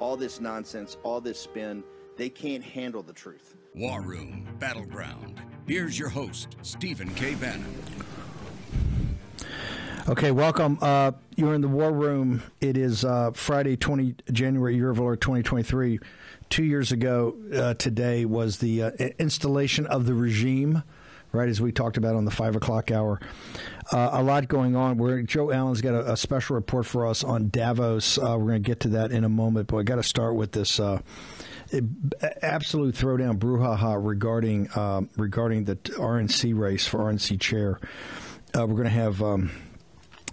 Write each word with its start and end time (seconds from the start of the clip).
All 0.00 0.16
this 0.16 0.40
nonsense, 0.40 0.96
all 1.02 1.20
this 1.20 1.38
spin, 1.38 1.84
they 2.16 2.28
can't 2.28 2.62
handle 2.62 3.02
the 3.02 3.12
truth. 3.12 3.56
War 3.74 4.02
Room 4.02 4.46
Battleground. 4.58 5.40
Here's 5.66 5.98
your 5.98 6.08
host, 6.08 6.56
Stephen 6.62 7.12
K. 7.14 7.34
Bannon. 7.34 7.74
Okay, 10.06 10.32
welcome. 10.32 10.76
Uh, 10.82 11.12
you're 11.34 11.54
in 11.54 11.62
the 11.62 11.68
war 11.68 11.90
room. 11.90 12.42
It 12.60 12.76
is 12.76 13.06
uh, 13.06 13.30
Friday, 13.32 13.76
20 13.76 14.16
January, 14.32 14.76
year 14.76 14.90
of 14.90 14.98
Lord 14.98 15.20
2023. 15.22 15.98
Two 16.50 16.62
years 16.62 16.92
ago 16.92 17.34
uh, 17.54 17.74
today 17.74 18.26
was 18.26 18.58
the 18.58 18.82
uh, 18.82 18.90
installation 19.18 19.86
of 19.86 20.04
the 20.04 20.12
regime, 20.12 20.82
right, 21.34 21.48
as 21.48 21.60
we 21.60 21.72
talked 21.72 21.96
about 21.96 22.14
on 22.14 22.24
the 22.24 22.30
5 22.30 22.56
o'clock 22.56 22.90
hour. 22.90 23.20
Uh, 23.92 24.10
a 24.12 24.22
lot 24.22 24.48
going 24.48 24.76
on. 24.76 24.96
Where 24.96 25.22
Joe 25.22 25.50
Allen's 25.50 25.80
got 25.80 25.94
a, 25.94 26.12
a, 26.12 26.16
special 26.16 26.56
report 26.56 26.86
for 26.86 27.06
us 27.06 27.22
on 27.22 27.50
Davos. 27.50 28.16
Uh, 28.18 28.36
we're 28.38 28.48
going 28.48 28.62
to 28.62 28.66
get 28.66 28.80
to 28.80 28.88
that 28.90 29.12
in 29.12 29.24
a 29.24 29.28
moment, 29.28 29.68
but 29.68 29.76
I 29.78 29.82
got 29.82 29.96
to 29.96 30.02
start 30.02 30.36
with 30.36 30.52
this 30.52 30.80
absolute 32.40 32.94
throwdown 32.94 33.38
brouhaha 33.38 33.98
regarding 34.00 34.68
um, 34.76 35.10
regarding 35.16 35.64
the 35.64 35.76
RNC 35.76 36.56
race 36.58 36.86
for 36.86 36.98
RNC 36.98 37.40
chair. 37.40 37.78
we're 38.54 38.66
going 38.66 38.84
to 38.84 38.90
have. 38.90 39.22
Um, 39.22 39.50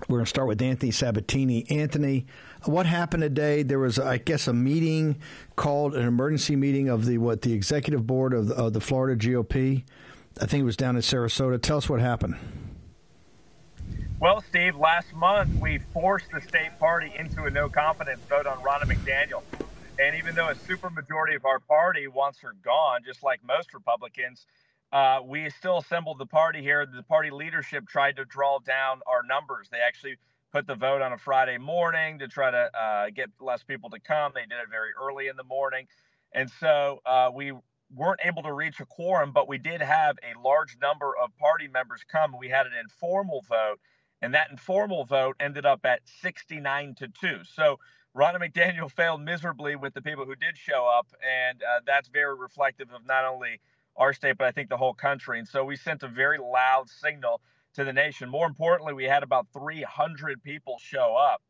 we're 0.07 0.17
going 0.17 0.25
to 0.25 0.29
start 0.29 0.47
with 0.47 0.61
Anthony 0.61 0.91
Sabatini. 0.91 1.65
Anthony, 1.69 2.25
what 2.65 2.85
happened 2.85 3.21
today? 3.21 3.63
There 3.63 3.79
was, 3.79 3.99
I 3.99 4.17
guess, 4.17 4.47
a 4.47 4.53
meeting 4.53 5.17
called 5.55 5.95
an 5.95 6.07
emergency 6.07 6.55
meeting 6.55 6.89
of 6.89 7.05
the 7.05 7.17
what 7.17 7.41
the 7.41 7.53
executive 7.53 8.05
board 8.05 8.33
of 8.33 8.51
of 8.51 8.73
the 8.73 8.81
Florida 8.81 9.15
GOP. 9.15 9.83
I 10.39 10.45
think 10.45 10.61
it 10.61 10.65
was 10.65 10.77
down 10.77 10.95
in 10.95 11.01
Sarasota. 11.01 11.61
Tell 11.61 11.77
us 11.77 11.89
what 11.89 11.99
happened. 11.99 12.35
Well, 14.19 14.41
Steve, 14.41 14.75
last 14.75 15.13
month 15.15 15.49
we 15.59 15.79
forced 15.93 16.29
the 16.31 16.41
state 16.41 16.77
party 16.79 17.11
into 17.17 17.45
a 17.45 17.49
no 17.49 17.69
confidence 17.69 18.21
vote 18.29 18.45
on 18.45 18.57
Ronna 18.59 18.83
McDaniel. 18.83 19.41
And 19.99 20.15
even 20.15 20.35
though 20.35 20.49
a 20.49 20.55
supermajority 20.55 21.35
of 21.35 21.45
our 21.45 21.59
party 21.59 22.07
wants 22.07 22.39
her 22.41 22.53
gone, 22.63 23.01
just 23.03 23.23
like 23.23 23.39
most 23.43 23.73
Republicans, 23.73 24.45
uh, 24.91 25.21
we 25.25 25.49
still 25.49 25.79
assembled 25.79 26.19
the 26.19 26.25
party 26.25 26.61
here. 26.61 26.85
The 26.85 27.03
party 27.03 27.29
leadership 27.29 27.87
tried 27.87 28.17
to 28.17 28.25
draw 28.25 28.59
down 28.59 29.01
our 29.07 29.23
numbers. 29.23 29.69
They 29.71 29.79
actually 29.79 30.17
put 30.51 30.67
the 30.67 30.75
vote 30.75 31.01
on 31.01 31.13
a 31.13 31.17
Friday 31.17 31.57
morning 31.57 32.19
to 32.19 32.27
try 32.27 32.51
to 32.51 32.69
uh, 32.77 33.09
get 33.09 33.29
less 33.39 33.63
people 33.63 33.89
to 33.89 33.99
come. 33.99 34.33
They 34.35 34.41
did 34.41 34.59
it 34.61 34.69
very 34.69 34.89
early 35.01 35.27
in 35.27 35.35
the 35.35 35.43
morning. 35.43 35.87
And 36.33 36.49
so 36.59 36.99
uh, 37.05 37.31
we 37.33 37.53
weren't 37.95 38.19
able 38.23 38.43
to 38.43 38.53
reach 38.53 38.79
a 38.79 38.85
quorum, 38.85 39.31
but 39.31 39.47
we 39.47 39.57
did 39.57 39.81
have 39.81 40.17
a 40.23 40.39
large 40.39 40.77
number 40.81 41.13
of 41.21 41.35
party 41.37 41.67
members 41.67 42.01
come. 42.09 42.35
We 42.37 42.49
had 42.49 42.65
an 42.65 42.73
informal 42.79 43.43
vote, 43.47 43.79
and 44.21 44.33
that 44.33 44.49
informal 44.51 45.05
vote 45.05 45.35
ended 45.39 45.65
up 45.65 45.85
at 45.85 46.01
69 46.21 46.95
to 46.95 47.07
2. 47.07 47.39
So 47.43 47.79
Ronna 48.15 48.39
McDaniel 48.39 48.91
failed 48.95 49.21
miserably 49.21 49.75
with 49.75 49.93
the 49.93 50.01
people 50.01 50.25
who 50.25 50.35
did 50.35 50.57
show 50.57 50.85
up, 50.87 51.07
and 51.21 51.61
uh, 51.63 51.81
that's 51.85 52.07
very 52.07 52.35
reflective 52.35 52.91
of 52.91 53.05
not 53.05 53.25
only 53.25 53.59
our 53.97 54.13
state, 54.13 54.37
but 54.37 54.47
I 54.47 54.51
think 54.51 54.69
the 54.69 54.77
whole 54.77 54.93
country. 54.93 55.37
And 55.39 55.47
so 55.47 55.63
we 55.65 55.75
sent 55.75 56.03
a 56.03 56.07
very 56.07 56.37
loud 56.37 56.89
signal 56.89 57.41
to 57.73 57.83
the 57.83 57.93
nation. 57.93 58.29
More 58.29 58.47
importantly, 58.47 58.93
we 58.93 59.05
had 59.05 59.23
about 59.23 59.47
300 59.53 60.43
people 60.43 60.77
show 60.79 61.15
up 61.15 61.41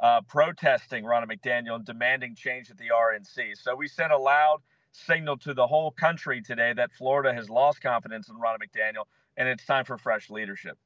uh, 0.00 0.20
protesting 0.22 1.04
Ronna 1.04 1.26
McDaniel 1.26 1.74
and 1.74 1.84
demanding 1.84 2.34
change 2.34 2.70
at 2.70 2.78
the 2.78 2.90
RNC. 2.94 3.56
So 3.56 3.74
we 3.74 3.88
sent 3.88 4.12
a 4.12 4.18
loud 4.18 4.58
signal 4.92 5.36
to 5.38 5.54
the 5.54 5.66
whole 5.66 5.90
country 5.90 6.42
today 6.42 6.72
that 6.74 6.92
Florida 6.92 7.32
has 7.32 7.48
lost 7.48 7.80
confidence 7.80 8.28
in 8.28 8.36
Ronna 8.36 8.58
McDaniel 8.58 9.04
and 9.36 9.48
it's 9.48 9.64
time 9.64 9.84
for 9.84 9.96
fresh 9.96 10.28
leadership. 10.28 10.76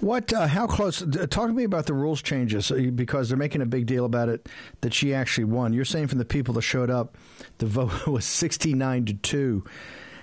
What? 0.00 0.32
Uh, 0.32 0.46
how 0.46 0.66
close? 0.66 1.00
Talk 1.00 1.48
to 1.48 1.52
me 1.52 1.64
about 1.64 1.86
the 1.86 1.94
rules 1.94 2.22
changes 2.22 2.70
uh, 2.70 2.90
because 2.94 3.28
they're 3.28 3.38
making 3.38 3.62
a 3.62 3.66
big 3.66 3.86
deal 3.86 4.04
about 4.04 4.28
it 4.28 4.48
that 4.80 4.94
she 4.94 5.14
actually 5.14 5.44
won. 5.44 5.72
You're 5.72 5.84
saying 5.84 6.08
from 6.08 6.18
the 6.18 6.24
people 6.24 6.54
that 6.54 6.62
showed 6.62 6.90
up, 6.90 7.16
the 7.58 7.66
vote 7.66 8.06
was 8.06 8.24
69 8.24 9.06
to 9.06 9.14
two. 9.14 9.64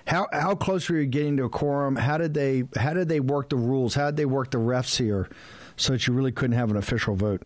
How 0.05 0.27
how 0.33 0.55
close 0.55 0.89
were 0.89 0.97
you 0.97 1.05
getting 1.05 1.37
to 1.37 1.45
a 1.45 1.49
quorum? 1.49 1.95
How 1.95 2.17
did 2.17 2.33
they 2.33 2.63
how 2.75 2.93
did 2.93 3.09
they 3.09 3.19
work 3.19 3.49
the 3.49 3.55
rules? 3.55 3.95
How 3.95 4.07
did 4.07 4.17
they 4.17 4.25
work 4.25 4.51
the 4.51 4.57
refs 4.57 4.97
here, 4.97 5.29
so 5.77 5.93
that 5.93 6.07
you 6.07 6.13
really 6.13 6.31
couldn't 6.31 6.57
have 6.57 6.69
an 6.71 6.77
official 6.77 7.15
vote? 7.15 7.43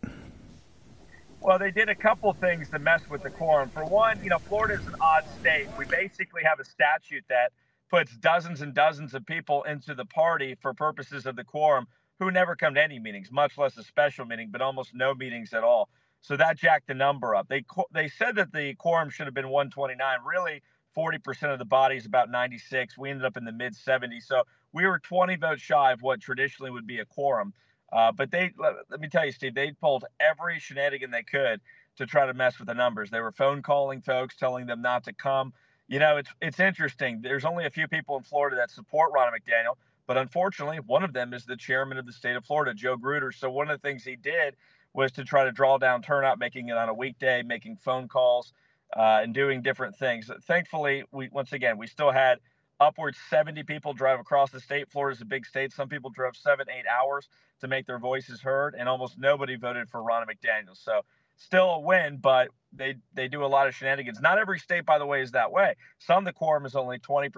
Well, 1.40 1.58
they 1.58 1.70
did 1.70 1.88
a 1.88 1.96
couple 1.96 2.34
things 2.34 2.70
to 2.70 2.80
mess 2.80 3.04
with 3.10 3.22
the 3.22 3.30
quorum. 3.30 3.70
For 3.70 3.86
one, 3.86 4.20
you 4.22 4.30
know, 4.30 4.40
Florida 4.48 4.74
is 4.74 4.86
an 4.88 4.94
odd 5.00 5.28
state. 5.28 5.70
We 5.76 5.86
basically 5.86 6.42
have 6.44 6.60
a 6.60 6.64
statute 6.64 7.24
that 7.30 7.52
puts 7.90 8.16
dozens 8.18 8.60
and 8.62 8.74
dozens 8.74 9.14
of 9.14 9.24
people 9.26 9.62
into 9.64 9.94
the 9.94 10.06
party 10.06 10.56
for 10.60 10.74
purposes 10.74 11.26
of 11.26 11.36
the 11.36 11.44
quorum 11.44 11.86
who 12.18 12.32
never 12.32 12.56
come 12.56 12.74
to 12.74 12.82
any 12.82 12.98
meetings, 12.98 13.30
much 13.32 13.56
less 13.58 13.76
a 13.78 13.84
special 13.84 14.26
meeting, 14.26 14.50
but 14.52 14.60
almost 14.62 14.94
no 14.94 15.14
meetings 15.14 15.54
at 15.54 15.64
all. 15.64 15.88
So 16.22 16.36
that 16.36 16.58
jacked 16.58 16.88
the 16.88 16.94
number 16.94 17.36
up. 17.36 17.48
They 17.48 17.64
they 17.94 18.08
said 18.08 18.36
that 18.36 18.52
the 18.52 18.74
quorum 18.74 19.08
should 19.10 19.26
have 19.28 19.34
been 19.34 19.48
129. 19.50 20.18
Really, 20.26 20.62
40% 20.96 21.52
of 21.52 21.60
the 21.60 21.64
body 21.64 21.96
is 21.96 22.06
about 22.06 22.30
96. 22.30 22.98
We 22.98 23.10
ended 23.10 23.24
up 23.24 23.36
in 23.36 23.44
the 23.44 23.52
mid 23.52 23.74
70s. 23.74 24.24
So 24.24 24.42
we 24.72 24.86
were 24.86 24.98
20 24.98 25.36
votes 25.36 25.62
shy 25.62 25.92
of 25.92 26.02
what 26.02 26.20
traditionally 26.20 26.72
would 26.72 26.88
be 26.88 26.98
a 26.98 27.04
quorum. 27.04 27.54
Uh, 27.92 28.12
but 28.12 28.30
they 28.30 28.52
let, 28.58 28.74
let 28.90 29.00
me 29.00 29.08
tell 29.08 29.24
you, 29.24 29.32
Steve, 29.32 29.54
they 29.54 29.72
pulled 29.72 30.04
every 30.20 30.58
shenanigan 30.58 31.10
they 31.10 31.22
could 31.22 31.60
to 31.96 32.06
try 32.06 32.26
to 32.26 32.34
mess 32.34 32.58
with 32.58 32.68
the 32.68 32.74
numbers. 32.74 33.10
They 33.10 33.20
were 33.20 33.32
phone 33.32 33.62
calling 33.62 34.02
folks, 34.02 34.36
telling 34.36 34.66
them 34.66 34.82
not 34.82 35.04
to 35.04 35.12
come. 35.12 35.52
You 35.88 35.98
know, 35.98 36.18
it's 36.18 36.30
it's 36.40 36.60
interesting. 36.60 37.20
There's 37.22 37.44
only 37.44 37.64
a 37.64 37.70
few 37.70 37.88
people 37.88 38.16
in 38.16 38.22
Florida 38.22 38.56
that 38.56 38.70
support 38.70 39.12
Ron 39.12 39.32
McDaniel. 39.32 39.76
But 40.06 40.16
unfortunately, 40.16 40.78
one 40.78 41.04
of 41.04 41.12
them 41.12 41.34
is 41.34 41.44
the 41.44 41.56
chairman 41.56 41.98
of 41.98 42.06
the 42.06 42.12
state 42.12 42.34
of 42.34 42.44
Florida, 42.44 42.72
Joe 42.72 42.96
Gruters. 42.96 43.34
So 43.34 43.50
one 43.50 43.70
of 43.70 43.80
the 43.80 43.86
things 43.86 44.04
he 44.04 44.16
did 44.16 44.56
was 44.94 45.12
to 45.12 45.24
try 45.24 45.44
to 45.44 45.52
draw 45.52 45.76
down 45.76 46.00
turnout, 46.00 46.38
making 46.38 46.70
it 46.70 46.76
on 46.76 46.88
a 46.88 46.94
weekday, 46.94 47.42
making 47.42 47.76
phone 47.76 48.08
calls, 48.08 48.54
uh, 48.96 49.20
and 49.22 49.34
doing 49.34 49.60
different 49.60 49.96
things. 49.96 50.30
Thankfully, 50.46 51.04
we 51.12 51.28
once 51.30 51.52
again 51.52 51.76
we 51.76 51.86
still 51.86 52.10
had 52.10 52.38
upwards 52.80 53.18
70 53.30 53.62
people 53.64 53.92
drive 53.92 54.20
across 54.20 54.50
the 54.50 54.60
state. 54.60 54.90
Florida's 54.90 55.20
a 55.20 55.24
big 55.24 55.46
state. 55.46 55.72
Some 55.72 55.88
people 55.88 56.10
drove 56.10 56.36
seven, 56.36 56.66
eight 56.70 56.86
hours 56.86 57.28
to 57.60 57.68
make 57.68 57.86
their 57.86 57.98
voices 57.98 58.40
heard, 58.40 58.74
and 58.78 58.88
almost 58.88 59.18
nobody 59.18 59.56
voted 59.56 59.88
for 59.88 60.02
Ron 60.02 60.26
McDaniel. 60.26 60.76
So 60.76 61.02
still 61.36 61.70
a 61.70 61.80
win, 61.80 62.18
but 62.20 62.48
they 62.72 62.96
they 63.14 63.28
do 63.28 63.44
a 63.44 63.46
lot 63.46 63.66
of 63.66 63.74
shenanigans. 63.74 64.20
Not 64.20 64.38
every 64.38 64.58
state, 64.58 64.84
by 64.84 64.98
the 64.98 65.06
way, 65.06 65.22
is 65.22 65.32
that 65.32 65.50
way. 65.50 65.74
Some 65.98 66.24
the 66.24 66.32
quorum 66.32 66.66
is 66.66 66.76
only 66.76 66.98
20%, 66.98 67.30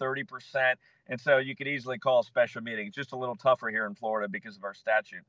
30%. 0.00 0.74
And 1.08 1.20
so 1.20 1.38
you 1.38 1.56
could 1.56 1.68
easily 1.68 1.98
call 1.98 2.20
a 2.20 2.24
special 2.24 2.62
meeting. 2.62 2.86
It's 2.86 2.96
just 2.96 3.12
a 3.12 3.16
little 3.16 3.36
tougher 3.36 3.68
here 3.68 3.86
in 3.86 3.94
Florida 3.94 4.28
because 4.28 4.56
of 4.56 4.64
our 4.64 4.74
statute. 4.74 5.24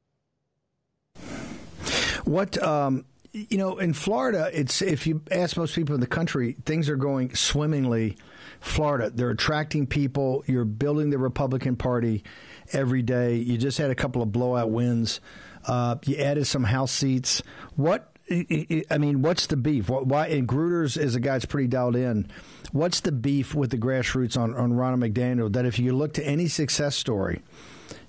What 2.26 2.62
um, 2.64 3.06
you 3.34 3.58
know, 3.58 3.80
in 3.80 3.94
Florida, 3.94 4.50
it's 4.54 4.82
if 4.82 5.08
you 5.08 5.22
ask 5.32 5.58
most 5.58 5.74
people 5.74 5.96
in 5.96 6.02
the 6.02 6.08
country, 6.08 6.56
things 6.66 6.88
are 6.88 6.96
going 6.96 7.34
swimmingly. 7.36 8.16
Florida, 8.60 9.10
they're 9.10 9.32
attracting 9.32 9.88
people. 9.88 10.44
You're 10.46 10.66
building 10.66 11.10
the 11.10 11.18
Republican 11.18 11.76
Party 11.76 12.24
every 12.72 13.02
day. 13.02 13.36
You 13.36 13.58
just 13.58 13.80
had 13.80 13.90
a 13.90 13.96
couple 13.96 14.22
of 14.22 14.32
blowout 14.32 14.70
wins. 14.70 15.20
Uh, 15.66 15.96
you 16.06 16.18
added 16.18 16.46
some 16.46 16.64
House 16.64 16.92
seats. 16.92 17.42
What 17.76 18.10
I 18.30 18.98
mean, 19.00 19.22
what's 19.22 19.48
the 19.48 19.58
beef? 19.58 19.90
Why? 19.90 20.28
And 20.28 20.48
Gruters 20.48 20.98
is 20.98 21.16
a 21.16 21.20
guy 21.20 21.34
that's 21.34 21.46
pretty 21.46 21.68
dialed 21.68 21.96
in. 21.96 22.30
What's 22.72 23.02
the 23.02 23.12
beef 23.12 23.54
with 23.54 23.72
the 23.72 23.78
grassroots 23.78 24.38
on 24.38 24.56
on 24.56 24.74
Ronna 24.74 25.12
McDaniel? 25.12 25.52
That 25.52 25.66
if 25.66 25.80
you 25.80 25.94
look 25.94 26.14
to 26.14 26.26
any 26.26 26.48
success 26.48 26.96
story, 26.96 27.42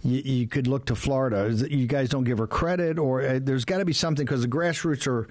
you, 0.03 0.21
you 0.21 0.47
could 0.47 0.67
look 0.67 0.87
to 0.87 0.95
Florida. 0.95 1.51
You 1.69 1.87
guys 1.87 2.09
don't 2.09 2.25
give 2.25 2.39
her 2.39 2.47
credit, 2.47 2.99
or 2.99 3.23
uh, 3.23 3.39
there's 3.43 3.65
got 3.65 3.79
to 3.79 3.85
be 3.85 3.93
something 3.93 4.25
because 4.25 4.43
the 4.43 4.49
grassroots 4.49 5.07
are 5.07 5.29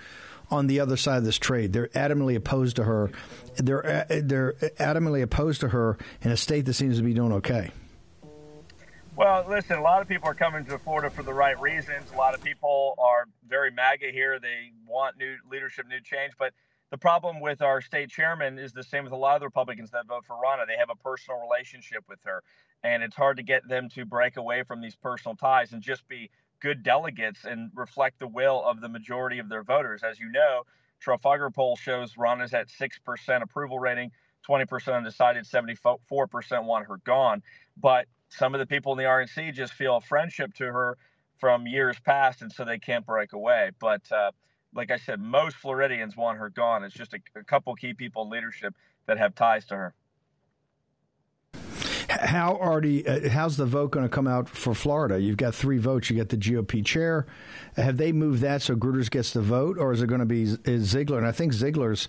on 0.51 0.67
the 0.67 0.79
other 0.79 0.97
side 0.97 1.17
of 1.17 1.25
this 1.25 1.37
trade. 1.37 1.73
They're 1.73 1.87
adamantly 1.89 2.35
opposed 2.35 2.75
to 2.77 2.83
her. 2.83 3.11
They're 3.55 3.85
uh, 3.85 4.21
they're 4.23 4.53
adamantly 4.79 5.21
opposed 5.21 5.61
to 5.61 5.69
her 5.69 5.97
in 6.21 6.31
a 6.31 6.37
state 6.37 6.65
that 6.65 6.73
seems 6.73 6.97
to 6.97 7.03
be 7.03 7.13
doing 7.13 7.33
okay. 7.33 7.71
Well, 9.15 9.45
listen, 9.47 9.77
a 9.77 9.81
lot 9.81 10.01
of 10.01 10.07
people 10.07 10.27
are 10.27 10.33
coming 10.33 10.65
to 10.65 10.79
Florida 10.79 11.09
for 11.11 11.21
the 11.21 11.33
right 11.33 11.59
reasons. 11.61 12.11
A 12.11 12.17
lot 12.17 12.33
of 12.33 12.43
people 12.43 12.95
are 12.97 13.27
very 13.47 13.69
MAGA 13.69 14.07
here. 14.11 14.39
They 14.39 14.71
want 14.87 15.19
new 15.19 15.35
leadership, 15.51 15.85
new 15.87 16.01
change. 16.01 16.33
But 16.39 16.53
the 16.89 16.97
problem 16.97 17.39
with 17.39 17.61
our 17.61 17.79
state 17.79 18.09
chairman 18.09 18.57
is 18.57 18.73
the 18.73 18.83
same 18.83 19.03
with 19.03 19.13
a 19.13 19.15
lot 19.17 19.35
of 19.35 19.41
the 19.41 19.47
Republicans 19.47 19.91
that 19.91 20.07
vote 20.07 20.25
for 20.25 20.33
Ronna. 20.33 20.65
They 20.65 20.77
have 20.77 20.89
a 20.89 20.95
personal 20.95 21.39
relationship 21.41 22.03
with 22.09 22.19
her, 22.23 22.43
and 22.83 23.03
it's 23.03 23.15
hard 23.15 23.37
to 23.37 23.43
get 23.43 23.67
them 23.67 23.89
to 23.89 24.05
break 24.05 24.37
away 24.37 24.63
from 24.63 24.81
these 24.81 24.95
personal 24.95 25.35
ties 25.35 25.71
and 25.71 25.81
just 25.81 26.07
be 26.07 26.29
good 26.59 26.83
delegates 26.83 27.45
and 27.45 27.71
reflect 27.75 28.19
the 28.19 28.27
will 28.27 28.63
of 28.63 28.81
the 28.81 28.89
majority 28.89 29.39
of 29.39 29.49
their 29.49 29.63
voters. 29.63 30.03
As 30.03 30.19
you 30.19 30.29
know, 30.29 30.63
Trafalgar 30.99 31.49
poll 31.49 31.75
shows 31.75 32.15
Ronna's 32.17 32.53
at 32.53 32.67
6% 32.69 33.41
approval 33.41 33.79
rating, 33.79 34.11
20% 34.47 34.95
undecided, 34.95 35.45
74% 35.45 36.63
want 36.65 36.87
her 36.87 36.97
gone. 37.03 37.43
But 37.77 38.07
some 38.29 38.53
of 38.53 38.59
the 38.59 38.65
people 38.65 38.93
in 38.93 38.97
the 38.97 39.03
RNC 39.03 39.53
just 39.53 39.73
feel 39.73 39.97
a 39.97 40.01
friendship 40.01 40.53
to 40.55 40.65
her 40.65 40.97
from 41.39 41.67
years 41.67 41.97
past, 41.99 42.41
and 42.41 42.51
so 42.51 42.63
they 42.63 42.79
can't 42.79 43.05
break 43.05 43.33
away. 43.33 43.71
But 43.79 44.09
uh, 44.11 44.31
like 44.73 44.91
I 44.91 44.97
said, 44.97 45.19
most 45.19 45.57
Floridians 45.57 46.15
want 46.15 46.39
her 46.39 46.49
gone. 46.49 46.83
It's 46.83 46.95
just 46.95 47.13
a, 47.13 47.19
a 47.35 47.43
couple 47.43 47.75
key 47.75 47.93
people 47.93 48.23
in 48.23 48.29
leadership 48.29 48.73
that 49.05 49.17
have 49.17 49.35
ties 49.35 49.65
to 49.65 49.75
her. 49.75 49.93
How 52.21 52.55
already? 52.55 53.07
Uh, 53.07 53.29
how's 53.29 53.57
the 53.57 53.65
vote 53.65 53.91
going 53.91 54.05
to 54.05 54.09
come 54.09 54.27
out 54.27 54.49
for 54.49 54.73
Florida? 54.73 55.19
You've 55.19 55.37
got 55.37 55.55
three 55.55 55.77
votes. 55.77 56.09
You 56.09 56.17
got 56.17 56.29
the 56.29 56.37
GOP 56.37 56.85
chair. 56.85 57.25
Have 57.75 57.97
they 57.97 58.11
moved 58.11 58.41
that 58.41 58.61
so 58.61 58.75
Gruters 58.75 59.09
gets 59.09 59.31
the 59.31 59.41
vote, 59.41 59.77
or 59.77 59.91
is 59.91 60.01
it 60.01 60.07
going 60.07 60.19
to 60.19 60.25
be 60.25 60.43
is 60.65 60.83
Ziegler? 60.83 61.17
And 61.17 61.27
I 61.27 61.31
think 61.31 61.53
Ziegler's 61.53 62.07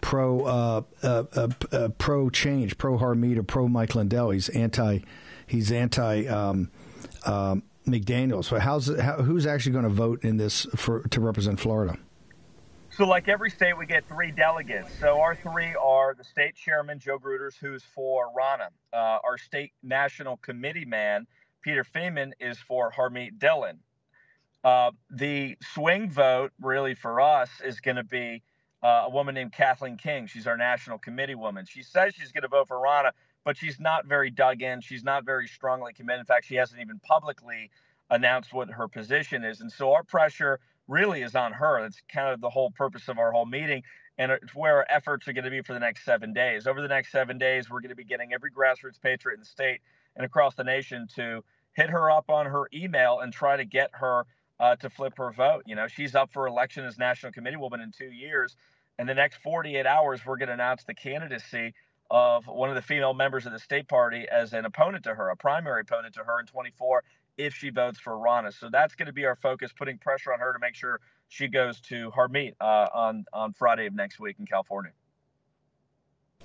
pro 0.00 0.40
uh, 0.44 0.82
uh, 1.02 1.24
uh, 1.34 1.48
uh 1.72 1.88
pro 1.98 2.30
change, 2.30 2.78
pro 2.78 2.98
Harmeet, 2.98 3.46
pro 3.46 3.68
Mike 3.68 3.94
Lindell. 3.94 4.30
He's 4.30 4.48
anti. 4.50 5.00
He's 5.46 5.72
anti. 5.72 6.26
Um, 6.26 6.70
um, 7.26 7.62
McDaniel. 7.86 8.44
So 8.44 8.58
how's 8.58 8.86
how, 8.98 9.22
who's 9.22 9.46
actually 9.46 9.72
going 9.72 9.84
to 9.84 9.90
vote 9.90 10.24
in 10.24 10.36
this 10.36 10.66
for 10.74 11.02
to 11.08 11.20
represent 11.20 11.60
Florida? 11.60 11.98
So, 12.96 13.04
like 13.04 13.26
every 13.26 13.50
state, 13.50 13.76
we 13.76 13.86
get 13.86 14.06
three 14.06 14.30
delegates. 14.30 14.88
So, 15.00 15.20
our 15.20 15.34
three 15.34 15.74
are 15.74 16.14
the 16.14 16.22
state 16.22 16.54
chairman, 16.54 17.00
Joe 17.00 17.18
Gruters, 17.18 17.56
who's 17.60 17.82
for 17.82 18.28
Ronna. 18.38 18.68
Uh, 18.92 19.18
our 19.24 19.36
state 19.36 19.72
national 19.82 20.36
committee 20.36 20.84
man, 20.84 21.26
Peter 21.60 21.82
Feaman, 21.82 22.34
is 22.38 22.56
for 22.56 22.92
Harmeet 22.92 23.40
Dillon. 23.40 23.80
Uh, 24.62 24.92
the 25.10 25.56
swing 25.72 26.08
vote, 26.08 26.52
really, 26.60 26.94
for 26.94 27.20
us, 27.20 27.50
is 27.64 27.80
going 27.80 27.96
to 27.96 28.04
be 28.04 28.44
uh, 28.84 29.06
a 29.06 29.10
woman 29.10 29.34
named 29.34 29.52
Kathleen 29.52 29.96
King. 29.96 30.28
She's 30.28 30.46
our 30.46 30.56
national 30.56 30.98
committee 30.98 31.34
woman. 31.34 31.66
She 31.68 31.82
says 31.82 32.14
she's 32.14 32.30
going 32.30 32.42
to 32.42 32.48
vote 32.48 32.68
for 32.68 32.76
Rauna, 32.76 33.10
but 33.44 33.56
she's 33.56 33.80
not 33.80 34.06
very 34.06 34.30
dug 34.30 34.62
in. 34.62 34.80
She's 34.80 35.02
not 35.02 35.24
very 35.24 35.48
strongly 35.48 35.94
committed. 35.94 36.20
In 36.20 36.26
fact, 36.26 36.46
she 36.46 36.54
hasn't 36.54 36.80
even 36.80 37.00
publicly 37.00 37.72
announced 38.08 38.52
what 38.52 38.70
her 38.70 38.86
position 38.86 39.42
is. 39.42 39.60
And 39.62 39.72
so, 39.72 39.92
our 39.94 40.04
pressure 40.04 40.60
really 40.88 41.22
is 41.22 41.34
on 41.34 41.52
her. 41.52 41.82
That's 41.82 42.00
kind 42.12 42.32
of 42.32 42.40
the 42.40 42.50
whole 42.50 42.70
purpose 42.70 43.08
of 43.08 43.18
our 43.18 43.32
whole 43.32 43.46
meeting. 43.46 43.82
And 44.18 44.30
it's 44.30 44.54
where 44.54 44.76
our 44.76 44.86
efforts 44.88 45.26
are 45.26 45.32
going 45.32 45.44
to 45.44 45.50
be 45.50 45.62
for 45.62 45.72
the 45.72 45.80
next 45.80 46.04
seven 46.04 46.32
days. 46.32 46.66
Over 46.66 46.80
the 46.80 46.88
next 46.88 47.10
seven 47.10 47.38
days, 47.38 47.68
we're 47.68 47.80
going 47.80 47.90
to 47.90 47.96
be 47.96 48.04
getting 48.04 48.32
every 48.32 48.50
grassroots 48.50 49.00
patriot 49.00 49.34
in 49.34 49.40
the 49.40 49.46
state 49.46 49.80
and 50.16 50.24
across 50.24 50.54
the 50.54 50.64
nation 50.64 51.08
to 51.16 51.42
hit 51.72 51.90
her 51.90 52.10
up 52.10 52.30
on 52.30 52.46
her 52.46 52.68
email 52.72 53.20
and 53.20 53.32
try 53.32 53.56
to 53.56 53.64
get 53.64 53.90
her 53.94 54.24
uh, 54.60 54.76
to 54.76 54.90
flip 54.90 55.14
her 55.18 55.32
vote. 55.32 55.64
You 55.66 55.74
know, 55.74 55.88
she's 55.88 56.14
up 56.14 56.32
for 56.32 56.46
election 56.46 56.84
as 56.84 56.98
National 56.98 57.32
Committee 57.32 57.56
Woman 57.56 57.80
in 57.80 57.90
two 57.90 58.10
years. 58.10 58.56
In 58.98 59.06
the 59.06 59.14
next 59.14 59.38
48 59.42 59.86
hours, 59.86 60.24
we're 60.24 60.36
going 60.36 60.48
to 60.48 60.54
announce 60.54 60.84
the 60.84 60.94
candidacy 60.94 61.74
of 62.10 62.46
one 62.46 62.68
of 62.68 62.76
the 62.76 62.82
female 62.82 63.14
members 63.14 63.46
of 63.46 63.52
the 63.52 63.58
state 63.58 63.88
party 63.88 64.26
as 64.30 64.52
an 64.52 64.64
opponent 64.64 65.04
to 65.04 65.14
her, 65.14 65.30
a 65.30 65.36
primary 65.36 65.80
opponent 65.80 66.14
to 66.14 66.20
her 66.20 66.38
in 66.38 66.46
24 66.46 67.02
if 67.36 67.54
she 67.54 67.70
votes 67.70 67.98
for 67.98 68.12
Ronna. 68.12 68.52
So 68.52 68.68
that's 68.70 68.94
going 68.94 69.06
to 69.06 69.12
be 69.12 69.24
our 69.24 69.36
focus, 69.36 69.72
putting 69.76 69.98
pressure 69.98 70.32
on 70.32 70.38
her 70.40 70.52
to 70.52 70.58
make 70.58 70.74
sure 70.74 71.00
she 71.28 71.48
goes 71.48 71.80
to 71.82 72.10
Harmeet 72.10 72.54
uh, 72.60 72.88
on 72.94 73.24
on 73.32 73.52
Friday 73.52 73.86
of 73.86 73.94
next 73.94 74.20
week 74.20 74.36
in 74.38 74.46
California. 74.46 74.92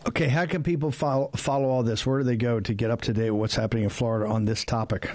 Okay, 0.07 0.29
how 0.29 0.45
can 0.45 0.63
people 0.63 0.91
follow 0.91 1.29
follow 1.35 1.69
all 1.69 1.83
this? 1.83 2.05
Where 2.05 2.19
do 2.19 2.23
they 2.23 2.37
go 2.37 2.59
to 2.59 2.73
get 2.73 2.89
up 2.89 3.01
to 3.01 3.13
date 3.13 3.31
with 3.31 3.39
what's 3.39 3.55
happening 3.55 3.83
in 3.83 3.89
Florida 3.89 4.31
on 4.31 4.45
this 4.45 4.63
topic? 4.63 5.11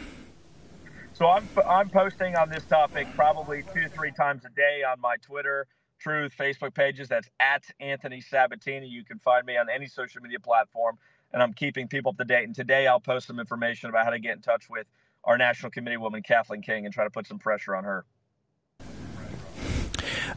So 1.14 1.28
I'm 1.28 1.48
I'm 1.66 1.88
posting 1.88 2.36
on 2.36 2.50
this 2.50 2.64
topic 2.64 3.06
probably 3.16 3.64
two 3.72 3.88
three 3.88 4.12
times 4.12 4.44
a 4.44 4.50
day 4.50 4.82
on 4.86 5.00
my 5.00 5.16
Twitter, 5.22 5.66
Truth, 5.98 6.34
Facebook 6.38 6.74
pages. 6.74 7.08
That's 7.08 7.30
at 7.40 7.64
Anthony 7.80 8.20
Sabatini. 8.20 8.86
You 8.86 9.04
can 9.04 9.18
find 9.20 9.46
me 9.46 9.56
on 9.56 9.68
any 9.70 9.86
social 9.86 10.20
media 10.20 10.38
platform, 10.38 10.98
and 11.32 11.42
I'm 11.42 11.54
keeping 11.54 11.88
people 11.88 12.10
up 12.10 12.18
to 12.18 12.24
date. 12.24 12.44
And 12.44 12.54
today 12.54 12.86
I'll 12.86 13.00
post 13.00 13.26
some 13.26 13.40
information 13.40 13.88
about 13.88 14.04
how 14.04 14.10
to 14.10 14.18
get 14.18 14.36
in 14.36 14.42
touch 14.42 14.68
with 14.68 14.86
our 15.26 15.38
national 15.38 15.70
committee 15.70 15.96
woman, 15.96 16.22
Kathleen 16.22 16.62
King, 16.62 16.84
and 16.84 16.94
try 16.94 17.04
to 17.04 17.10
put 17.10 17.26
some 17.26 17.38
pressure 17.38 17.74
on 17.74 17.84
her. 17.84 18.04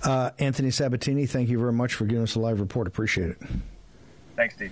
Uh, 0.04 0.32
Anthony 0.40 0.72
Sabatini, 0.72 1.26
thank 1.26 1.50
you 1.50 1.60
very 1.60 1.74
much 1.74 1.94
for 1.94 2.06
giving 2.06 2.24
us 2.24 2.36
a 2.36 2.40
live 2.40 2.60
report. 2.60 2.88
Appreciate 2.88 3.32
it. 3.32 3.38
Thanks, 4.36 4.56
Steve. 4.56 4.72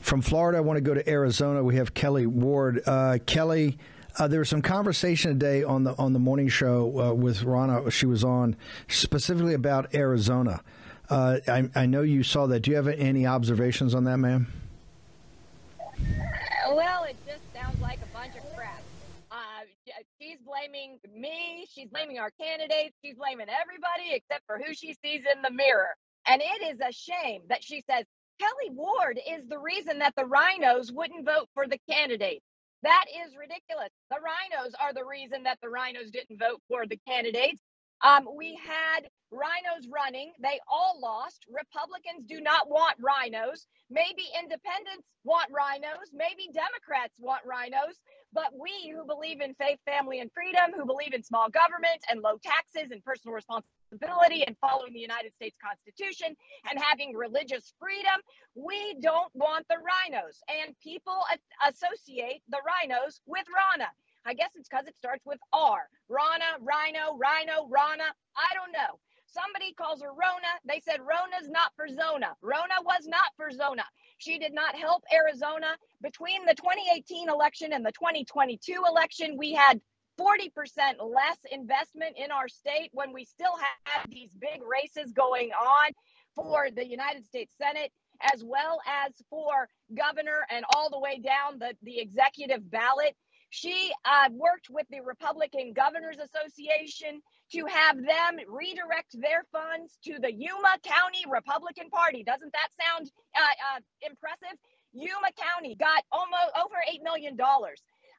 From 0.00 0.22
Florida, 0.22 0.58
I 0.58 0.60
want 0.60 0.76
to 0.76 0.80
go 0.80 0.94
to 0.94 1.08
Arizona. 1.08 1.62
We 1.62 1.76
have 1.76 1.92
Kelli 1.92 2.26
Ward. 2.26 2.82
Uh, 2.86 3.18
Kelli, 3.26 3.76
uh, 4.18 4.28
there 4.28 4.38
was 4.38 4.48
some 4.48 4.62
conversation 4.62 5.32
today 5.32 5.64
on 5.64 5.84
the 5.84 5.94
on 5.98 6.12
the 6.12 6.18
morning 6.18 6.48
show 6.48 7.00
uh, 7.00 7.12
with 7.12 7.40
Ronna. 7.40 7.90
She 7.90 8.06
was 8.06 8.24
on 8.24 8.56
specifically 8.88 9.54
about 9.54 9.94
Arizona. 9.94 10.62
Uh, 11.10 11.38
I, 11.46 11.68
I, 11.74 11.86
know 11.86 12.02
you 12.02 12.22
saw 12.22 12.46
that. 12.46 12.60
Do 12.60 12.70
you 12.70 12.76
have 12.76 12.88
any 12.88 13.26
observations 13.26 13.94
on 13.94 14.04
that, 14.04 14.16
ma'am? 14.18 14.46
Well, 16.68 17.04
it 17.04 17.16
just 17.26 17.38
sounds 17.38 17.44
like 17.44 17.45
a 17.45 17.45
she's 20.26 20.38
blaming 20.44 20.98
me. 21.14 21.66
She's 21.72 21.88
blaming 21.88 22.18
our 22.18 22.30
candidates. 22.40 22.96
She's 23.04 23.16
blaming 23.16 23.46
everybody 23.48 24.14
except 24.14 24.44
for 24.46 24.58
who 24.58 24.74
she 24.74 24.94
sees 25.04 25.22
in 25.32 25.42
the 25.42 25.50
mirror. 25.50 25.94
And 26.26 26.42
it 26.42 26.74
is 26.74 26.80
a 26.80 26.92
shame 26.92 27.42
that 27.48 27.62
she 27.62 27.82
says 27.88 28.04
Kelli 28.42 28.72
Ward 28.72 29.20
is 29.28 29.48
the 29.48 29.58
reason 29.58 29.98
that 30.00 30.14
the 30.16 30.26
rhinos 30.26 30.92
wouldn't 30.92 31.24
vote 31.24 31.48
for 31.54 31.66
the 31.66 31.78
candidate. 31.90 32.42
That 32.82 33.04
is 33.26 33.34
ridiculous. 33.38 33.90
The 34.10 34.18
rhinos 34.20 34.74
are 34.80 34.92
the 34.92 35.04
reason 35.04 35.44
that 35.44 35.58
the 35.62 35.68
rhinos 35.68 36.10
didn't 36.10 36.38
vote 36.38 36.60
for 36.68 36.86
the 36.86 36.98
candidates. 37.08 37.62
Um, 38.02 38.28
we 38.36 38.54
had 38.56 39.08
rhinos 39.30 39.88
running. 39.92 40.32
They 40.40 40.60
all 40.68 40.98
lost. 41.00 41.44
Republicans 41.50 42.24
do 42.26 42.40
not 42.40 42.68
want 42.68 42.96
rhinos. 43.00 43.66
Maybe 43.90 44.22
independents 44.38 45.06
want 45.24 45.50
rhinos. 45.50 46.10
Maybe 46.12 46.48
Democrats 46.52 47.14
want 47.18 47.42
rhinos. 47.44 47.98
But 48.32 48.52
we 48.58 48.92
who 48.94 49.06
believe 49.06 49.40
in 49.40 49.54
faith, 49.54 49.78
family, 49.86 50.20
and 50.20 50.30
freedom, 50.32 50.72
who 50.76 50.84
believe 50.84 51.14
in 51.14 51.22
small 51.22 51.48
government 51.48 52.04
and 52.10 52.20
low 52.20 52.38
taxes 52.42 52.90
and 52.92 53.02
personal 53.04 53.34
responsibility 53.34 54.44
and 54.46 54.56
following 54.60 54.92
the 54.92 55.00
United 55.00 55.32
States 55.34 55.56
Constitution 55.62 56.36
and 56.68 56.78
having 56.78 57.14
religious 57.14 57.72
freedom, 57.80 58.20
we 58.54 58.96
don't 59.00 59.30
want 59.34 59.66
the 59.68 59.76
rhinos. 59.80 60.42
And 60.48 60.76
people 60.82 61.18
associate 61.66 62.42
the 62.48 62.60
rhinos 62.66 63.20
with 63.26 63.46
Ronna. 63.48 63.88
I 64.26 64.34
guess 64.34 64.50
it's 64.56 64.68
because 64.68 64.86
it 64.86 64.96
starts 64.96 65.26
with 65.26 65.40
R. 65.52 65.88
Ronna, 66.10 66.60
Rhino, 66.60 67.16
Rhino, 67.18 67.68
Ronna. 67.68 68.10
I 68.36 68.50
don't 68.54 68.72
know. 68.72 69.00
Somebody 69.26 69.74
calls 69.74 70.02
her 70.02 70.10
Rona. 70.10 70.52
They 70.66 70.80
said 70.80 71.00
Rona's 71.00 71.50
not 71.50 71.72
for 71.76 71.88
Zona. 71.88 72.36
Rona 72.42 72.82
was 72.84 73.06
not 73.06 73.32
for 73.36 73.50
Zona. 73.50 73.84
She 74.18 74.38
did 74.38 74.54
not 74.54 74.76
help 74.76 75.04
Arizona. 75.14 75.76
Between 76.02 76.46
the 76.46 76.54
2018 76.54 77.28
election 77.30 77.72
and 77.72 77.84
the 77.86 77.92
2022 77.92 78.82
election, 78.88 79.36
we 79.38 79.52
had 79.52 79.80
40% 80.20 80.50
less 81.00 81.38
investment 81.52 82.16
in 82.16 82.30
our 82.30 82.48
state 82.48 82.90
when 82.92 83.12
we 83.12 83.24
still 83.24 83.54
have 83.84 84.10
these 84.10 84.30
big 84.40 84.60
races 84.62 85.12
going 85.12 85.50
on 85.52 85.92
for 86.34 86.68
the 86.74 86.86
United 86.86 87.26
States 87.26 87.54
Senate, 87.60 87.92
as 88.34 88.44
well 88.44 88.80
as 88.86 89.12
for 89.30 89.68
governor 89.96 90.46
and 90.50 90.64
all 90.74 90.90
the 90.90 91.00
way 91.00 91.20
down 91.20 91.58
the, 91.58 91.74
the 91.82 91.98
executive 92.00 92.70
ballot. 92.70 93.16
She 93.50 93.92
uh, 94.04 94.28
worked 94.32 94.68
with 94.70 94.86
the 94.90 95.00
Republican 95.00 95.72
Governors 95.72 96.18
Association 96.18 97.22
to 97.52 97.66
have 97.66 97.96
them 97.96 98.38
redirect 98.48 99.20
their 99.20 99.44
funds 99.52 99.98
to 100.04 100.18
the 100.20 100.32
Yuma 100.32 100.76
County 100.82 101.24
Republican 101.30 101.88
Party. 101.90 102.22
Doesn't 102.24 102.52
that 102.52 102.68
sound 102.74 103.10
uh, 103.36 103.76
uh, 103.76 103.80
impressive? 104.02 104.58
Yuma 104.92 105.30
County 105.36 105.76
got 105.76 106.02
almost 106.10 106.52
over 106.58 106.76
$8 106.90 107.02
million. 107.02 107.36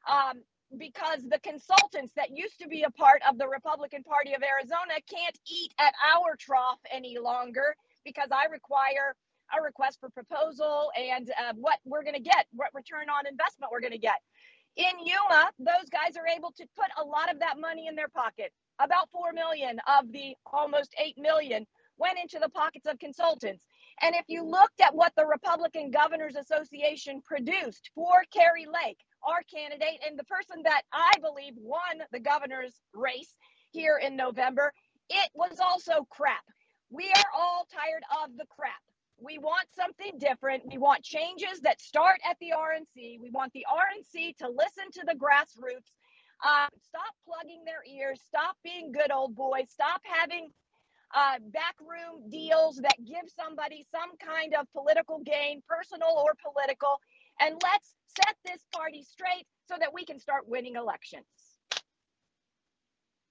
Um, 0.08 0.42
because 0.76 1.22
the 1.28 1.40
consultants 1.40 2.12
that 2.14 2.36
used 2.36 2.58
to 2.60 2.68
be 2.68 2.82
a 2.82 2.90
part 2.90 3.22
of 3.28 3.38
the 3.38 3.48
Republican 3.48 4.02
Party 4.02 4.34
of 4.34 4.42
Arizona 4.42 5.00
can't 5.08 5.38
eat 5.50 5.72
at 5.78 5.94
our 6.04 6.36
trough 6.36 6.78
any 6.92 7.16
longer 7.18 7.74
because 8.04 8.28
I 8.30 8.46
require 8.52 9.16
a 9.56 9.62
request 9.62 9.98
for 10.00 10.10
proposal 10.10 10.90
and 10.98 11.30
uh, 11.30 11.54
what 11.56 11.78
we're 11.84 12.02
going 12.02 12.14
to 12.14 12.20
get, 12.20 12.46
what 12.52 12.68
return 12.74 13.08
on 13.08 13.26
investment 13.26 13.72
we're 13.72 13.80
going 13.80 13.96
to 13.96 13.98
get. 13.98 14.20
In 14.76 14.98
Yuma, 15.04 15.50
those 15.58 15.88
guys 15.90 16.16
are 16.16 16.26
able 16.26 16.52
to 16.56 16.66
put 16.76 16.88
a 17.00 17.04
lot 17.04 17.32
of 17.32 17.40
that 17.40 17.58
money 17.58 17.86
in 17.88 17.96
their 17.96 18.08
pocket. 18.08 18.52
About 18.80 19.10
4 19.10 19.32
million 19.32 19.80
of 19.88 20.12
the 20.12 20.34
almost 20.52 20.94
8 21.02 21.16
million 21.18 21.66
went 21.98 22.18
into 22.18 22.38
the 22.38 22.48
pockets 22.50 22.86
of 22.86 22.98
consultants. 22.98 23.64
And 24.02 24.14
if 24.14 24.24
you 24.28 24.44
looked 24.44 24.80
at 24.80 24.94
what 24.94 25.12
the 25.16 25.26
Republican 25.26 25.90
Governors 25.90 26.36
Association 26.36 27.20
produced 27.24 27.90
for 27.94 28.22
Kari 28.32 28.66
Lake, 28.66 28.98
our 29.22 29.42
candidate, 29.52 30.00
and 30.06 30.18
the 30.18 30.24
person 30.24 30.62
that 30.64 30.82
I 30.92 31.12
believe 31.20 31.54
won 31.56 32.02
the 32.12 32.20
governor's 32.20 32.80
race 32.94 33.34
here 33.72 33.98
in 33.98 34.16
November, 34.16 34.72
it 35.10 35.30
was 35.34 35.58
also 35.60 36.06
crap. 36.10 36.44
We 36.90 37.10
are 37.10 37.30
all 37.36 37.66
tired 37.72 38.02
of 38.24 38.36
the 38.36 38.46
crap. 38.46 38.72
We 39.20 39.38
want 39.38 39.66
something 39.74 40.18
different. 40.18 40.62
We 40.70 40.78
want 40.78 41.02
changes 41.02 41.60
that 41.62 41.80
start 41.80 42.20
at 42.28 42.36
the 42.40 42.52
RNC. 42.56 43.20
We 43.20 43.30
want 43.30 43.52
the 43.52 43.66
RNC 43.68 44.36
to 44.38 44.48
listen 44.48 44.90
to 44.92 45.02
the 45.06 45.14
grassroots. 45.14 45.90
Uh, 46.44 46.68
stop 46.86 47.14
plugging 47.26 47.64
their 47.64 47.82
ears. 47.84 48.20
Stop 48.28 48.56
being 48.62 48.92
good 48.92 49.10
old 49.10 49.34
boys. 49.34 49.70
Stop 49.70 50.00
having 50.04 50.50
uh, 51.14 51.38
backroom 51.52 52.30
deals 52.30 52.76
that 52.76 52.96
give 53.04 53.28
somebody 53.34 53.84
some 53.90 54.16
kind 54.18 54.54
of 54.54 54.70
political 54.72 55.20
gain, 55.24 55.62
personal 55.68 56.14
or 56.16 56.34
political. 56.40 57.00
And 57.40 57.60
let's 57.62 57.94
set 58.06 58.36
this 58.44 58.64
party 58.72 59.02
straight 59.02 59.46
so 59.66 59.76
that 59.80 59.92
we 59.92 60.04
can 60.04 60.20
start 60.20 60.48
winning 60.48 60.76
elections 60.76 61.47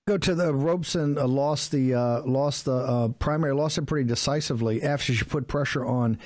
go 0.08 0.18
to 0.18 0.34
the 0.34 0.54
Robson 0.54 1.18
uh, 1.18 1.28
lost 1.28 1.72
the 1.72 1.94
uh, 1.94 2.22
lost 2.22 2.66
the 2.66 2.76
uh, 2.76 3.08
primary, 3.10 3.54
lost 3.54 3.78
it 3.78 3.86
pretty 3.86 4.08
decisively 4.08 4.82
after 4.82 5.14
she 5.14 5.24
put 5.26 5.48
pressure 5.48 5.86
on 5.86 6.18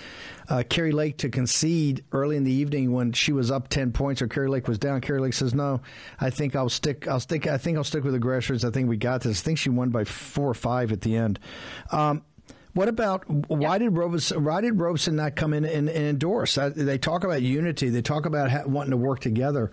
uh, 0.49 0.63
Kari 0.69 0.91
Lake 0.91 1.17
to 1.17 1.29
concede 1.29 2.03
early 2.11 2.37
in 2.37 2.43
the 2.43 2.51
evening 2.51 2.93
when 2.93 3.11
she 3.11 3.33
was 3.33 3.49
up 3.49 3.69
ten 3.69 3.91
points 3.91 4.21
or 4.21 4.27
Kari 4.27 4.49
Lake 4.49 4.67
was 4.67 4.77
down. 4.77 5.01
Kari 5.01 5.19
Lake 5.19 5.33
says, 5.33 5.55
"No, 5.55 5.81
I 6.19 6.29
think 6.29 6.55
I'll 6.55 6.69
stick. 6.69 7.07
I'll 7.07 7.19
stick. 7.19 7.47
I 7.47 7.57
think 7.57 7.75
I'll 7.75 7.83
stick 7.83 8.03
with 8.03 8.13
the 8.13 8.19
grassroots. 8.19 8.63
I 8.63 8.69
think 8.69 8.87
we 8.87 8.97
got 8.97 9.21
this. 9.21 9.41
I 9.41 9.43
think 9.43 9.57
she 9.57 9.69
won 9.69 9.89
by 9.89 10.03
four 10.03 10.49
or 10.49 10.53
five 10.53 10.91
at 10.91 11.01
the 11.01 11.17
end." 11.17 11.39
Um, 11.91 12.23
what 12.73 12.87
about 12.87 13.29
why 13.49 13.77
did 13.77 13.97
Robson, 13.97 14.43
why 14.43 14.61
did 14.61 14.79
Robson 14.79 15.17
not 15.17 15.35
come 15.35 15.53
in 15.53 15.65
and, 15.65 15.89
and 15.89 16.05
endorse? 16.05 16.55
They 16.55 16.97
talk 16.97 17.23
about 17.23 17.41
unity. 17.41 17.89
They 17.89 18.01
talk 18.01 18.25
about 18.25 18.67
wanting 18.67 18.91
to 18.91 18.97
work 18.97 19.19
together. 19.19 19.71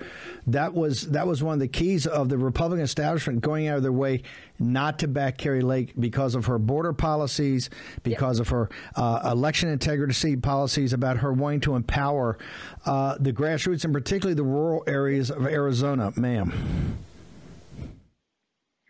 That 0.49 0.75
was 0.75 1.02
that 1.11 1.26
was 1.26 1.43
one 1.43 1.55
of 1.55 1.61
the 1.61 1.69
keys 1.69 2.07
of 2.07 2.28
the 2.28 2.38
Republican 2.38 2.85
establishment 2.85 3.40
going 3.40 3.69
out 3.69 3.76
of 3.76 3.83
their 3.83 3.93
way 3.93 4.23
not 4.59 4.99
to 4.99 5.09
back 5.09 5.38
Kari 5.38 5.61
Lake 5.61 5.93
because 5.99 6.35
of 6.35 6.47
her 6.47 6.59
border 6.59 6.93
policies, 6.93 7.71
because 8.02 8.38
yep. 8.38 8.47
of 8.47 8.49
her 8.50 8.71
uh, 8.97 9.31
election 9.31 9.69
integrity 9.69 10.37
policies, 10.37 10.93
about 10.93 11.19
her 11.19 11.33
wanting 11.33 11.61
to 11.61 11.76
empower 11.76 12.38
uh, 12.85 13.17
the 13.21 13.33
grassroots 13.33 13.85
and 13.85 13.93
particularly 13.93 14.35
the 14.35 14.43
rural 14.43 14.83
areas 14.88 15.31
of 15.31 15.47
Arizona, 15.47 16.12
ma'am. 16.17 16.99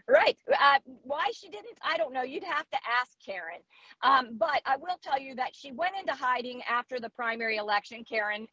Right. 0.08 0.38
Uh, 0.50 0.78
why 1.02 1.30
she 1.34 1.50
didn't, 1.50 1.76
I 1.82 1.98
don't 1.98 2.14
know. 2.14 2.22
You'd 2.22 2.44
have 2.44 2.68
to 2.70 2.78
ask 3.00 3.10
Karrin. 3.26 3.60
Um, 4.02 4.38
but 4.38 4.62
I 4.64 4.76
will 4.78 4.96
tell 5.02 5.20
you 5.20 5.34
that 5.34 5.54
she 5.54 5.70
went 5.70 5.92
into 6.00 6.12
hiding 6.14 6.62
after 6.68 6.98
the 6.98 7.10
primary 7.10 7.56
election, 7.58 8.04
Karrin 8.10 8.46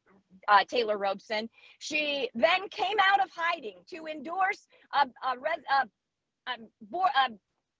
uh, 0.49 0.65
Taylor 0.67 0.97
Robson. 0.97 1.49
She 1.79 2.29
then 2.35 2.67
came 2.69 2.97
out 3.11 3.23
of 3.23 3.29
hiding 3.33 3.77
to 3.91 4.05
endorse 4.05 4.67
a, 4.93 5.07
a, 5.27 5.39
res, 5.39 5.63
a, 5.71 6.51
a, 6.51 6.55
a 6.97 7.29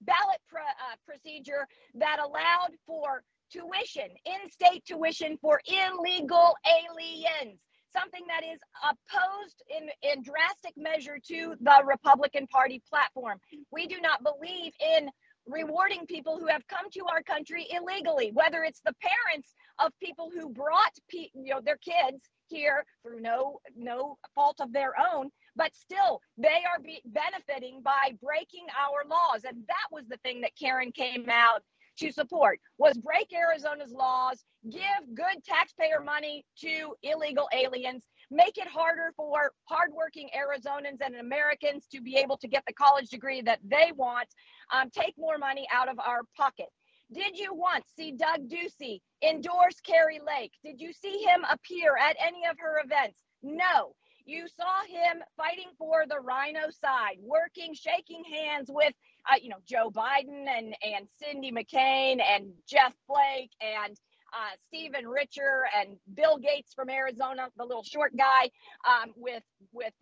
ballot 0.02 0.40
pr- 0.48 0.60
uh, 0.60 0.96
procedure 1.06 1.68
that 1.96 2.20
allowed 2.24 2.72
for 2.88 3.24
tuition, 3.52 4.10
in 4.26 4.50
state 4.52 4.86
tuition 4.86 5.38
for 5.42 5.60
illegal 5.68 6.56
aliens 6.66 7.60
something 7.98 8.24
that 8.28 8.44
is 8.44 8.60
opposed 8.84 9.64
in, 9.70 9.90
in 10.04 10.24
drastic 10.24 10.74
measure 10.78 11.18
to 11.28 11.56
the 11.60 11.84
Republican 11.86 12.48
Party 12.48 12.82
platform. 12.90 13.40
We 13.72 13.88
do 13.88 14.02
not 14.02 14.24
believe 14.24 14.74
in 14.80 15.10
rewarding 15.48 16.06
people 16.08 16.40
who 16.40 16.48
have 16.48 16.68
come 16.68 16.90
to 16.92 17.06
our 17.12 17.22
country 17.24 17.68
illegally, 17.72 18.32
whether 18.34 18.64
it's 18.64 18.82
the 18.86 18.94
parents 19.02 19.54
of 19.80 19.92
people 20.02 20.30
who 20.34 20.50
brought 20.50 20.94
you 21.12 21.30
know 21.36 21.62
their 21.64 21.78
kids 21.78 22.22
here 22.48 22.84
through 23.04 23.22
no 23.22 23.60
no 23.76 24.18
fault 24.34 24.58
of 24.60 24.72
their 24.74 24.94
own, 25.14 25.30
but 25.56 25.76
still 25.76 26.20
they 26.38 26.64
are 26.66 26.82
be 26.84 27.02
benefiting 27.06 27.82
by 27.84 28.14
breaking 28.22 28.66
our 28.78 29.08
laws, 29.10 29.44
and 29.46 29.64
that 29.68 29.88
was 29.92 30.06
the 30.10 30.18
thing 30.18 30.42
that 30.42 30.52
Karrin 30.62 30.94
came 30.94 31.28
out 31.30 31.62
to 31.98 32.12
support 32.12 32.60
was 32.78 32.98
break 32.98 33.32
Arizona's 33.34 33.92
laws, 33.92 34.44
give 34.70 34.82
good 35.14 35.44
taxpayer 35.46 36.00
money 36.04 36.46
to 36.62 36.96
illegal 37.04 37.48
aliens, 37.54 38.04
make 38.32 38.58
it 38.58 38.68
harder 38.68 39.14
for 39.16 39.52
hardworking 39.66 40.30
Arizonans 40.36 41.02
and 41.06 41.16
Americans 41.16 41.88
to 41.92 42.02
be 42.02 42.18
able 42.18 42.38
to 42.38 42.48
get 42.48 42.64
the 42.68 42.74
college 42.74 43.10
degree 43.10 43.42
that 43.42 43.60
they 43.64 43.92
want, 43.96 44.28
um, 44.74 44.90
take 44.90 45.14
more 45.18 45.38
money 45.38 45.68
out 45.72 45.90
of 45.90 46.00
our 46.00 46.22
pocket. 46.36 46.68
Did 47.14 47.38
you 47.38 47.54
once 47.54 47.86
see 47.96 48.12
Doug 48.12 48.50
Ducey 48.50 49.00
endorse 49.22 49.80
Kari 49.86 50.20
Lake? 50.26 50.54
Did 50.64 50.82
you 50.82 50.92
see 50.92 51.24
him 51.24 51.46
appear 51.50 51.96
at 51.98 52.18
any 52.20 52.46
of 52.50 52.58
her 52.60 52.82
events? 52.84 53.18
No. 53.44 53.94
You 54.26 54.48
saw 54.48 54.84
him 54.88 55.22
fighting 55.38 55.70
for 55.78 56.06
the 56.10 56.20
rhino 56.20 56.72
side, 56.72 57.18
working, 57.22 57.76
shaking 57.76 58.24
hands 58.24 58.72
with 58.74 58.94
uh, 59.30 59.36
you 59.42 59.50
know, 59.50 59.58
Joe 59.68 59.92
Biden 59.92 60.46
and 60.48 60.76
and 60.84 61.08
Cindy 61.22 61.52
McCain 61.52 62.22
and 62.22 62.52
Jeff 62.68 62.94
Flake 63.08 63.52
and 63.62 63.98
uh, 64.34 64.56
Stephen 64.68 65.08
Richer 65.08 65.66
and 65.80 65.98
Bill 66.14 66.38
Gates 66.38 66.74
from 66.74 66.90
Arizona, 66.90 67.50
the 67.58 67.64
little 67.66 67.84
short 67.84 68.16
guy 68.18 68.50
um, 68.88 69.12
with 69.16 69.44
with 69.72 69.94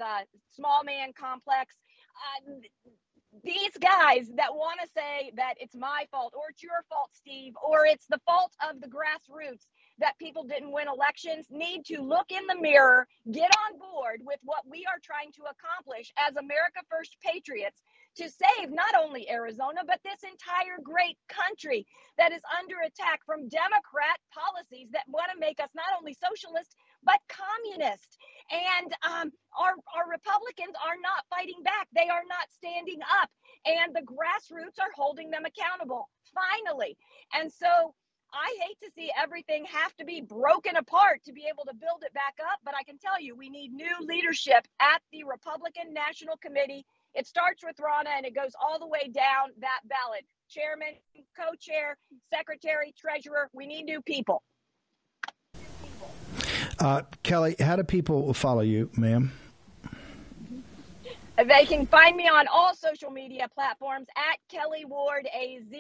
small 0.56 0.84
man 0.84 1.14
complex. 1.18 1.76
Uh, 2.48 2.54
these 3.44 3.76
guys 3.82 4.30
that 4.38 4.54
want 4.54 4.80
to 4.82 4.88
say 4.96 5.32
that 5.36 5.56
it's 5.60 5.76
my 5.76 6.06
fault 6.12 6.34
or 6.36 6.52
it's 6.52 6.62
your 6.62 6.86
fault, 6.90 7.10
Steve, 7.14 7.54
or 7.64 7.86
it's 7.86 8.06
the 8.10 8.20
fault 8.26 8.52
of 8.70 8.80
the 8.80 8.88
grassroots 8.88 9.66
that 10.00 10.18
people 10.20 10.44
didn't 10.44 10.72
win 10.72 10.88
elections 10.88 11.48
need 11.50 11.86
to 11.86 12.02
look 12.02 12.32
in 12.32 12.46
the 12.48 12.60
mirror, 12.62 13.08
get 13.32 13.50
on 13.66 13.80
board 13.80 14.22
with 14.24 14.40
what 14.44 14.62
we 14.70 14.86
are 14.86 15.00
trying 15.04 15.32
to 15.34 15.42
accomplish 15.50 16.12
as 16.18 16.36
America 16.36 16.82
First 16.90 17.18
Patriots 17.24 17.82
to 18.18 18.30
save 18.30 18.72
not 18.72 18.94
only 18.96 19.30
Arizona, 19.30 19.82
but 19.86 20.00
this 20.04 20.24
entire 20.24 20.78
great 20.84 21.18
country 21.30 21.86
that 22.18 22.32
is 22.32 22.42
under 22.60 22.82
attack 22.86 23.22
from 23.26 23.50
Democrat 23.50 24.20
policies 24.30 24.90
that 24.94 25.08
want 25.08 25.32
to 25.34 25.40
make 25.40 25.60
us 25.60 25.70
not 25.76 25.90
only 25.98 26.14
socialist, 26.14 26.76
but 27.04 27.20
communist. 27.28 28.18
And 28.52 28.94
um, 29.04 29.32
our, 29.58 29.74
our 29.96 30.08
Republicans 30.10 30.76
are 30.78 31.00
not 31.02 31.26
fighting 31.30 31.64
back, 31.64 31.88
they 31.96 32.10
are 32.10 32.28
not 32.30 32.48
standing 32.54 33.00
up, 33.22 33.30
and 33.66 33.96
the 33.96 34.06
grassroots 34.06 34.78
are 34.80 34.94
holding 34.96 35.30
them 35.30 35.46
accountable, 35.46 36.10
finally. 36.34 36.98
And 37.34 37.52
so 37.52 37.96
I 38.34 38.50
hate 38.66 38.80
to 38.82 38.92
see 38.96 39.12
everything 39.22 39.66
have 39.66 39.96
to 39.98 40.06
be 40.06 40.22
broken 40.22 40.76
apart 40.76 41.22
to 41.26 41.34
be 41.34 41.46
able 41.50 41.66
to 41.66 41.78
build 41.78 42.04
it 42.04 42.14
back 42.14 42.36
up, 42.42 42.60
but 42.66 42.74
I 42.78 42.84
can 42.84 42.98
tell 42.98 43.22
you 43.22 43.36
we 43.36 43.50
need 43.50 43.74
new 43.74 43.94
leadership 44.02 44.66
at 44.82 45.02
the 45.12 45.24
Republican 45.24 45.94
National 45.94 46.38
Committee 46.38 46.86
it 47.16 47.28
starts 47.28 47.64
with 47.64 47.78
Ronna 47.78 48.10
and 48.16 48.26
it 48.26 48.36
goes 48.36 48.52
all 48.62 48.80
the 48.80 48.88
way 48.88 49.10
down 49.14 49.52
that 49.60 49.82
ballot. 49.86 50.26
Chairman, 50.50 50.96
co 51.36 51.56
chair, 51.60 51.98
secretary, 52.32 52.94
treasurer. 52.98 53.50
We 53.54 53.66
need 53.66 53.84
new 53.84 54.02
people. 54.02 54.44
Uh, 56.80 57.02
Kelli, 57.24 57.60
how 57.60 57.76
do 57.76 57.84
people 57.84 58.34
follow 58.34 58.62
you, 58.62 58.90
ma'am? 58.98 59.32
They 61.36 61.66
can 61.66 61.88
find 61.88 62.16
me 62.16 62.28
on 62.28 62.46
all 62.48 62.76
social 62.76 63.10
media 63.10 63.48
platforms 63.56 64.08
at 64.16 64.38
Kelli 64.54 64.86
Ward 64.86 65.28
AZ, 65.34 65.74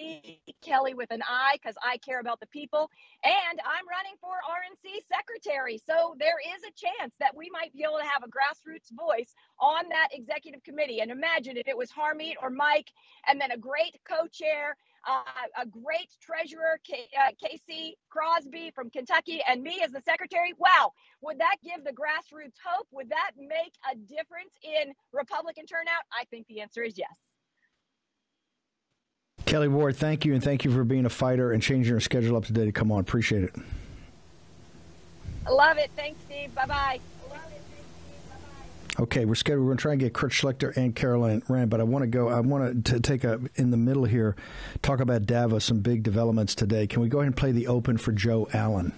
Kelli 0.66 0.96
with 0.96 1.12
an 1.12 1.22
I, 1.22 1.58
because 1.62 1.76
I 1.84 1.98
care 1.98 2.20
about 2.20 2.40
the 2.40 2.48
people. 2.48 2.90
And 3.24 3.60
I'm 3.60 3.88
running 3.88 4.16
for 4.20 4.34
secretary. 5.08 5.80
So 5.86 6.16
there 6.20 6.40
is 6.40 6.64
a 6.64 6.74
chance 6.76 7.14
that 7.20 7.36
we 7.36 7.50
might 7.52 7.74
be 7.74 7.84
able 7.84 7.98
to 7.98 8.04
have 8.04 8.24
a 8.24 8.28
grassroots 8.28 8.92
voice 8.92 9.34
on 9.60 9.90
that 9.90 10.10
executive 10.12 10.64
committee. 10.64 11.00
And 11.00 11.12
imagine 11.12 11.58
if 11.58 11.68
it 11.68 11.78
was 11.78 11.90
Harmeet 11.92 12.36
or 12.42 12.50
Mike, 12.50 12.92
and 13.28 13.40
then 13.40 13.52
a 13.52 13.58
great 13.58 13.98
co 14.08 14.28
chair 14.28 14.76
uh, 15.08 15.62
a 15.62 15.66
great 15.66 16.10
treasurer, 16.22 16.80
K- 16.86 17.10
uh, 17.20 17.32
KC 17.44 17.94
Crosbie 18.10 18.72
from 18.74 18.90
Kentucky, 18.90 19.42
and 19.48 19.62
me 19.62 19.82
as 19.84 19.92
the 19.92 20.02
secretary. 20.02 20.54
Wow, 20.58 20.92
would 21.22 21.40
that 21.40 21.58
give 21.64 21.84
the 21.84 21.92
grassroots 21.92 22.56
hope? 22.64 22.88
Would 22.92 23.10
that 23.10 23.32
make 23.38 23.74
a 23.92 23.96
difference 23.96 24.54
in 24.64 24.94
Republican 25.12 25.66
turnout? 25.66 26.04
I 26.12 26.26
think 26.26 26.48
the 26.48 26.62
answer 26.62 26.84
is 26.84 26.98
yes. 26.98 27.18
Kelli 29.46 29.70
Ward, 29.70 29.98
thank 29.98 30.26
you, 30.26 30.34
and 30.34 30.44
thank 30.44 30.64
you 30.64 30.72
for 30.72 30.84
being 30.84 31.06
a 31.06 31.10
fighter 31.10 31.52
and 31.52 31.62
changing 31.62 31.92
your 31.92 32.00
schedule 32.00 32.38
up 32.38 32.46
today 32.46 32.66
to 32.66 32.72
come 32.72 32.92
on. 32.92 33.00
Appreciate 33.00 33.44
it. 33.44 33.54
I 35.46 35.52
love 35.52 35.78
it. 35.78 35.92
Thanks, 35.96 36.20
Steve. 36.26 36.54
Bye 36.56 36.66
bye. 36.66 37.00
Okay, 39.00 39.26
we're 39.26 39.34
scheduled. 39.34 39.62
We're 39.62 39.70
going 39.70 39.78
to 39.78 39.82
try 39.82 39.92
and 39.94 40.00
get 40.00 40.14
Kurt 40.14 40.32
Schlichter 40.32 40.76
and 40.78 40.96
Caroline 40.96 41.42
Wren, 41.48 41.68
but 41.68 41.80
I 41.80 41.84
want 41.84 42.04
to 42.04 42.08
go. 42.08 42.30
I 42.30 42.40
want 42.42 42.86
to 42.86 43.00
take 43.00 43.24
a 43.24 43.40
in 43.56 43.72
the 43.72 43.78
middle 43.78 44.06
here, 44.06 44.36
talk 44.84 45.00
about 45.00 45.26
Davos. 45.26 45.66
Some 45.66 45.80
big 45.80 46.04
developments 46.04 46.54
today. 46.54 46.86
Can 46.86 47.02
we 47.02 47.10
go 47.10 47.20
ahead 47.20 47.28
and 47.28 47.36
play 47.36 47.52
the 47.52 47.68
open 47.68 47.98
for 47.98 48.12
Joe 48.12 48.48
Allen? 48.54 48.94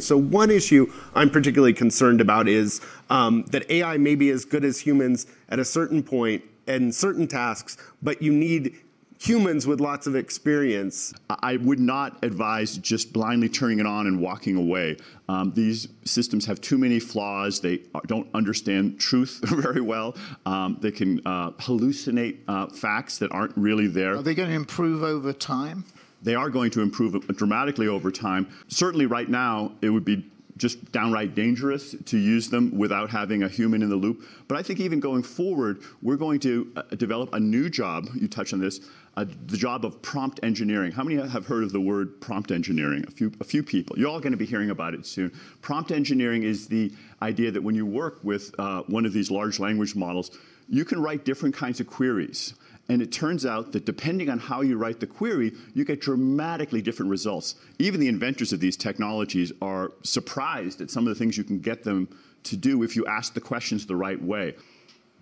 So 0.00 0.16
one 0.16 0.50
issue 0.50 0.92
I'm 1.14 1.30
particularly 1.30 1.72
concerned 1.72 2.20
about 2.20 2.46
is 2.46 2.80
um, 3.08 3.44
that 3.50 3.70
AI 3.70 3.96
may 3.96 4.14
be 4.14 4.30
as 4.30 4.44
good 4.44 4.64
as 4.64 4.80
humans 4.80 5.26
at 5.48 5.58
a 5.58 5.64
certain 5.64 6.02
point 6.02 6.42
and 6.66 6.94
certain 6.94 7.26
tasks, 7.26 7.76
but 8.02 8.20
you 8.22 8.32
need 8.32 8.76
humans 9.22 9.68
with 9.68 9.80
lots 9.80 10.08
of 10.08 10.16
experience. 10.16 11.14
I 11.30 11.56
would 11.58 11.78
not 11.78 12.24
advise 12.24 12.76
just 12.78 13.12
blindly 13.12 13.48
turning 13.48 13.78
it 13.78 13.86
on 13.86 14.08
and 14.08 14.20
walking 14.20 14.56
away. 14.56 14.96
Um, 15.28 15.52
these 15.54 15.86
systems 16.04 16.44
have 16.46 16.60
too 16.60 16.76
many 16.76 16.98
flaws. 16.98 17.60
They 17.60 17.82
don't 18.06 18.28
understand 18.34 18.98
truth 18.98 19.38
very 19.44 19.80
well. 19.80 20.16
Um, 20.44 20.76
they 20.80 20.90
can 20.90 21.20
uh, 21.24 21.52
hallucinate 21.52 22.38
uh, 22.48 22.66
facts 22.68 23.18
that 23.18 23.30
aren't 23.30 23.56
really 23.56 23.86
there. 23.86 24.16
Are 24.16 24.22
they 24.22 24.34
going 24.34 24.48
to 24.48 24.56
improve 24.56 25.04
over 25.04 25.32
time? 25.32 25.84
They 26.22 26.34
are 26.34 26.50
going 26.50 26.72
to 26.72 26.80
improve 26.80 27.24
dramatically 27.36 27.86
over 27.86 28.10
time. 28.10 28.48
Certainly, 28.68 29.06
right 29.06 29.28
now, 29.28 29.72
it 29.82 29.90
would 29.90 30.04
be 30.04 30.24
just 30.56 30.92
downright 30.92 31.34
dangerous 31.34 31.94
to 32.06 32.18
use 32.18 32.48
them 32.48 32.76
without 32.76 33.10
having 33.10 33.42
a 33.42 33.48
human 33.48 33.82
in 33.82 33.88
the 33.88 33.96
loop. 33.96 34.22
But 34.48 34.58
I 34.58 34.62
think 34.62 34.80
even 34.80 35.00
going 35.00 35.22
forward, 35.22 35.82
we're 36.02 36.16
going 36.16 36.40
to 36.40 36.72
uh, 36.76 36.82
develop 36.96 37.32
a 37.34 37.40
new 37.40 37.70
job. 37.70 38.08
You 38.14 38.28
touched 38.28 38.52
on 38.52 38.60
this, 38.60 38.80
uh, 39.16 39.24
the 39.46 39.56
job 39.56 39.84
of 39.84 40.00
prompt 40.00 40.40
engineering. 40.42 40.90
How 40.92 41.04
many 41.04 41.16
have 41.28 41.46
heard 41.46 41.64
of 41.64 41.72
the 41.72 41.80
word 41.80 42.20
prompt 42.20 42.50
engineering? 42.50 43.04
A 43.06 43.10
few, 43.10 43.32
a 43.40 43.44
few 43.44 43.62
people. 43.62 43.98
You're 43.98 44.08
all 44.08 44.20
going 44.20 44.32
to 44.32 44.38
be 44.38 44.46
hearing 44.46 44.70
about 44.70 44.94
it 44.94 45.04
soon. 45.04 45.32
Prompt 45.60 45.90
engineering 45.92 46.44
is 46.44 46.66
the 46.66 46.92
idea 47.20 47.50
that 47.50 47.62
when 47.62 47.74
you 47.74 47.84
work 47.84 48.20
with 48.22 48.54
uh, 48.58 48.82
one 48.86 49.04
of 49.04 49.12
these 49.12 49.30
large 49.30 49.60
language 49.60 49.94
models, 49.94 50.38
you 50.68 50.84
can 50.84 51.00
write 51.02 51.24
different 51.24 51.54
kinds 51.54 51.80
of 51.80 51.86
queries. 51.86 52.54
And 52.88 53.00
it 53.00 53.12
turns 53.12 53.46
out 53.46 53.72
that 53.72 53.84
depending 53.84 54.28
on 54.28 54.38
how 54.38 54.62
you 54.62 54.76
write 54.76 54.98
the 54.98 55.06
query, 55.06 55.52
you 55.74 55.84
get 55.84 56.00
dramatically 56.00 56.82
different 56.82 57.10
results. 57.10 57.54
Even 57.78 58.00
the 58.00 58.08
inventors 58.08 58.52
of 58.52 58.60
these 58.60 58.76
technologies 58.76 59.52
are 59.62 59.92
surprised 60.02 60.80
at 60.80 60.90
some 60.90 61.06
of 61.06 61.14
the 61.14 61.18
things 61.18 61.36
you 61.36 61.44
can 61.44 61.60
get 61.60 61.84
them 61.84 62.08
to 62.44 62.56
do 62.56 62.82
if 62.82 62.96
you 62.96 63.06
ask 63.06 63.34
the 63.34 63.40
questions 63.40 63.86
the 63.86 63.94
right 63.94 64.20
way. 64.20 64.54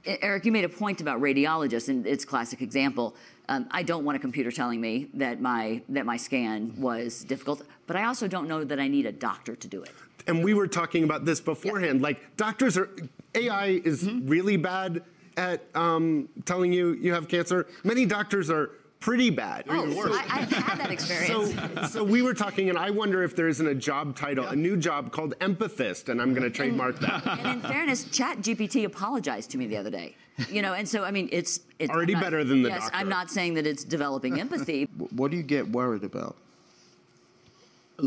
Eric, 0.04 0.46
you 0.46 0.52
made 0.52 0.64
a 0.64 0.68
point 0.68 1.00
about 1.00 1.20
radiologists, 1.20 1.88
and 1.88 2.06
it's 2.06 2.24
a 2.24 2.26
classic 2.26 2.62
example. 2.62 3.14
Um, 3.48 3.66
I 3.70 3.82
don't 3.82 4.04
want 4.04 4.16
a 4.16 4.18
computer 4.18 4.50
telling 4.50 4.80
me 4.80 5.08
that 5.14 5.40
my 5.40 5.82
that 5.88 6.06
my 6.06 6.16
scan 6.16 6.74
was 6.80 7.24
difficult, 7.24 7.62
but 7.86 7.96
I 7.96 8.04
also 8.04 8.28
don't 8.28 8.48
know 8.48 8.64
that 8.64 8.78
I 8.78 8.88
need 8.88 9.06
a 9.06 9.12
doctor 9.12 9.56
to 9.56 9.68
do 9.68 9.82
it. 9.82 9.90
And 10.26 10.44
we 10.44 10.54
were 10.54 10.68
talking 10.68 11.04
about 11.04 11.24
this 11.24 11.40
beforehand. 11.40 12.00
Like 12.00 12.36
doctors 12.36 12.78
are 12.78 12.90
AI 13.34 13.80
is 13.84 14.04
mm-hmm. 14.04 14.28
really 14.28 14.56
bad 14.56 15.02
at 15.36 15.64
um, 15.74 16.28
telling 16.44 16.72
you 16.72 16.92
you 16.92 17.12
have 17.12 17.28
cancer. 17.28 17.66
Many 17.84 18.06
doctors 18.06 18.50
are 18.50 18.70
pretty 19.00 19.30
bad. 19.30 19.64
Oh, 19.68 20.12
I, 20.12 20.40
have 20.40 20.52
had 20.52 20.78
that 20.78 20.90
experience. 20.90 21.54
So, 21.54 21.86
so 21.86 22.04
we 22.04 22.22
were 22.22 22.34
talking, 22.34 22.68
and 22.68 22.78
I 22.78 22.90
wonder 22.90 23.22
if 23.22 23.34
there 23.34 23.48
isn't 23.48 23.66
a 23.66 23.74
job 23.74 24.16
title, 24.16 24.46
a 24.46 24.54
new 24.54 24.76
job 24.76 25.10
called 25.10 25.36
empathist, 25.40 26.10
and 26.10 26.20
I'm 26.20 26.32
going 26.34 26.44
to 26.44 26.50
trademark 26.50 26.96
and, 26.96 27.06
that. 27.06 27.26
And 27.40 27.64
in 27.64 27.70
fairness, 27.70 28.04
Chat 28.04 28.38
GPT 28.38 28.84
apologized 28.84 29.50
to 29.52 29.58
me 29.58 29.66
the 29.66 29.76
other 29.76 29.90
day. 29.90 30.14
You 30.48 30.62
know, 30.62 30.74
and 30.74 30.88
so 30.88 31.04
I 31.04 31.10
mean, 31.10 31.28
it's, 31.32 31.60
it's 31.78 31.90
already 31.90 32.14
not, 32.14 32.22
better 32.22 32.44
than 32.44 32.62
the 32.62 32.68
yes, 32.68 32.82
doctor. 32.82 32.96
I'm 32.96 33.08
not 33.08 33.30
saying 33.30 33.54
that 33.54 33.66
it's 33.66 33.84
developing 33.84 34.40
empathy. 34.40 34.88
What 35.10 35.30
do 35.30 35.36
you 35.36 35.42
get 35.42 35.68
worried 35.68 36.04
about? 36.04 36.36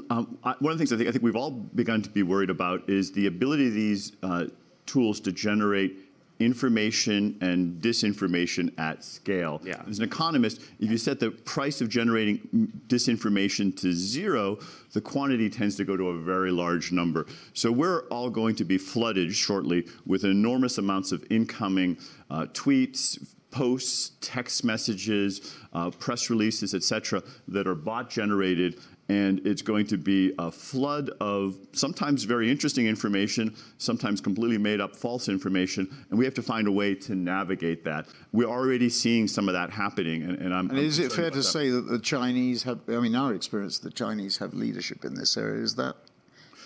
Um, 0.10 0.38
I, 0.44 0.56
one 0.60 0.72
of 0.72 0.78
the 0.78 0.82
things 0.82 0.94
I 0.94 0.98
think 0.98 1.10
I 1.10 1.12
think 1.12 1.24
we've 1.24 1.36
all 1.36 1.52
begun 1.52 2.02
to 2.02 2.10
be 2.10 2.24
worried 2.24 2.50
about 2.50 2.90
is 2.90 3.12
the 3.12 3.28
ability 3.28 3.68
of 3.68 3.74
these 3.74 4.14
uh, 4.24 4.46
tools 4.86 5.20
to 5.22 5.32
generate 5.32 6.00
information 6.40 7.38
and 7.42 7.82
disinformation 7.82 8.72
at 8.78 9.04
scale. 9.04 9.62
Yeah. 9.64 9.82
As 9.88 10.00
an 10.00 10.06
economist, 10.06 10.62
if 10.80 10.90
you 10.90 10.98
set 10.98 11.20
the 11.20 11.32
price 11.32 11.80
of 11.80 11.90
generating 11.90 12.40
disinformation 12.88 13.76
to 13.82 13.94
zero, 13.94 14.60
the 14.94 15.02
quantity 15.02 15.50
tends 15.50 15.76
to 15.78 15.86
go 15.86 15.96
to 15.96 16.10
a 16.10 16.20
very 16.20 16.52
large 16.52 16.92
number. 16.92 17.28
So 17.54 17.72
we're 17.72 18.02
all 18.10 18.30
going 18.30 18.56
to 18.56 18.66
be 18.66 18.78
flooded 18.78 19.34
shortly 19.34 19.88
with 20.06 20.24
enormous 20.26 20.78
amounts 20.78 21.12
of 21.12 21.24
incoming 21.30 21.98
uh, 22.30 22.48
tweets, 22.54 23.26
posts, 23.52 24.14
text 24.20 24.64
messages, 24.64 25.56
uh, 25.74 25.92
press 25.92 26.32
releases, 26.32 26.74
et 26.74 26.82
cetera, 26.82 27.22
that 27.48 27.68
are 27.68 27.76
bot 27.76 28.10
generated 28.10 28.80
and 29.10 29.46
it's 29.46 29.62
going 29.62 29.86
to 29.88 29.98
be 29.98 30.34
a 30.40 30.52
flood 30.52 31.10
of 31.20 31.56
sometimes 31.74 32.24
very 32.24 32.50
interesting 32.50 32.88
information, 32.88 33.54
sometimes 33.78 34.22
completely 34.22 34.58
made 34.58 34.80
up 34.80 34.96
false 34.96 35.28
information, 35.28 35.90
and 36.10 36.18
we 36.18 36.26
have 36.26 36.34
to 36.34 36.42
find 36.42 36.68
a 36.68 36.72
way 36.72 36.96
to 36.96 37.16
navigate 37.16 37.84
that. 37.84 38.08
We're 38.32 38.50
already 38.50 38.90
seeing 38.90 39.28
some 39.28 39.50
of 39.50 39.54
that 39.54 39.70
happening, 39.70 40.24
and, 40.24 40.38
and 40.38 40.54
I'm. 40.54 40.70
And 40.70 40.80
I'm 40.80 40.86
is 40.86 41.00
it 41.00 41.12
fair 41.12 41.30
to 41.30 41.38
that. 41.38 41.44
say 41.44 41.70
that 41.70 41.88
the 41.88 42.00
Chinese 42.00 42.64
have? 42.64 42.80
I 42.88 43.00
mean, 43.00 43.16
our 43.16 43.34
experience, 43.34 43.80
the 43.80 43.92
Chinese 43.92 44.38
have 44.38 44.54
leadership 44.54 45.04
in 45.04 45.14
this 45.16 45.36
area. 45.38 45.62
Is 45.62 45.76
that 45.76 45.96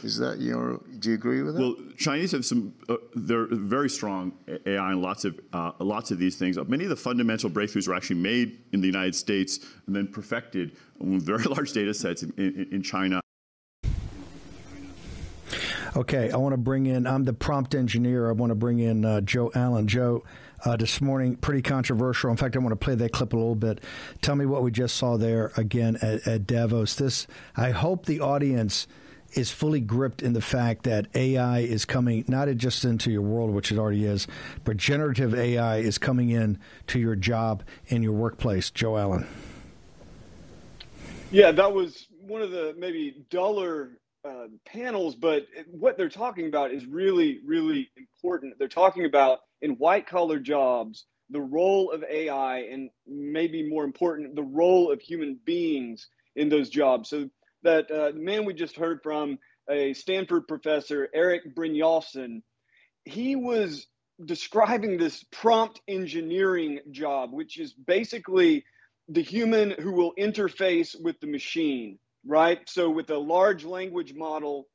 is 0.04 0.18
that 0.18 0.40
your? 0.40 0.80
Do 1.00 1.10
you 1.10 1.16
agree 1.16 1.42
with 1.42 1.56
that? 1.56 1.62
Well, 1.62 1.76
Chinese 1.98 2.32
have 2.32 2.46
some. 2.46 2.74
Uh, 2.88 2.98
they're 3.16 3.48
very 3.50 3.90
strong 3.90 4.34
AI 4.66 4.92
and 4.92 5.02
lots 5.02 5.26
of 5.26 5.40
uh, 5.54 5.72
lots 5.80 6.12
of 6.12 6.20
these 6.20 6.38
things. 6.38 6.58
Many 6.68 6.84
of 6.84 6.90
the 6.90 6.96
fundamental 6.96 7.50
breakthroughs 7.50 7.88
were 7.88 7.96
actually 7.96 8.20
made 8.20 8.60
in 8.74 8.82
the 8.82 8.88
United 8.88 9.16
States 9.16 9.60
and 9.88 9.96
then 9.96 10.08
perfected 10.08 10.78
with 11.00 11.22
very 11.26 11.44
large 11.44 11.74
data 11.74 11.94
sets 11.94 12.24
in, 12.24 12.34
in, 12.38 12.68
in 12.72 12.82
China. 12.82 13.22
Okay, 15.96 16.30
I 16.30 16.38
want 16.38 16.54
to 16.54 16.58
bring 16.58 16.86
in. 16.86 17.08
I'm 17.08 17.24
the 17.24 17.34
prompt 17.34 17.74
engineer. 17.74 18.30
I 18.30 18.34
want 18.34 18.52
to 18.52 18.56
bring 18.56 18.80
in 18.80 19.04
uh, 19.04 19.22
Joe 19.22 19.52
Allen. 19.56 19.88
Joe, 19.88 20.24
uh, 20.64 20.76
this 20.76 21.02
morning, 21.02 21.36
pretty 21.38 21.64
controversial. 21.64 22.30
In 22.30 22.38
fact, 22.38 22.56
I 22.56 22.60
want 22.60 22.72
to 22.72 22.76
play 22.76 22.94
that 22.94 23.12
clip 23.12 23.34
a 23.34 23.36
little 23.36 23.56
bit. 23.56 23.84
Tell 24.22 24.36
me 24.36 24.46
what 24.46 24.62
we 24.62 24.70
just 24.70 24.96
saw 24.96 25.18
there 25.18 25.52
again 25.58 25.98
at, 26.04 26.28
at 26.28 26.46
Davos. 26.46 26.96
This, 26.96 27.26
I 27.56 27.72
hope 27.72 28.06
the 28.06 28.20
audience 28.20 28.86
is 29.34 29.52
fully 29.52 29.80
gripped 29.80 30.22
in 30.22 30.34
the 30.34 30.42
fact 30.42 30.84
that 30.84 31.08
AI 31.16 31.60
is 31.60 31.86
coming 31.86 32.26
not 32.28 32.48
just 32.56 32.86
into 32.86 33.12
your 33.12 33.22
world, 33.22 33.52
which 33.52 33.72
it 33.72 33.78
already 33.78 34.06
is, 34.06 34.28
but 34.64 34.78
generative 34.78 35.36
AI 35.36 35.78
is 35.78 35.98
coming 35.98 36.30
in 36.30 36.60
to 36.88 37.00
your 37.00 37.16
job 37.16 37.64
in 37.88 38.04
your 38.04 38.14
workplace. 38.14 38.70
Joe 38.70 38.98
Allen. 38.98 39.28
Yeah, 41.32 41.52
that 41.52 41.74
was 41.74 42.08
one 42.22 42.42
of 42.42 42.52
the 42.52 42.74
maybe 42.78 43.26
duller 43.30 44.00
uh, 44.24 44.48
panels, 44.66 45.16
but 45.16 45.46
what 45.72 45.98
they're 45.98 46.10
talking 46.10 46.48
about 46.48 46.72
is 46.72 46.86
really, 46.86 47.40
really 47.46 47.90
important. 47.98 48.58
They're 48.60 48.68
talking 48.68 49.06
about 49.06 49.40
in 49.62 49.72
white 49.72 50.08
collar 50.08 50.40
jobs 50.40 51.06
the 51.30 51.42
role 51.42 51.92
of 51.92 52.04
AI 52.10 52.60
and 52.60 52.90
maybe 53.06 53.68
more 53.68 53.84
important, 53.84 54.36
the 54.36 54.44
role 54.44 54.92
of 54.92 55.02
human 55.02 55.38
beings 55.46 56.08
in 56.36 56.50
those 56.50 56.70
jobs. 56.70 57.10
So 57.10 57.30
that 57.68 57.92
uh, 57.92 58.12
man 58.16 58.46
we 58.46 58.54
just 58.54 58.78
heard 58.78 59.02
from, 59.04 59.38
a 59.70 59.94
Stanford 59.94 60.48
professor, 60.48 61.10
Eric 61.14 61.54
Brynjolfsson, 61.54 62.42
he 63.04 63.36
was 63.36 63.86
describing 64.24 64.98
this 64.98 65.26
prompt 65.34 65.82
engineering 65.86 66.80
job, 66.92 67.34
which 67.34 67.60
is 67.60 67.74
basically 67.74 68.64
the 69.10 69.22
human 69.22 69.72
who 69.72 69.92
will 69.92 70.14
interface 70.18 70.96
with 71.00 71.20
the 71.20 71.28
machine, 71.28 72.00
right? 72.26 72.60
So 72.68 72.90
with 72.90 73.10
a 73.10 73.18
large 73.18 73.66
language 73.66 74.14
model, 74.14 74.68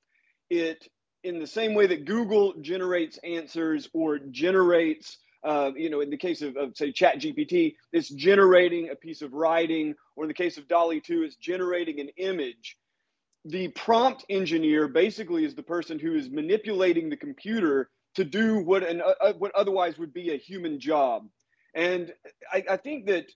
it 0.50 0.87
in 1.24 1.38
the 1.38 1.46
same 1.46 1.72
way 1.72 1.87
that 1.87 2.05
Google 2.05 2.55
generates 2.61 3.18
answers 3.24 3.88
or 3.94 4.18
generates 4.18 5.16
uh, 5.44 5.72
you 5.74 5.90
know, 5.90 6.00
in 6.00 6.11
the 6.11 6.16
case 6.16 6.40
of, 6.40 6.57
of, 6.57 6.76
say, 6.76 6.92
ChatGPT, 6.92 7.74
it's 7.92 8.09
generating 8.09 8.90
a 8.90 8.94
piece 8.94 9.22
of 9.22 9.33
writing, 9.33 9.94
or 10.14 10.24
in 10.24 10.28
the 10.28 10.35
case 10.35 10.57
of 10.57 10.68
DALL-E 10.68 11.00
2, 11.00 11.24
it's 11.24 11.37
generating 11.37 11.98
an 11.98 12.11
image. 12.16 12.76
The 13.44 13.68
prompt 13.68 14.24
engineer 14.28 14.88
basically 14.88 15.44
is 15.44 15.55
the 15.55 15.62
person 15.62 15.98
who 15.98 16.14
is 16.14 16.31
manipulating 16.31 17.11
the 17.11 17.16
computer 17.16 17.90
to 18.14 18.24
do 18.24 18.59
what 18.59 18.83
an 18.88 19.00
uh, 19.00 19.14
uh, 19.20 19.33
what 19.35 19.52
otherwise 19.55 19.98
would 19.98 20.12
be 20.12 20.33
a 20.33 20.37
human 20.37 20.78
job. 20.78 21.26
And 21.74 22.12
I, 22.52 22.64
I 22.70 22.76
think 22.76 23.07
that 23.07 23.26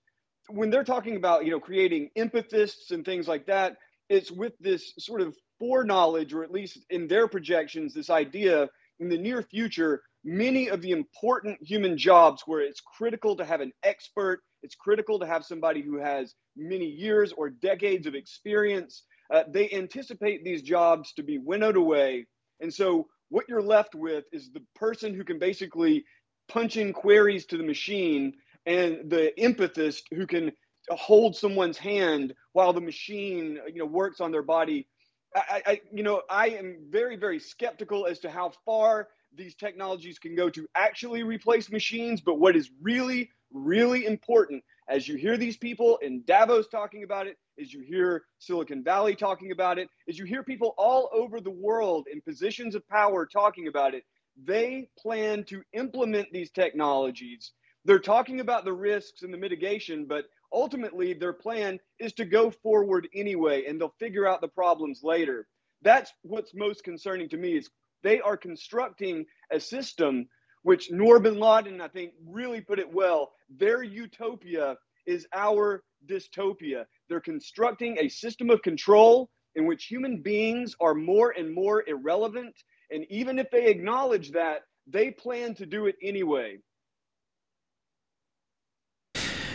when 0.49 0.71
they're 0.71 0.85
talking 0.85 1.17
about 1.17 1.45
you 1.45 1.51
know 1.51 1.61
creating 1.61 2.11
empathists 2.17 2.91
and 2.93 3.05
things 3.05 3.27
like 3.27 3.47
that, 3.47 3.77
it's 4.09 4.31
with 4.31 4.53
this 4.61 4.93
sort 4.99 5.21
of 5.21 5.37
foreknowledge, 5.59 6.33
or 6.33 6.45
at 6.45 6.53
least 6.53 6.79
in 6.91 7.09
their 7.09 7.27
projections, 7.27 7.95
this 7.95 8.11
idea 8.11 8.69
in 9.01 9.09
the 9.09 9.19
near 9.19 9.43
future 9.43 10.03
many 10.27 10.69
of 10.69 10.83
the 10.83 10.91
important 10.91 11.57
human 11.63 11.97
jobs 11.97 12.43
where 12.47 12.61
it's 12.61 12.81
critical 12.81 13.37
to 13.37 13.45
have 13.45 13.61
an 13.61 13.73
expert, 13.85 14.41
it's 14.63 14.75
critical 14.75 15.21
to 15.21 15.27
have 15.27 15.45
somebody 15.45 15.81
who 15.81 15.99
has 15.99 16.35
many 16.57 16.85
years 16.85 17.33
or 17.37 17.49
decades 17.49 18.09
of 18.09 18.17
experience. 18.17 19.05
Uh, 19.33 19.45
they 19.49 19.71
anticipate 19.71 20.45
these 20.45 20.63
jobs 20.63 21.13
to 21.15 21.23
be 21.23 21.39
winnowed 21.39 21.77
away. 21.77 22.27
And 22.61 22.73
so, 22.73 23.09
what 23.29 23.49
you're 23.49 23.63
left 23.63 23.95
with 23.95 24.25
is 24.33 24.51
the 24.51 24.63
person 24.75 25.13
who 25.13 25.25
can 25.25 25.39
basically 25.39 26.05
punch 26.49 26.77
in 26.77 26.93
queries 26.93 27.45
to 27.47 27.57
the 27.57 27.65
machine 27.65 28.35
and 28.67 29.11
the 29.11 29.33
empathist 29.39 30.03
who 30.15 30.27
can 30.27 30.53
hold 30.91 31.35
someone's 31.35 31.77
hand 31.77 32.33
while 32.53 32.73
the 32.73 32.81
machine 32.81 33.59
you 33.67 33.81
know 33.81 33.87
works 33.87 34.21
on 34.21 34.31
their 34.31 34.45
body 34.45 34.87
I, 35.35 35.63
I, 35.67 35.81
you 35.93 36.05
know 36.05 36.23
i 36.31 36.51
am 36.51 36.79
very 36.89 37.17
very 37.17 37.41
skeptical 37.41 38.07
as 38.07 38.21
to 38.21 38.31
how 38.31 38.53
far 38.65 39.09
these 39.37 39.55
technologies 39.55 40.19
can 40.19 40.35
go 40.35 40.49
to 40.51 40.67
actually 40.75 41.23
replace 41.23 41.71
machines. 41.71 42.21
But 42.21 42.39
what 42.39 42.57
is 42.57 42.71
really, 42.81 43.31
really 43.53 44.07
important 44.07 44.63
as 44.89 45.09
you 45.09 45.17
hear 45.17 45.37
these 45.37 45.57
people 45.57 45.99
in 45.99 46.23
Davos 46.27 46.69
talking 46.69 47.03
about 47.03 47.27
it, 47.27 47.37
as 47.61 47.73
you 47.73 47.81
hear 47.81 48.25
Silicon 48.39 48.85
Valley 48.85 49.15
talking 49.15 49.51
about 49.51 49.79
it, 49.79 49.89
as 50.09 50.19
you 50.19 50.25
hear 50.25 50.43
people 50.43 50.75
all 50.79 51.09
over 51.13 51.41
the 51.41 51.51
world 51.51 52.07
in 52.13 52.21
positions 52.21 52.75
of 52.75 52.87
power 52.89 53.27
talking 53.27 53.69
about 53.69 53.95
it, 53.95 54.05
they 54.45 54.89
plan 54.99 55.45
to 55.45 55.63
implement 55.73 56.29
these 56.33 56.51
technologies. 56.51 57.53
They're 57.85 57.99
talking 57.99 58.41
about 58.41 58.65
the 58.65 58.73
risks 58.73 59.23
and 59.23 59.33
the 59.33 59.39
mitigation, 59.39 60.07
but 60.07 60.27
ultimately 60.53 61.15
their 61.15 61.33
plan 61.33 61.79
is 61.99 62.13
to 62.15 62.25
go 62.25 62.51
forward 62.51 63.09
anyway, 63.15 63.65
and 63.67 63.81
they'll 63.81 63.95
figure 63.99 64.29
out 64.29 64.41
the 64.41 64.49
problems 64.49 65.01
later. 65.03 65.47
That's 65.83 66.13
what's 66.23 66.55
most 66.55 66.85
concerning 66.85 67.29
to 67.31 67.37
me 67.37 67.57
is 67.57 67.71
they 68.03 68.21
are 68.21 68.37
constructing 68.37 69.25
a 69.51 69.59
system 69.59 70.29
which 70.67 70.91
Noor 70.91 71.21
bin 71.21 71.39
Laden, 71.39 71.81
I 71.81 71.87
think, 71.87 72.11
really 72.27 72.61
put 72.61 72.81
it 72.81 72.93
well. 72.93 73.31
Their 73.57 73.85
utopia 73.85 74.77
is 75.07 75.25
our 75.33 75.85
dystopia. 76.09 76.87
They're 77.09 77.21
constructing 77.21 77.97
a 78.01 78.09
system 78.09 78.51
of 78.51 78.63
control 78.63 79.31
in 79.55 79.65
which 79.67 79.85
human 79.85 80.23
beings 80.23 80.75
are 80.81 80.93
more 80.93 81.33
and 81.39 81.55
more 81.55 81.85
irrelevant. 81.87 82.53
And 82.91 83.07
even 83.11 83.39
if 83.39 83.49
they 83.53 83.69
acknowledge 83.69 84.33
that, 84.33 84.63
they 84.89 85.13
plan 85.13 85.55
to 85.55 85.67
do 85.67 85.87
it 85.87 85.95
anyway. 86.03 86.57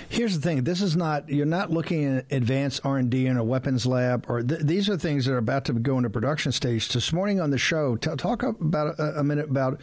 Here's 0.08 0.36
the 0.40 0.42
thing: 0.42 0.64
this 0.64 0.82
is 0.82 0.96
not 0.96 1.28
you're 1.28 1.46
not 1.46 1.72
looking 1.72 2.06
at 2.06 2.32
advanced 2.32 2.86
R 2.86 2.98
and 2.98 3.10
D 3.10 3.28
in 3.28 3.36
a 3.36 3.44
weapons 3.44 3.86
lab, 3.86 4.28
or 4.30 4.42
th- 4.42 4.62
these 4.62 4.90
are 4.90 4.98
things 4.98 5.26
that 5.26 5.34
are 5.34 5.38
about 5.38 5.66
to 5.66 5.74
go 5.74 5.98
into 5.98 6.10
production 6.10 6.54
stage. 6.54 6.88
This 6.88 7.12
morning 7.12 7.42
on 7.42 7.50
the 7.50 7.58
show, 7.58 7.98
t- 7.98 8.16
talk 8.16 8.44
about 8.44 8.98
a, 8.98 9.20
a 9.20 9.24
minute 9.26 9.50
about 9.50 9.82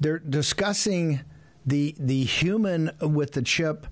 they're 0.00 0.18
discussing 0.18 1.20
the 1.64 1.94
the 1.98 2.24
human 2.24 2.90
with 3.00 3.32
the 3.32 3.42
chip 3.42 3.86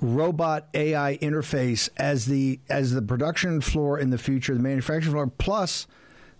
robot 0.00 0.68
AI 0.74 1.18
interface 1.18 1.88
as 1.96 2.26
the 2.26 2.60
as 2.68 2.92
the 2.92 3.02
production 3.02 3.60
floor 3.60 3.98
in 3.98 4.10
the 4.10 4.18
future, 4.18 4.54
the 4.54 4.62
manufacturing 4.62 5.12
floor, 5.12 5.26
plus 5.26 5.86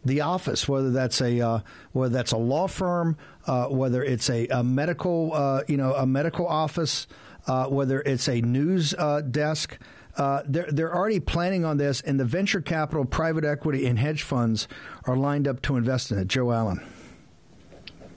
the 0.05 0.21
office, 0.21 0.69
whether 0.69 0.91
that's 0.91 1.21
a 1.21 1.41
uh, 1.41 1.61
whether 1.93 2.13
that's 2.13 2.33
a 2.33 2.37
law 2.37 2.69
firm, 2.69 3.17
uh, 3.47 3.67
whether 3.67 4.03
it's 4.03 4.31
a, 4.31 4.47
a 4.49 4.63
medical 4.63 5.33
uh, 5.33 5.63
you 5.67 5.77
know 5.77 5.95
a 5.95 6.07
medical 6.07 6.47
office, 6.47 7.07
uh, 7.47 7.67
whether 7.67 8.01
it's 8.03 8.29
a 8.29 8.41
news 8.41 8.95
uh, 8.95 9.21
desk. 9.23 9.79
Uh, 10.17 10.43
they're 10.47 10.71
they're 10.71 10.95
already 10.95 11.21
planning 11.21 11.65
on 11.65 11.77
this, 11.77 12.01
and 12.03 12.19
the 12.19 12.25
venture 12.25 12.63
capital, 12.63 13.05
private 13.05 13.45
equity, 13.45 13.87
and 13.87 13.99
hedge 13.99 14.23
funds 14.23 14.67
are 15.05 15.17
lined 15.17 15.47
up 15.47 15.61
to 15.61 15.77
invest 15.77 16.11
in 16.11 16.19
it. 16.19 16.29
Joe 16.29 16.53
Allen. 16.53 16.81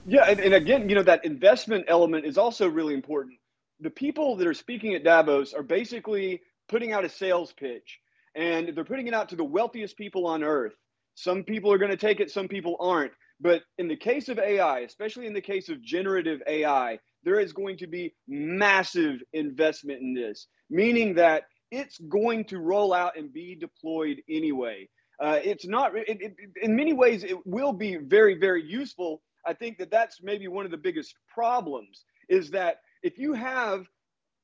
Yeah, 0.04 0.24
and, 0.28 0.40
and 0.40 0.54
again, 0.54 0.88
you 0.88 0.96
know 0.96 1.04
that 1.04 1.24
investment 1.24 1.86
element 1.88 2.26
is 2.26 2.38
also 2.38 2.68
really 2.68 2.94
important. 2.94 3.38
The 3.80 3.90
people 3.90 4.36
that 4.36 4.48
are 4.48 4.54
speaking 4.54 4.94
at 4.94 5.04
Davos 5.04 5.54
are 5.54 5.62
basically 5.62 6.42
putting 6.68 6.92
out 6.92 7.06
a 7.06 7.10
sales 7.10 7.52
pitch, 7.52 8.00
and 8.34 8.70
they're 8.74 8.84
putting 8.84 9.08
it 9.08 9.14
out 9.14 9.30
to 9.30 9.36
the 9.36 9.44
wealthiest 9.44 9.96
people 9.96 10.26
on 10.26 10.44
earth. 10.44 10.74
Some 11.14 11.44
people 11.44 11.72
are 11.72 11.78
going 11.78 11.92
to 11.92 11.96
take 11.98 12.20
it, 12.20 12.32
some 12.32 12.48
people 12.48 12.76
aren't. 12.80 13.12
But 13.40 13.62
in 13.78 13.88
the 13.88 13.96
case 13.96 14.28
of 14.28 14.38
AI, 14.40 14.80
especially 14.80 15.26
in 15.28 15.34
the 15.34 15.42
case 15.42 15.68
of 15.68 15.82
generative 15.82 16.40
AI, 16.48 16.98
there 17.24 17.40
is 17.40 17.52
going 17.52 17.78
to 17.78 17.86
be 17.86 18.14
massive 18.28 19.20
investment 19.34 20.00
in 20.02 20.14
this, 20.14 20.48
meaning 20.70 21.14
that 21.16 21.44
it's 21.70 21.98
going 21.98 22.44
to 22.46 22.58
roll 22.58 22.92
out 22.94 23.18
and 23.18 23.32
be 23.32 23.56
deployed 23.56 24.22
anyway. 24.28 24.88
Uh, 25.22 25.38
it's 25.44 25.66
not, 25.66 25.96
it, 25.96 26.04
it, 26.08 26.34
in 26.62 26.76
many 26.76 26.94
ways, 26.94 27.24
it 27.24 27.36
will 27.46 27.72
be 27.72 27.96
very, 27.98 28.38
very 28.38 28.64
useful. 28.66 29.22
I 29.46 29.54
think 29.54 29.78
that 29.78 29.90
that's 29.90 30.22
maybe 30.22 30.48
one 30.48 30.64
of 30.64 30.70
the 30.70 30.76
biggest 30.76 31.14
problems 31.28 32.04
is 32.28 32.50
that 32.50 32.80
if 33.02 33.18
you 33.18 33.32
have, 33.32 33.86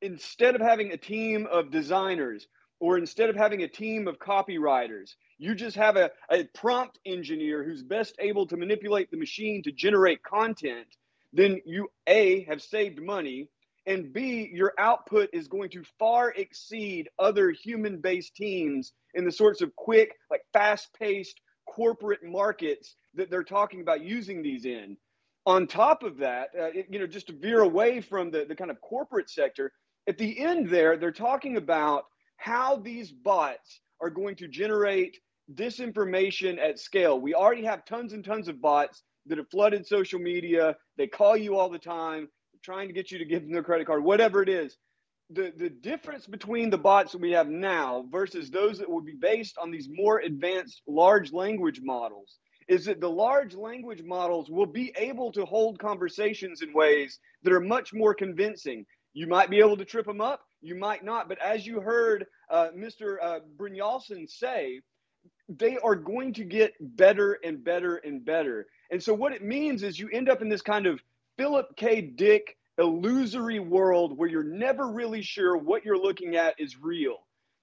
instead 0.01 0.55
of 0.55 0.61
having 0.61 0.93
a 0.93 0.97
team 0.97 1.47
of 1.51 1.71
designers 1.71 2.47
or 2.81 2.99
instead 2.99 3.31
of 3.31 3.37
having 3.37 3.63
a 3.63 3.69
team 3.69 4.09
of 4.09 4.19
copywriters, 4.19 5.15
you 5.39 5.55
just 5.55 5.77
have 5.77 5.97
a, 5.97 6.11
a 6.31 6.45
prompt 6.55 6.99
engineer 7.07 7.65
who's 7.65 7.83
best 7.83 8.15
able 8.19 8.47
to 8.47 8.57
manipulate 8.57 9.11
the 9.11 9.17
machine 9.17 9.63
to 9.63 9.73
generate 9.73 10.23
content 10.23 10.87
then 11.37 11.61
you 11.67 11.91
A, 12.07 12.45
have 12.45 12.63
saved 12.63 13.01
money, 13.01 13.49
and 13.87 14.13
B, 14.13 14.51
your 14.53 14.73
output 14.79 15.29
is 15.33 15.49
going 15.49 15.71
to 15.71 15.85
far 15.99 16.31
exceed 16.31 17.09
other 17.19 17.51
human 17.51 18.01
based 18.01 18.35
teams 18.35 18.93
in 19.15 19.25
the 19.25 19.33
sorts 19.33 19.61
of 19.61 19.77
quick, 19.77 20.13
like 20.31 20.43
fast 20.53 20.89
paced 20.99 21.41
corporate 21.69 22.25
markets 22.25 22.97
that 23.17 23.31
they're 23.31 23.45
talking 23.45 23.81
about 23.81 24.03
using 24.03 24.43
these 24.43 24.65
in. 24.65 24.97
On 25.47 25.67
top 25.67 26.03
of 26.03 26.19
that, 26.19 26.49
uh, 26.59 26.65
it, 26.67 26.87
you 26.91 26.99
know, 26.99 27.07
just 27.07 27.29
to 27.29 27.33
veer 27.33 27.61
away 27.61 28.01
from 28.01 28.31
the, 28.31 28.45
the 28.45 28.57
kind 28.57 28.71
of 28.71 28.81
corporate 28.81 29.31
sector, 29.31 29.73
at 30.09 30.19
the 30.19 30.39
end 30.39 30.69
there, 30.69 30.97
they're 30.97 31.13
talking 31.13 31.57
about 31.57 32.05
how 32.37 32.77
these 32.77 33.11
bots 33.13 33.81
are 34.01 34.11
going 34.11 34.37
to 34.37 34.49
generate 34.49 35.19
disinformation 35.55 36.59
at 36.59 36.79
scale. 36.79 37.21
We 37.21 37.35
already 37.35 37.65
have 37.65 37.85
tons 37.85 38.13
and 38.13 38.25
tons 38.25 38.49
of 38.49 38.61
bots 38.61 39.03
that 39.27 39.39
have 39.39 39.51
flooded 39.51 39.87
social 39.87 40.19
media. 40.19 40.77
They 40.97 41.07
call 41.07 41.37
you 41.37 41.57
all 41.57 41.69
the 41.69 41.79
time, 41.79 42.29
trying 42.63 42.89
to 42.89 42.95
get 42.95 43.11
you 43.11 43.19
to 43.19 43.25
give 43.25 43.43
them 43.43 43.53
their 43.53 43.63
credit 43.63 43.87
card, 43.87 44.05
whatever 44.05 44.43
it 44.43 44.49
is. 44.49 44.77
The, 45.31 45.53
the 45.57 45.71
difference 45.71 46.27
between 46.27 46.71
the 46.71 46.79
bots 46.79 47.13
that 47.13 47.21
we 47.21 47.33
have 47.33 47.49
now 47.49 48.05
versus 48.13 48.49
those 48.49 48.79
that 48.79 48.89
will 48.89 49.01
be 49.01 49.17
based 49.21 49.59
on 49.59 49.73
these 49.73 49.89
more 49.91 50.21
advanced 50.21 50.83
large 50.87 51.33
language 51.33 51.81
models 51.83 52.39
is 52.69 52.85
that 52.87 53.01
the 53.01 53.11
large 53.11 53.55
language 53.55 54.03
models 54.03 54.51
will 54.51 54.67
be 54.67 54.93
able 54.97 55.31
to 55.33 55.45
hold 55.45 55.79
conversations 55.79 56.63
in 56.63 56.73
ways 56.73 57.19
that 57.43 57.53
are 57.53 57.61
much 57.61 57.93
more 57.93 58.15
convincing. 58.15 58.85
You 59.15 59.27
might 59.27 59.51
be 59.51 59.59
able 59.59 59.77
to 59.77 59.85
trip 59.85 60.07
them 60.07 60.21
up, 60.21 60.43
you 60.61 60.75
might 60.75 61.05
not. 61.05 61.29
But 61.29 61.41
as 61.43 61.67
you 61.67 61.81
heard 61.81 62.27
uh, 62.51 62.69
Mr. 62.77 63.17
Uh, 63.23 63.39
Brynjolfsson 63.57 64.29
say, 64.29 64.81
they 65.49 65.79
are 65.79 65.95
going 65.95 66.33
to 66.35 66.45
get 66.45 66.75
better 66.81 67.39
and 67.45 67.63
better 67.63 67.97
and 67.97 68.25
better. 68.25 68.67
And 68.91 69.03
so 69.03 69.15
what 69.15 69.33
it 69.33 69.43
means 69.43 69.83
is 69.83 69.99
you 69.99 70.09
end 70.13 70.29
up 70.29 70.43
in 70.43 70.49
this 70.49 70.63
kind 70.63 70.87
of 70.87 71.01
Philip 71.37 71.77
K. 71.77 72.01
Dick 72.01 72.57
illusory 72.79 73.59
world 73.59 74.17
where 74.17 74.29
you're 74.29 74.45
never 74.45 74.89
really 74.89 75.23
sure 75.23 75.57
what 75.57 75.85
you're 75.85 75.99
looking 75.99 76.37
at 76.37 76.55
is 76.59 76.77
real. 76.81 77.17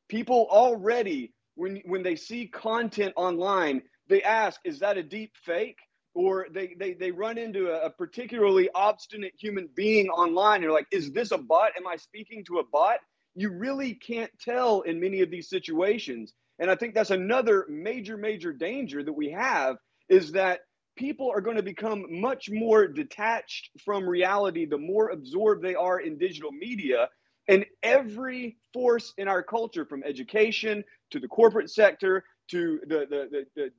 People 0.10 0.48
already, 0.50 1.34
when 1.56 1.82
when 1.86 2.04
they 2.04 2.16
see 2.16 2.48
content 2.48 3.14
online, 3.16 3.82
they 4.08 4.22
ask, 4.24 4.60
is 4.64 4.80
that 4.80 4.98
a 4.98 5.04
deep 5.04 5.32
fake? 5.44 5.80
Or 6.16 6.48
they 6.52 6.76
they, 6.78 6.94
they 6.94 7.12
run 7.12 7.38
into 7.40 7.70
a, 7.72 7.88
a 7.88 7.90
particularly 7.90 8.70
obstinate 8.76 9.34
human 9.38 9.68
being 9.76 10.10
online 10.10 10.64
are 10.64 10.72
like, 10.72 10.88
is 10.92 11.12
this 11.12 11.32
a 11.32 11.38
bot? 11.38 11.72
Am 11.76 11.88
I 11.88 11.96
speaking 11.96 12.44
to 12.46 12.60
a 12.60 12.64
bot? 12.72 12.98
You 13.36 13.50
really 13.50 13.96
can't 13.96 14.32
tell 14.40 14.82
in 14.82 15.00
many 15.00 15.22
of 15.22 15.32
these 15.32 15.50
situations. 15.50 16.34
And 16.60 16.70
I 16.70 16.76
think 16.76 16.94
that's 16.94 17.10
another 17.10 17.66
major, 17.68 18.16
major 18.16 18.54
danger 18.54 19.04
that 19.04 19.14
we 19.14 19.32
have 19.32 19.78
is 20.08 20.34
that 20.34 20.60
people 20.96 21.32
are 21.32 21.42
going 21.42 21.58
to 21.58 21.64
become 21.64 22.06
much 22.10 22.50
more 22.52 22.88
detached 22.88 23.72
from 23.84 24.08
reality 24.08 24.66
the 24.66 24.78
more 24.78 25.10
absorbed 25.10 25.64
they 25.64 25.74
are 25.74 26.00
in 26.00 26.20
digital 26.20 26.52
media. 26.52 27.10
And 27.48 27.66
every 27.82 28.58
force 28.72 29.14
in 29.18 29.28
our 29.28 29.44
culture, 29.44 29.86
from 29.86 30.04
education 30.04 30.84
to 31.10 31.20
the 31.20 31.28
corporate 31.28 31.72
sector 31.72 32.24
to 32.52 32.80
the, 32.88 33.08
the, 33.10 33.28
the, 33.32 33.46
the 33.56 33.72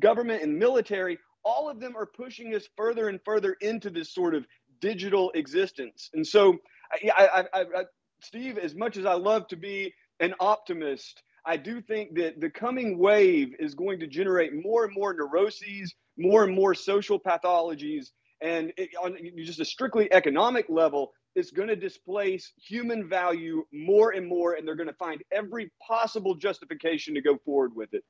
government 0.00 0.42
and 0.42 0.58
military, 0.58 1.18
all 1.44 1.70
of 1.70 1.80
them 1.80 1.96
are 1.96 2.06
pushing 2.06 2.54
us 2.54 2.68
further 2.76 3.08
and 3.08 3.20
further 3.24 3.56
into 3.60 3.90
this 3.90 4.12
sort 4.12 4.34
of 4.34 4.44
digital 4.80 5.30
existence. 5.34 6.10
And 6.14 6.26
so, 6.26 6.56
I, 6.92 7.44
I, 7.52 7.60
I, 7.60 7.84
Steve, 8.20 8.58
as 8.58 8.74
much 8.74 8.96
as 8.96 9.06
I 9.06 9.14
love 9.14 9.46
to 9.48 9.56
be 9.56 9.92
an 10.20 10.34
optimist, 10.40 11.22
I 11.44 11.56
do 11.56 11.80
think 11.80 12.16
that 12.16 12.40
the 12.40 12.50
coming 12.50 12.98
wave 12.98 13.54
is 13.58 13.74
going 13.74 14.00
to 14.00 14.06
generate 14.06 14.52
more 14.54 14.84
and 14.84 14.94
more 14.94 15.14
neuroses, 15.14 15.94
more 16.18 16.44
and 16.44 16.54
more 16.54 16.74
social 16.74 17.20
pathologies, 17.20 18.06
and 18.42 18.72
it, 18.76 18.90
on 19.02 19.16
just 19.38 19.60
a 19.60 19.64
strictly 19.64 20.12
economic 20.12 20.66
level, 20.68 21.12
it's 21.36 21.50
going 21.50 21.68
to 21.68 21.76
displace 21.76 22.52
human 22.56 23.08
value 23.08 23.64
more 23.72 24.12
and 24.12 24.26
more, 24.26 24.54
and 24.54 24.66
they're 24.66 24.74
going 24.74 24.88
to 24.88 24.94
find 24.94 25.22
every 25.32 25.70
possible 25.86 26.34
justification 26.34 27.14
to 27.14 27.20
go 27.20 27.38
forward 27.44 27.72
with 27.74 27.92
it. 27.92 28.02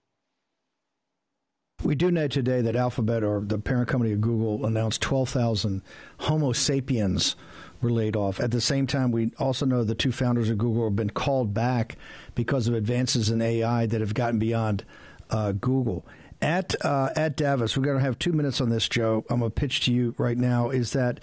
We 1.87 1.95
do 1.95 2.11
know 2.11 2.27
today 2.27 2.63
that 2.63 2.75
Alphabet, 2.75 3.23
or 3.23 3.39
the 3.39 3.61
parent 3.61 3.87
company 3.87 4.13
of 4.13 4.21
Google, 4.21 4.67
announced 4.67 5.01
12,000 5.03 5.83
Homo 6.19 6.51
sapiens 6.51 7.37
were 7.81 7.93
laid 7.93 8.17
off. 8.17 8.41
At 8.41 8.51
the 8.51 8.61
same 8.61 8.89
time, 8.89 9.13
we 9.13 9.31
also 9.39 9.65
know 9.67 9.85
the 9.85 9.95
two 9.95 10.11
founders 10.11 10.51
of 10.51 10.59
Google 10.59 10.83
have 10.83 10.97
been 10.97 11.11
called 11.11 11.55
back 11.55 11.97
because 12.35 12.67
of 12.67 12.75
advances 12.75 13.31
in 13.31 13.41
AI 13.41 13.87
that 13.87 14.01
have 14.01 14.15
gotten 14.15 14.41
beyond 14.41 14.85
uh, 15.31 15.53
Google. 15.53 16.05
At 16.43 16.75
uh, 16.85 17.11
at 17.15 17.37
Davos, 17.37 17.77
we're 17.77 17.85
going 17.85 17.99
to 17.99 18.05
have 18.05 18.19
two 18.19 18.33
minutes 18.33 18.61
on 18.61 18.69
this, 18.69 18.89
Joe. 18.89 19.25
I'm 19.31 19.39
going 19.39 19.53
to 19.53 19.55
pitch 19.55 19.83
to 19.85 19.93
you 19.93 20.13
right 20.19 20.37
now. 20.37 20.71
Is 20.71 20.93
that 20.95 21.21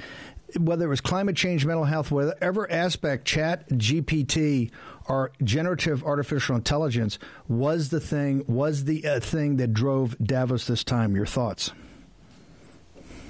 whether 0.58 0.86
it 0.86 0.90
was 0.90 1.02
climate 1.02 1.36
change, 1.36 1.66
mental 1.66 1.84
health, 1.84 2.10
whatever 2.10 2.72
aspect, 2.72 3.26
Chat 3.26 3.68
GPT 3.70 4.72
or 5.08 5.32
generative 5.44 6.04
artificial 6.04 6.56
intelligence 6.56 7.20
was 7.48 7.90
the 7.90 8.00
thing 8.00 8.44
was 8.48 8.86
the 8.86 9.06
uh, 9.06 9.20
thing 9.20 9.58
that 9.58 9.74
drove 9.74 10.18
Davos 10.20 10.66
this 10.66 10.84
time. 10.84 11.16
Your 11.16 11.26
thoughts? 11.26 11.72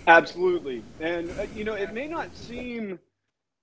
Absolutely, 0.07 0.83
and 0.99 1.29
uh, 1.39 1.45
you 1.55 1.63
know 1.63 1.73
it 1.73 1.93
may 1.93 2.07
not 2.07 2.36
seem 2.36 2.99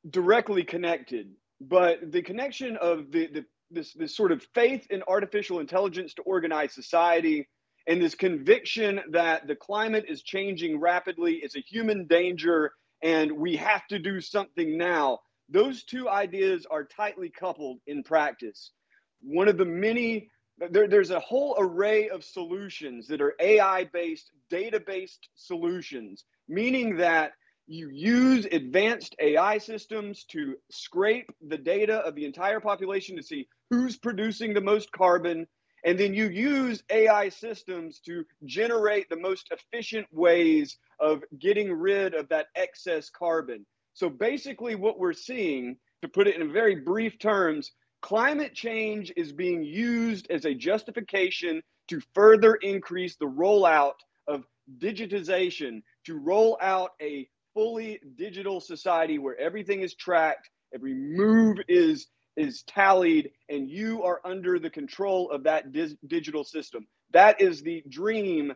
directly 0.09 0.65
connected, 0.65 1.31
but 1.61 2.13
the 2.13 2.23
connection 2.23 2.77
of 2.77 3.11
the, 3.13 3.27
the 3.29 3.45
this 3.71 3.93
this 3.95 4.17
sort 4.17 4.33
of 4.33 4.43
faith 4.55 4.87
in 4.91 5.03
artificial 5.07 5.61
intelligence 5.61 6.15
to 6.15 6.23
organize 6.23 6.73
society 6.73 7.49
and 7.87 8.01
this 8.01 8.15
conviction 8.15 9.01
that 9.11 9.47
the 9.47 9.57
climate 9.57 10.05
is 10.09 10.23
changing 10.23 10.79
rapidly, 10.79 11.41
it's 11.43 11.57
a 11.57 11.61
human 11.61 12.07
danger, 12.07 12.73
and 13.03 13.33
we 13.33 13.57
have 13.57 13.87
to 13.89 13.99
do 13.99 14.21
something 14.21 14.77
now. 14.77 15.19
Those 15.51 15.85
two 15.85 16.09
ideas 16.09 16.67
are 16.71 16.85
tightly 16.85 17.29
coupled 17.31 17.79
in 17.87 18.03
practice. 18.03 18.73
One 19.21 19.49
of 19.49 19.59
the 19.59 19.65
many 19.65 20.31
there, 20.71 20.89
there's 20.89 21.11
a 21.11 21.21
whole 21.21 21.57
array 21.59 22.11
of 22.11 22.23
solutions 22.23 23.07
that 23.09 23.21
are 23.23 23.35
AI 23.41 23.85
based, 23.93 24.31
data 24.51 24.79
based 24.79 25.29
solutions, 25.35 26.25
meaning 26.49 26.97
that 26.99 27.33
you 27.67 27.89
use 27.91 28.47
advanced 28.53 29.15
AI 29.21 29.59
systems 29.59 30.25
to 30.25 30.57
scrape 30.71 31.31
the 31.49 31.57
data 31.57 31.99
of 31.99 32.15
the 32.15 32.25
entire 32.27 32.61
population 32.61 33.17
to 33.17 33.23
see 33.23 33.49
who's 33.71 33.97
producing 33.97 34.53
the 34.53 34.61
most 34.61 34.91
carbon. 34.93 35.47
and 35.85 35.99
then 35.99 36.13
you 36.13 36.29
use 36.29 36.83
AI 36.91 37.31
systems 37.31 38.01
to 38.01 38.25
generate 38.45 39.09
the 39.09 39.17
most 39.17 39.51
efficient 39.51 40.07
ways 40.13 40.77
of 40.99 41.23
getting 41.39 41.73
rid 41.73 42.15
of 42.15 42.29
that 42.29 42.49
excess 42.55 43.09
carbon. 43.09 43.65
So 43.95 44.09
basically, 44.09 44.75
what 44.75 44.99
we're 44.99 45.13
seeing, 45.13 45.77
to 46.03 46.09
put 46.09 46.29
it 46.29 46.37
in 46.41 46.53
very 46.53 46.77
brief 46.77 47.19
terms, 47.19 47.73
climate 48.03 48.55
change 48.55 49.13
is 49.17 49.33
being 49.33 49.63
used 49.63 50.31
as 50.31 50.45
a 50.45 50.55
justification 50.55 51.63
to 51.89 52.01
further 52.15 52.55
increase 52.57 53.17
the 53.17 53.27
rollout 53.27 53.95
of 54.29 54.45
digitization, 54.79 55.83
to 56.07 56.19
roll 56.19 56.57
out 56.61 56.91
a 57.03 57.29
fully 57.53 57.99
digital 58.17 58.61
society 58.61 59.19
where 59.19 59.39
everything 59.39 59.81
is 59.81 59.95
tracked, 59.95 60.49
every 60.75 60.95
move 60.95 61.59
is 61.69 62.07
is 62.37 62.63
tallied 62.63 63.31
and 63.49 63.69
you 63.69 64.03
are 64.03 64.21
under 64.25 64.59
the 64.59 64.71
control 64.71 65.31
of 65.31 65.43
that 65.43 65.73
dis- 65.73 65.97
digital 66.07 66.45
system. 66.45 66.87
That 67.13 67.41
is 67.41 67.61
the 67.61 67.83
dream 67.89 68.53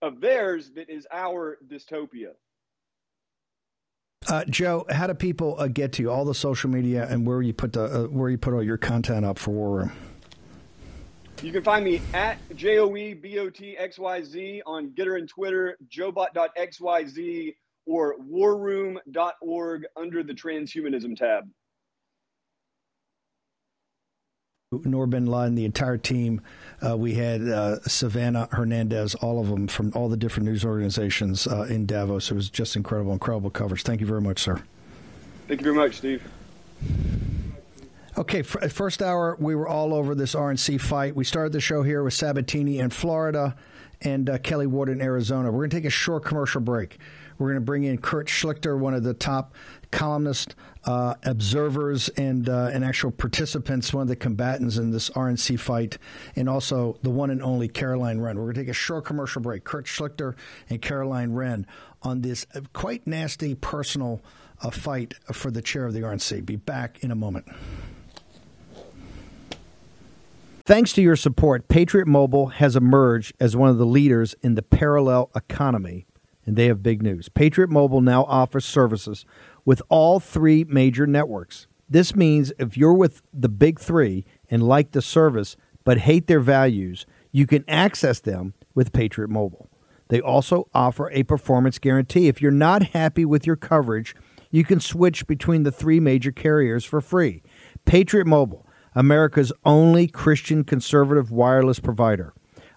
of 0.00 0.20
theirs 0.20 0.70
that 0.76 0.88
is 0.88 1.06
our 1.12 1.58
dystopia. 1.66 2.32
Uh, 4.28 4.44
Joe, 4.46 4.84
how 4.90 5.06
do 5.06 5.14
people 5.14 5.54
uh, 5.58 5.68
get 5.68 5.92
to 5.92 6.02
you? 6.02 6.10
All 6.10 6.24
the 6.24 6.34
social 6.34 6.68
media 6.68 7.06
and 7.08 7.26
where 7.26 7.42
you 7.42 7.52
put 7.52 7.72
the 7.72 7.84
uh, 7.84 8.02
where 8.08 8.28
you 8.28 8.38
put 8.38 8.54
all 8.54 8.62
your 8.62 8.76
content 8.76 9.24
up 9.24 9.38
for 9.38 9.52
War 9.52 9.78
Room. 9.78 9.92
You 11.42 11.52
can 11.52 11.62
find 11.62 11.84
me 11.84 12.00
at 12.12 12.38
J 12.56 12.78
O 12.78 12.96
E 12.96 13.14
B 13.14 13.38
O 13.38 13.50
T 13.50 13.76
X 13.76 13.98
Y 13.98 14.22
Z 14.22 14.62
on 14.66 14.90
Gettr 14.90 15.18
and 15.18 15.28
Twitter, 15.28 15.76
joebot.xyz, 15.88 17.54
or 17.84 18.16
warroom.org 18.18 19.84
under 19.96 20.22
the 20.22 20.32
transhumanism 20.32 21.16
tab. 21.16 21.48
Noor 24.72 25.06
bin 25.06 25.26
Laden, 25.26 25.54
the 25.54 25.64
entire 25.64 25.96
team. 25.96 26.40
Uh, 26.84 26.96
we 26.96 27.14
had 27.14 27.40
uh, 27.42 27.80
Savannah 27.82 28.48
Hernandez, 28.50 29.14
all 29.14 29.40
of 29.40 29.46
them 29.46 29.68
from 29.68 29.92
all 29.94 30.08
the 30.08 30.16
different 30.16 30.48
news 30.48 30.64
organizations 30.64 31.46
uh, 31.46 31.68
in 31.70 31.86
Davos. 31.86 32.32
It 32.32 32.34
was 32.34 32.50
just 32.50 32.74
incredible, 32.74 33.12
incredible 33.12 33.48
coverage. 33.48 33.84
Thank 33.84 34.00
you 34.00 34.08
very 34.08 34.20
much, 34.20 34.40
sir. 34.40 34.60
Thank 35.46 35.60
you 35.60 35.72
very 35.72 35.76
much, 35.76 35.98
Steve. 35.98 36.28
Okay, 38.18 38.42
first 38.42 39.02
hour, 39.02 39.36
we 39.38 39.54
were 39.54 39.68
all 39.68 39.94
over 39.94 40.16
this 40.16 40.34
RNC 40.34 40.80
fight. 40.80 41.14
We 41.14 41.22
started 41.22 41.52
the 41.52 41.60
show 41.60 41.84
here 41.84 42.02
with 42.02 42.14
Sabatini 42.14 42.80
in 42.80 42.90
Florida 42.90 43.54
and 44.00 44.28
uh, 44.28 44.38
Kelli 44.38 44.66
Ward 44.66 44.88
in 44.88 45.00
Arizona. 45.00 45.52
We're 45.52 45.60
going 45.60 45.70
to 45.70 45.76
take 45.76 45.84
a 45.84 45.90
short 45.90 46.24
commercial 46.24 46.60
break. 46.60 46.98
We're 47.38 47.48
going 47.48 47.60
to 47.60 47.64
bring 47.64 47.84
in 47.84 47.98
Kurt 47.98 48.26
Schlichter, 48.26 48.76
one 48.76 48.94
of 48.94 49.04
the 49.04 49.14
top 49.14 49.54
columnists, 49.96 50.54
uh, 50.84 51.14
observers, 51.24 52.10
and 52.10 52.48
uh, 52.50 52.70
and 52.72 52.84
actual 52.84 53.10
participants, 53.10 53.94
one 53.94 54.02
of 54.02 54.08
the 54.08 54.14
combatants 54.14 54.76
in 54.76 54.90
this 54.90 55.08
RNC 55.10 55.58
fight, 55.58 55.96
and 56.36 56.48
also 56.48 56.98
the 57.02 57.08
one 57.08 57.30
and 57.30 57.42
only 57.42 57.66
Caroline 57.66 58.20
Wren. 58.20 58.36
We're 58.36 58.44
going 58.44 58.54
to 58.56 58.60
take 58.60 58.68
a 58.68 58.74
short 58.74 59.06
commercial 59.06 59.40
break. 59.40 59.64
Kurt 59.64 59.86
Schlichter 59.86 60.34
and 60.68 60.82
Caroline 60.82 61.32
Wren 61.32 61.66
on 62.02 62.20
this 62.20 62.46
quite 62.74 63.06
nasty 63.06 63.54
personal 63.54 64.20
uh, 64.60 64.70
fight 64.70 65.14
for 65.32 65.50
the 65.50 65.62
chair 65.62 65.86
of 65.86 65.94
the 65.94 66.00
RNC. 66.00 66.44
Be 66.44 66.56
back 66.56 67.02
in 67.02 67.10
a 67.10 67.16
moment. 67.16 67.46
Thanks 70.66 70.92
to 70.94 71.02
your 71.02 71.16
support, 71.16 71.68
Patriot 71.68 72.06
Mobile 72.06 72.48
has 72.48 72.76
emerged 72.76 73.32
as 73.40 73.56
one 73.56 73.70
of 73.70 73.78
the 73.78 73.86
leaders 73.86 74.34
in 74.42 74.56
the 74.56 74.62
parallel 74.62 75.30
economy 75.34 76.06
and 76.46 76.56
they 76.56 76.66
have 76.66 76.82
big 76.82 77.02
news. 77.02 77.28
Patriot 77.28 77.68
Mobile 77.68 78.00
now 78.00 78.24
offers 78.24 78.64
services 78.64 79.26
with 79.66 79.82
all 79.90 80.18
three 80.18 80.64
major 80.64 81.06
networks. 81.06 81.66
This 81.86 82.16
means 82.16 82.52
if 82.58 82.78
you're 82.78 82.94
with 82.94 83.20
the 83.34 83.50
big 83.50 83.78
three 83.78 84.24
and 84.50 84.62
like 84.62 84.92
the 84.92 85.02
service 85.02 85.56
but 85.84 85.98
hate 85.98 86.26
their 86.26 86.40
values, 86.40 87.04
you 87.30 87.46
can 87.46 87.64
access 87.68 88.18
them 88.18 88.54
with 88.74 88.94
Patriot 88.94 89.28
Mobile. 89.28 89.68
They 90.08 90.20
also 90.20 90.68
offer 90.72 91.10
a 91.10 91.24
performance 91.24 91.78
guarantee. 91.78 92.28
If 92.28 92.40
you're 92.40 92.50
not 92.50 92.90
happy 92.94 93.24
with 93.24 93.46
your 93.46 93.56
coverage, 93.56 94.16
you 94.50 94.64
can 94.64 94.80
switch 94.80 95.26
between 95.26 95.64
the 95.64 95.72
three 95.72 96.00
major 96.00 96.32
carriers 96.32 96.84
for 96.84 97.00
free. 97.00 97.42
Patriot 97.84 98.26
Mobile, 98.26 98.66
America's 98.94 99.52
only 99.64 100.06
Christian 100.06 100.64
conservative 100.64 101.30
wireless 101.30 101.80
provider 101.80 102.32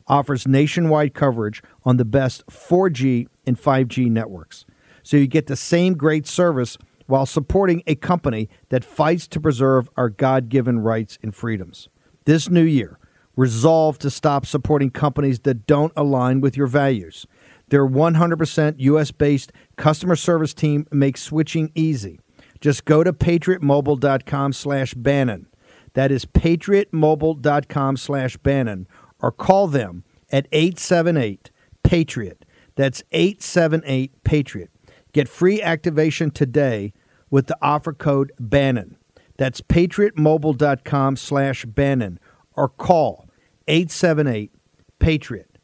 offers 0.10 0.48
nationwide 0.48 1.14
coverage 1.14 1.62
on 1.84 1.98
the 1.98 2.06
best 2.06 2.46
4G 2.48 3.28
and 3.46 3.58
5G 3.58 4.10
networks. 4.10 4.66
So 5.04 5.18
you 5.18 5.28
get 5.28 5.48
the 5.48 5.56
same 5.56 5.94
great 5.96 6.28
service 6.28 6.78
while 7.08 7.26
supporting 7.26 7.82
a 7.88 7.96
company 7.96 8.50
that 8.70 8.86
fights 8.86 9.28
to 9.30 9.40
preserve 9.40 9.90
our 9.98 10.10
God 10.10 10.50
given 10.50 10.80
rights 10.80 11.18
and 11.24 11.34
freedoms. 11.34 11.90
This 12.26 12.50
new 12.50 12.64
year, 12.64 13.00
resolve 13.36 13.98
to 14.00 14.10
stop 14.10 14.46
supporting 14.46 14.92
companies 14.92 15.40
that 15.40 15.66
don't 15.66 15.94
align 15.96 16.42
with 16.42 16.56
your 16.56 16.68
values. 16.68 17.26
Their 17.70 17.88
100% 17.88 18.76
US 18.78 19.12
based 19.12 19.52
customer 19.76 20.16
service 20.16 20.54
team 20.54 20.86
makes 20.92 21.22
switching 21.22 21.72
easy. 21.74 22.20
Just 22.62 22.86
go 22.86 23.04
to 23.04 23.14
patriotmobile.com 23.14 24.54
slash 24.54 24.94
Bannon. 24.94 25.48
That 25.94 26.12
is 26.12 26.26
patriotmobile.com 26.26 27.98
slash 27.98 28.38
Bannon 28.38 28.88
or 29.22 29.32
call 29.32 29.68
them 29.68 30.04
at 30.32 30.48
878 30.52 31.52
Patriot. 31.84 32.46
That's 32.76 33.04
878 33.12 34.24
Patriot. 34.24 34.70
Get 35.12 35.28
free 35.28 35.62
activation 35.62 36.32
today 36.32 36.94
with 37.30 37.48
the 37.48 37.58
offer 37.62 37.94
code 37.94 38.32
Bannon. 38.40 38.98
That's 39.38 39.62
patriotmobile.com 39.62 41.16
slash 41.16 41.66
Bannon 41.66 42.20
or 42.56 42.70
call 42.70 43.30
878 43.68 44.52
Patriot. 45.00 45.58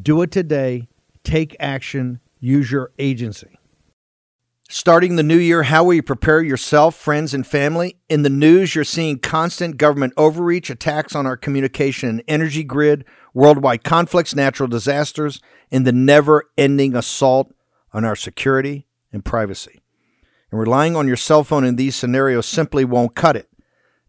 Do 0.00 0.22
it 0.22 0.30
today. 0.30 0.88
Take 1.24 1.56
action. 1.58 2.20
Use 2.38 2.70
your 2.70 2.92
agency. 2.98 3.58
Starting 4.68 5.14
the 5.14 5.22
new 5.22 5.36
year, 5.36 5.64
how 5.64 5.84
will 5.84 5.94
you 5.94 6.02
prepare 6.02 6.42
yourself, 6.42 6.96
friends, 6.96 7.32
and 7.32 7.46
family? 7.46 7.96
In 8.08 8.22
the 8.22 8.30
news, 8.30 8.74
you're 8.74 8.84
seeing 8.84 9.18
constant 9.18 9.76
government 9.76 10.12
overreach, 10.16 10.70
attacks 10.70 11.14
on 11.14 11.24
our 11.24 11.36
communication 11.36 12.08
and 12.08 12.22
energy 12.26 12.64
grid, 12.64 13.04
worldwide 13.32 13.84
conflicts, 13.84 14.34
natural 14.34 14.68
disasters, 14.68 15.40
and 15.70 15.86
the 15.86 15.92
never 15.92 16.44
ending 16.58 16.96
assault 16.96 17.52
on 17.92 18.04
our 18.04 18.16
security 18.16 18.85
and 19.16 19.24
privacy. 19.24 19.80
And 20.52 20.60
relying 20.60 20.94
on 20.94 21.08
your 21.08 21.16
cell 21.16 21.42
phone 21.42 21.64
in 21.64 21.74
these 21.74 21.96
scenarios 21.96 22.46
simply 22.46 22.84
won't 22.84 23.16
cut 23.16 23.34
it. 23.34 23.48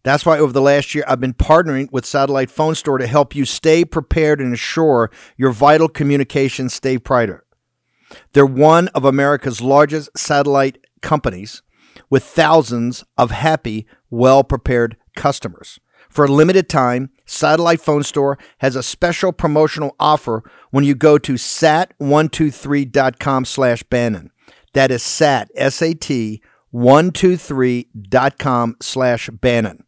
That's 0.04 0.26
why 0.26 0.38
over 0.38 0.54
the 0.54 0.62
last 0.62 0.94
year, 0.94 1.04
I've 1.08 1.20
been 1.20 1.34
partnering 1.34 1.92
with 1.92 2.06
Satellite 2.06 2.52
Phone 2.52 2.76
Store 2.76 3.00
to 3.00 3.08
help 3.08 3.36
you 3.36 3.46
stay 3.46 3.84
prepared 3.84 4.40
and 4.40 4.52
ensure 4.52 5.10
your 5.36 5.52
vital 5.52 5.90
communications 5.90 6.76
stay 6.76 6.98
brighter. 6.98 7.44
They're 8.34 8.46
one 8.46 8.90
of 8.90 9.04
America's 9.04 9.62
largest 9.62 10.16
satellite 10.16 10.78
companies 11.02 11.64
with 12.10 12.24
thousands 12.24 13.04
of 13.18 13.32
happy, 13.32 13.88
well 14.10 14.44
prepared 14.44 14.98
customers. 15.16 15.80
For 16.10 16.26
a 16.26 16.32
limited 16.32 16.70
time, 16.70 17.10
Satellite 17.26 17.82
Phone 17.82 18.04
Store 18.04 18.38
has 18.60 18.76
a 18.76 18.84
special 18.84 19.34
promotional 19.34 19.96
offer 20.00 20.44
when 20.72 20.84
you 20.84 20.96
go 20.96 21.18
to 21.18 21.34
sat123.com 21.34 23.46
slash 23.46 23.84
Bannon. 23.84 24.32
That 24.78 24.92
is 24.92 25.02
sat, 25.02 25.50
S-A-T, 25.56 26.40
123.com 26.72 28.76
slash 28.80 29.30
Bannon. 29.32 29.84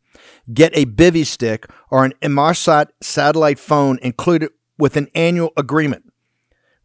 Get 0.52 0.76
a 0.76 0.88
Bivy 0.88 1.28
stick 1.28 1.68
or 1.92 2.06
an 2.06 2.14
Inmarsat 2.24 2.88
satellite 3.00 3.60
phone 3.60 4.00
included 4.02 4.50
with 4.80 4.98
an 4.98 5.10
annual 5.14 5.54
agreement. 5.56 6.12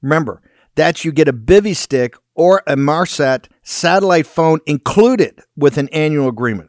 Remember, 0.03 0.43
that's 0.75 1.07
you 1.07 1.13
get 1.13 1.29
a 1.29 1.33
Bivy 1.33 1.75
stick 1.75 2.17
or 2.35 2.63
a 2.67 2.77
Inmarsat 2.77 3.47
satellite 3.63 4.27
phone 4.27 4.61
included 4.67 5.41
with 5.57 5.79
an 5.79 5.89
annual 5.89 6.29
agreement. 6.29 6.69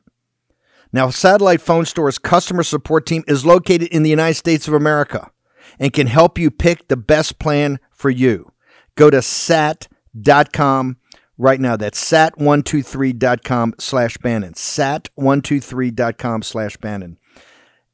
Now, 0.93 1.09
Satellite 1.09 1.59
Phone 1.59 1.83
Store's 1.83 2.17
customer 2.17 2.63
support 2.63 3.05
team 3.05 3.25
is 3.27 3.45
located 3.45 3.89
in 3.89 4.03
the 4.03 4.09
United 4.09 4.35
States 4.35 4.69
of 4.69 4.73
America 4.73 5.31
and 5.79 5.91
can 5.91 6.07
help 6.07 6.37
you 6.37 6.49
pick 6.49 6.87
the 6.87 6.95
best 6.95 7.39
plan 7.39 7.81
for 7.91 8.09
you. 8.09 8.53
Go 8.95 9.09
to 9.09 9.21
sat.com 9.21 10.95
right 11.37 11.59
now. 11.59 11.75
That's 11.75 12.01
sat123.com 12.03 13.75
slash 13.79 14.17
Bannon. 14.17 14.53
Sat123.com 14.53 16.43
slash 16.43 16.77
Bannon. 16.77 17.17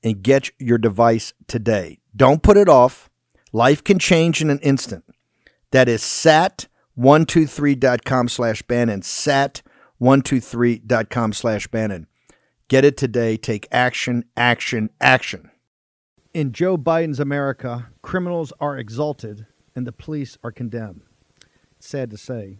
And 0.03 0.23
get 0.23 0.51
your 0.59 0.77
device 0.77 1.33
today. 1.47 1.99
Don't 2.15 2.43
put 2.43 2.57
it 2.57 2.69
off. 2.69 3.09
Life 3.53 3.83
can 3.83 3.99
change 3.99 4.41
in 4.41 4.49
an 4.49 4.59
instant. 4.59 5.03
That 5.71 5.89
is 5.89 6.01
sat123.com 6.01 8.29
slash 8.29 8.61
Bannon. 8.63 9.01
Sat123.com 9.01 11.33
slash 11.33 11.67
Bannon. 11.67 12.07
Get 12.67 12.83
it 12.85 12.97
today. 12.97 13.37
Take 13.37 13.67
action, 13.71 14.25
action, 14.37 14.89
action. 14.99 15.51
In 16.33 16.53
Joe 16.53 16.77
Biden's 16.77 17.19
America, 17.19 17.89
criminals 18.01 18.53
are 18.61 18.77
exalted 18.77 19.45
and 19.75 19.85
the 19.85 19.91
police 19.91 20.37
are 20.43 20.51
condemned. 20.51 21.01
Sad 21.79 22.09
to 22.11 22.17
say, 22.17 22.59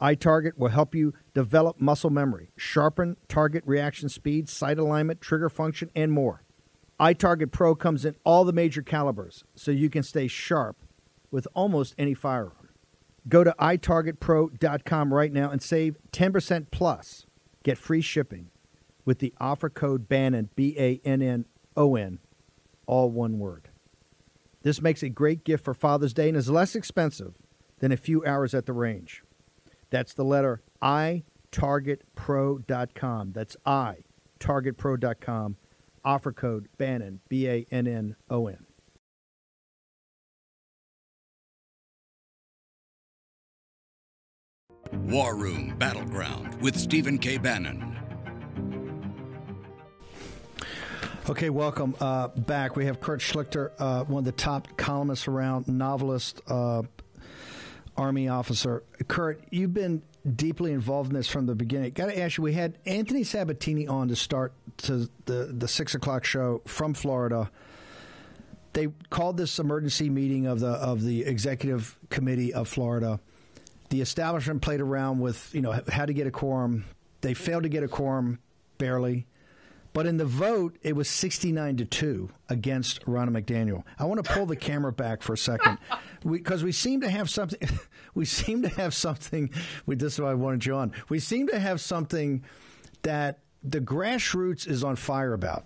iTarget 0.00 0.56
will 0.56 0.68
help 0.68 0.94
you 0.94 1.14
develop 1.34 1.80
muscle 1.80 2.10
memory, 2.10 2.50
sharpen 2.56 3.16
target 3.28 3.62
reaction 3.66 4.08
speed, 4.08 4.48
sight 4.48 4.78
alignment, 4.78 5.20
trigger 5.20 5.48
function, 5.48 5.90
and 5.94 6.12
more. 6.12 6.42
iTarget 7.00 7.52
Pro 7.52 7.74
comes 7.74 8.04
in 8.04 8.16
all 8.24 8.44
the 8.44 8.52
major 8.52 8.82
calibers, 8.82 9.44
so 9.54 9.70
you 9.70 9.90
can 9.90 10.02
stay 10.02 10.26
sharp 10.26 10.76
with 11.30 11.48
almost 11.54 11.94
any 11.98 12.14
firearm. 12.14 12.68
Go 13.28 13.42
to 13.42 13.54
itargetpro.com 13.58 15.14
right 15.14 15.32
now 15.32 15.50
and 15.50 15.62
save 15.62 15.96
10% 16.12 16.66
plus. 16.70 17.26
Get 17.62 17.78
free 17.78 18.02
shipping 18.02 18.50
with 19.04 19.18
the 19.18 19.34
offer 19.40 19.70
code 19.70 20.08
BANNON, 20.08 20.50
B 20.54 20.74
A 20.78 21.00
N 21.04 21.22
N 21.22 21.46
O 21.76 21.96
N, 21.96 22.18
all 22.86 23.10
one 23.10 23.38
word. 23.38 23.70
This 24.62 24.80
makes 24.80 25.02
a 25.02 25.08
great 25.08 25.44
gift 25.44 25.64
for 25.64 25.74
Father's 25.74 26.14
Day 26.14 26.28
and 26.28 26.36
is 26.36 26.50
less 26.50 26.74
expensive 26.74 27.34
than 27.80 27.92
a 27.92 27.96
few 27.96 28.24
hours 28.24 28.54
at 28.54 28.66
the 28.66 28.72
range. 28.72 29.22
That's 29.94 30.12
the 30.12 30.24
letter 30.24 30.60
I, 30.82 31.22
targetpro.com. 31.52 33.30
That's 33.30 33.56
I, 33.64 33.98
targetpro.com. 34.40 35.56
Offer 36.04 36.32
code 36.32 36.66
BANNON, 36.78 37.20
B 37.28 37.46
A 37.46 37.64
N 37.70 37.86
N 37.86 38.16
O 38.28 38.48
N. 38.48 38.66
War 44.92 45.36
Room 45.36 45.76
Battleground 45.78 46.60
with 46.60 46.76
Stephen 46.76 47.16
K. 47.16 47.38
Bannon. 47.38 47.96
Okay, 51.28 51.50
welcome 51.50 51.94
uh, 52.00 52.26
back. 52.28 52.74
We 52.74 52.84
have 52.86 53.00
Kurt 53.00 53.20
Schlichter, 53.20 53.70
uh, 53.78 54.02
one 54.06 54.22
of 54.22 54.24
the 54.24 54.32
top 54.32 54.76
columnists 54.76 55.28
around, 55.28 55.68
novelist, 55.68 56.42
uh, 56.48 56.82
Army 57.96 58.28
officer. 58.28 58.82
Kurt, 59.08 59.42
you've 59.50 59.74
been 59.74 60.02
deeply 60.36 60.72
involved 60.72 61.10
in 61.10 61.16
this 61.16 61.28
from 61.28 61.46
the 61.46 61.54
beginning. 61.54 61.92
Got 61.92 62.06
to 62.06 62.18
ask 62.18 62.38
you, 62.38 62.44
we 62.44 62.54
had 62.54 62.78
Anthony 62.86 63.24
Sabatini 63.24 63.86
on 63.86 64.08
to 64.08 64.16
start 64.16 64.52
to 64.78 65.08
the, 65.26 65.54
the 65.56 65.68
six 65.68 65.94
o'clock 65.94 66.24
show 66.24 66.62
from 66.66 66.94
Florida. 66.94 67.50
They 68.72 68.88
called 69.10 69.36
this 69.36 69.58
emergency 69.58 70.10
meeting 70.10 70.46
of 70.46 70.60
the 70.60 70.70
of 70.70 71.02
the 71.02 71.24
executive 71.24 71.96
committee 72.10 72.52
of 72.52 72.66
Florida. 72.66 73.20
The 73.90 74.00
establishment 74.00 74.62
played 74.62 74.80
around 74.80 75.20
with 75.20 75.54
you 75.54 75.60
know 75.60 75.80
how 75.88 76.06
to 76.06 76.12
get 76.12 76.26
a 76.26 76.32
quorum. 76.32 76.84
They 77.20 77.34
failed 77.34 77.62
to 77.62 77.68
get 77.68 77.84
a 77.84 77.88
quorum 77.88 78.40
barely. 78.78 79.26
But 79.94 80.06
in 80.06 80.16
the 80.16 80.24
vote, 80.24 80.76
it 80.82 80.96
was 80.96 81.08
69 81.08 81.76
to 81.76 81.84
2 81.84 82.28
against 82.48 83.06
Ronna 83.06 83.30
McDaniel. 83.30 83.84
I 83.96 84.04
want 84.04 84.22
to 84.22 84.28
pull 84.28 84.44
the 84.44 84.56
camera 84.56 84.92
back 84.92 85.22
for 85.22 85.34
a 85.34 85.38
second 85.38 85.78
because 86.28 86.62
we, 86.64 86.68
we, 86.68 86.72
seem 86.72 87.00
to 87.00 87.08
have 87.08 87.30
something. 87.30 87.60
We 88.14 88.24
seem 88.24 88.62
to 88.62 88.68
have 88.68 88.92
something. 88.92 89.50
We, 89.86 89.96
this 89.96 90.14
is 90.14 90.20
why 90.20 90.32
I 90.32 90.34
wanted 90.34 90.66
you 90.66 90.74
on. 90.74 90.92
We 91.08 91.20
seem 91.20 91.46
to 91.48 91.58
have 91.58 91.80
something 91.80 92.44
that 93.02 93.38
the 93.62 93.80
grassroots 93.80 94.68
is 94.68 94.82
on 94.82 94.96
fire 94.96 95.32
about, 95.32 95.64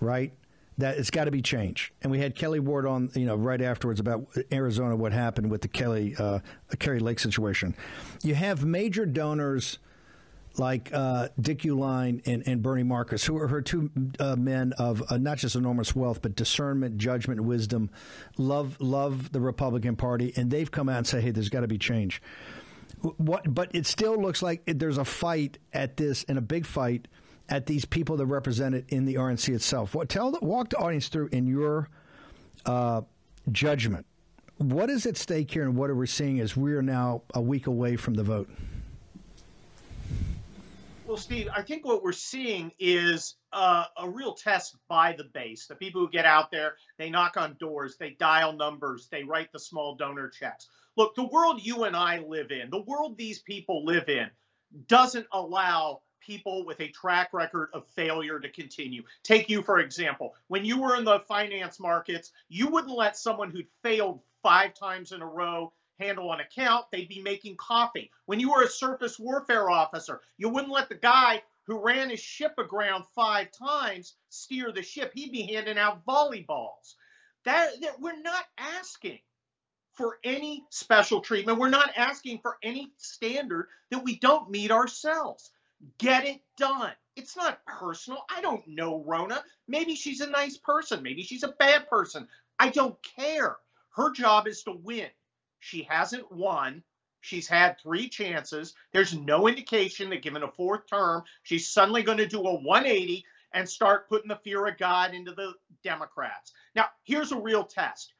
right? 0.00 0.32
That 0.78 0.98
it's 0.98 1.10
got 1.10 1.24
to 1.24 1.30
be 1.30 1.42
changed. 1.42 1.92
And 2.02 2.10
we 2.10 2.18
had 2.18 2.34
Kelli 2.34 2.60
Ward 2.60 2.86
on, 2.86 3.10
you 3.14 3.24
know, 3.24 3.36
right 3.36 3.60
afterwards 3.60 4.00
about 4.00 4.26
Arizona, 4.52 4.96
what 4.96 5.12
happened 5.12 5.50
with 5.50 5.62
the 5.62 5.68
Kelli 5.68 6.18
uh, 6.20 6.40
Kari 6.78 7.00
Lake 7.00 7.18
situation. 7.18 7.74
You 8.22 8.34
have 8.34 8.64
major 8.64 9.06
donors 9.06 9.78
like 10.58 10.90
uh, 10.92 11.28
Dick 11.40 11.60
Uihlein 11.60 12.26
and, 12.26 12.46
and, 12.46 12.62
Bernie 12.62 12.82
Marcus, 12.82 13.24
who 13.24 13.38
are 13.38 13.48
her 13.48 13.62
two 13.62 13.90
uh, 14.18 14.36
men 14.36 14.72
of 14.74 15.02
uh, 15.10 15.16
not 15.16 15.38
just 15.38 15.56
enormous 15.56 15.96
wealth, 15.96 16.20
but 16.22 16.36
discernment, 16.36 16.98
judgment, 16.98 17.40
wisdom, 17.40 17.90
love 18.38 18.76
love 18.80 19.32
the 19.32 19.40
Republican 19.40 19.96
Party, 19.96 20.32
and 20.36 20.50
they've 20.50 20.70
come 20.70 20.88
out 20.88 20.98
and 20.98 21.06
say, 21.06 21.20
"Hey, 21.20 21.30
there's 21.30 21.48
got 21.48 21.60
to 21.60 21.68
be 21.68 21.78
change." 21.78 22.22
What, 23.16 23.52
but 23.52 23.74
it 23.74 23.86
still 23.86 24.20
looks 24.20 24.42
like 24.42 24.62
there's 24.66 24.98
a 24.98 25.04
fight 25.04 25.58
at 25.72 25.96
this, 25.96 26.24
and 26.28 26.38
a 26.38 26.42
big 26.42 26.66
fight 26.66 27.08
at 27.48 27.66
these 27.66 27.84
people 27.84 28.16
that 28.18 28.26
represent 28.26 28.74
it 28.74 28.84
in 28.88 29.04
the 29.04 29.14
RNC 29.16 29.54
itself. 29.54 29.94
What 29.94 30.08
tell 30.08 30.38
walk 30.40 30.70
the 30.70 30.76
audience 30.76 31.08
through 31.08 31.28
in 31.32 31.46
your 31.46 31.88
uh, 32.64 33.02
judgment. 33.50 34.06
What 34.58 34.90
is 34.90 35.06
at 35.06 35.16
stake 35.16 35.50
here, 35.50 35.64
and 35.64 35.76
what 35.76 35.90
are 35.90 35.94
we 35.94 36.06
seeing 36.06 36.38
as 36.38 36.56
we 36.56 36.74
are 36.74 36.82
now 36.82 37.22
a 37.34 37.40
week 37.40 37.66
away 37.66 37.96
from 37.96 38.14
the 38.14 38.22
vote? 38.22 38.48
Well, 41.12 41.20
Steve, 41.20 41.50
I 41.54 41.60
think 41.60 41.84
what 41.84 42.02
we're 42.02 42.12
seeing 42.12 42.72
is 42.78 43.36
uh, 43.52 43.84
a 43.98 44.08
real 44.08 44.32
test 44.32 44.78
by 44.88 45.12
the 45.12 45.24
base. 45.24 45.66
The 45.66 45.74
people 45.74 46.00
who 46.00 46.08
get 46.08 46.24
out 46.24 46.50
there, 46.50 46.76
they 46.96 47.10
knock 47.10 47.36
on 47.36 47.54
doors, 47.60 47.98
they 48.00 48.16
dial 48.18 48.54
numbers, 48.54 49.08
they 49.10 49.22
write 49.22 49.52
the 49.52 49.58
small 49.58 49.94
donor 49.94 50.30
checks. 50.30 50.70
Look, 50.96 51.14
the 51.14 51.28
world 51.28 51.60
you 51.62 51.84
and 51.84 51.94
I 51.94 52.20
live 52.20 52.50
in, 52.50 52.70
the 52.70 52.80
world 52.80 53.18
these 53.18 53.40
people 53.40 53.84
live 53.84 54.08
in, 54.08 54.30
doesn't 54.88 55.26
allow 55.32 56.00
people 56.20 56.64
with 56.64 56.80
a 56.80 56.88
track 56.88 57.34
record 57.34 57.68
of 57.74 57.86
failure 57.88 58.40
to 58.40 58.48
continue. 58.48 59.02
Take 59.22 59.50
you, 59.50 59.60
for 59.60 59.80
example. 59.80 60.34
When 60.48 60.64
you 60.64 60.80
were 60.80 60.96
in 60.96 61.04
the 61.04 61.20
finance 61.28 61.78
markets, 61.78 62.32
you 62.48 62.68
wouldn't 62.68 62.96
let 62.96 63.18
someone 63.18 63.50
who'd 63.50 63.68
failed 63.82 64.20
five 64.42 64.72
times 64.72 65.12
in 65.12 65.20
a 65.20 65.26
row 65.26 65.74
handle 66.02 66.32
an 66.32 66.40
account, 66.40 66.86
they'd 66.90 67.08
be 67.08 67.22
making 67.22 67.56
coffee. 67.56 68.10
When 68.26 68.40
you 68.40 68.50
were 68.50 68.62
a 68.62 68.68
surface 68.68 69.18
warfare 69.18 69.70
officer, 69.70 70.20
you 70.36 70.48
wouldn't 70.48 70.72
let 70.72 70.88
the 70.88 70.96
guy 70.96 71.42
who 71.64 71.78
ran 71.78 72.10
his 72.10 72.20
ship 72.20 72.54
aground 72.58 73.04
five 73.14 73.48
times 73.52 74.14
steer 74.28 74.72
the 74.72 74.82
ship. 74.82 75.12
He'd 75.14 75.32
be 75.32 75.42
handing 75.42 75.78
out 75.78 76.04
volleyballs. 76.04 76.94
That, 77.44 77.80
that 77.80 78.00
we're 78.00 78.20
not 78.20 78.44
asking 78.58 79.18
for 79.94 80.18
any 80.24 80.64
special 80.70 81.20
treatment. 81.20 81.58
We're 81.58 81.68
not 81.68 81.92
asking 81.96 82.38
for 82.38 82.56
any 82.62 82.92
standard 82.96 83.68
that 83.90 84.02
we 84.02 84.18
don't 84.18 84.50
meet 84.50 84.70
ourselves. 84.70 85.50
Get 85.98 86.24
it 86.24 86.40
done. 86.56 86.92
It's 87.16 87.36
not 87.36 87.64
personal. 87.66 88.24
I 88.34 88.40
don't 88.40 88.66
know 88.66 89.04
Ronna. 89.06 89.40
Maybe 89.68 89.94
she's 89.94 90.20
a 90.20 90.30
nice 90.30 90.56
person. 90.56 91.02
Maybe 91.02 91.22
she's 91.22 91.42
a 91.42 91.48
bad 91.48 91.88
person. 91.88 92.26
I 92.58 92.70
don't 92.70 92.96
care. 93.02 93.56
Her 93.90 94.10
job 94.12 94.46
is 94.46 94.62
to 94.64 94.72
win. 94.72 95.08
She 95.62 95.84
hasn't 95.84 96.30
won. 96.32 96.82
She's 97.20 97.46
had 97.46 97.78
three 97.78 98.08
chances. 98.08 98.74
There's 98.92 99.14
no 99.14 99.46
indication 99.46 100.10
that 100.10 100.22
given 100.22 100.42
a 100.42 100.50
fourth 100.50 100.88
term, 100.88 101.22
she's 101.44 101.68
suddenly 101.68 102.02
going 102.02 102.18
to 102.18 102.26
do 102.26 102.40
a 102.40 102.54
180 102.54 103.24
and 103.54 103.68
start 103.68 104.08
putting 104.08 104.28
the 104.28 104.40
fear 104.42 104.66
of 104.66 104.76
God 104.76 105.14
into 105.14 105.30
the 105.32 105.54
Democrats. 105.84 106.52
Now, 106.74 106.86
here's 107.04 107.30
a 107.30 107.40
real 107.40 107.62
test. 107.62 108.12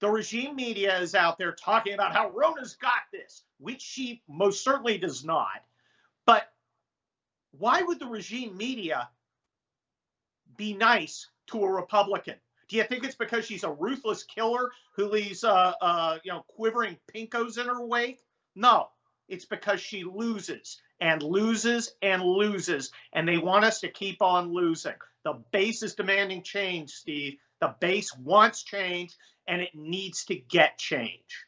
The 0.00 0.10
regime 0.10 0.54
media 0.54 0.98
is 0.98 1.14
out 1.14 1.38
there 1.38 1.52
talking 1.52 1.94
about 1.94 2.12
how 2.12 2.30
Ronna's 2.30 2.74
got 2.74 3.04
this, 3.10 3.42
which 3.58 3.80
she 3.80 4.22
most 4.28 4.62
certainly 4.62 4.98
does 4.98 5.24
not. 5.24 5.64
But 6.26 6.52
why 7.52 7.80
would 7.80 8.00
the 8.00 8.06
regime 8.06 8.54
media 8.54 9.08
be 10.58 10.74
nice 10.74 11.30
to 11.46 11.64
a 11.64 11.72
Republican? 11.72 12.36
Do 12.68 12.76
you 12.76 12.84
think 12.84 13.04
it's 13.04 13.14
because 13.14 13.44
she's 13.44 13.64
a 13.64 13.70
ruthless 13.70 14.22
killer 14.24 14.70
who 14.96 15.08
leaves, 15.08 15.44
uh, 15.44 15.72
uh, 15.80 16.18
you 16.24 16.32
know, 16.32 16.44
quivering 16.48 16.96
pinkos 17.14 17.58
in 17.58 17.66
her 17.66 17.84
wake? 17.84 18.20
No, 18.54 18.88
it's 19.28 19.44
because 19.44 19.80
she 19.80 20.04
loses 20.04 20.80
and 21.00 21.22
loses 21.22 21.94
and 22.02 22.22
loses, 22.22 22.90
and 23.12 23.26
they 23.28 23.38
want 23.38 23.64
us 23.64 23.80
to 23.80 23.88
keep 23.88 24.22
on 24.22 24.52
losing. 24.52 24.94
The 25.24 25.42
base 25.52 25.82
is 25.82 25.94
demanding 25.94 26.42
change, 26.42 26.90
Steve. 26.90 27.38
The 27.60 27.74
base 27.80 28.14
wants 28.16 28.62
change, 28.62 29.16
and 29.46 29.60
it 29.60 29.74
needs 29.74 30.24
to 30.26 30.34
get 30.34 30.78
change. 30.78 31.46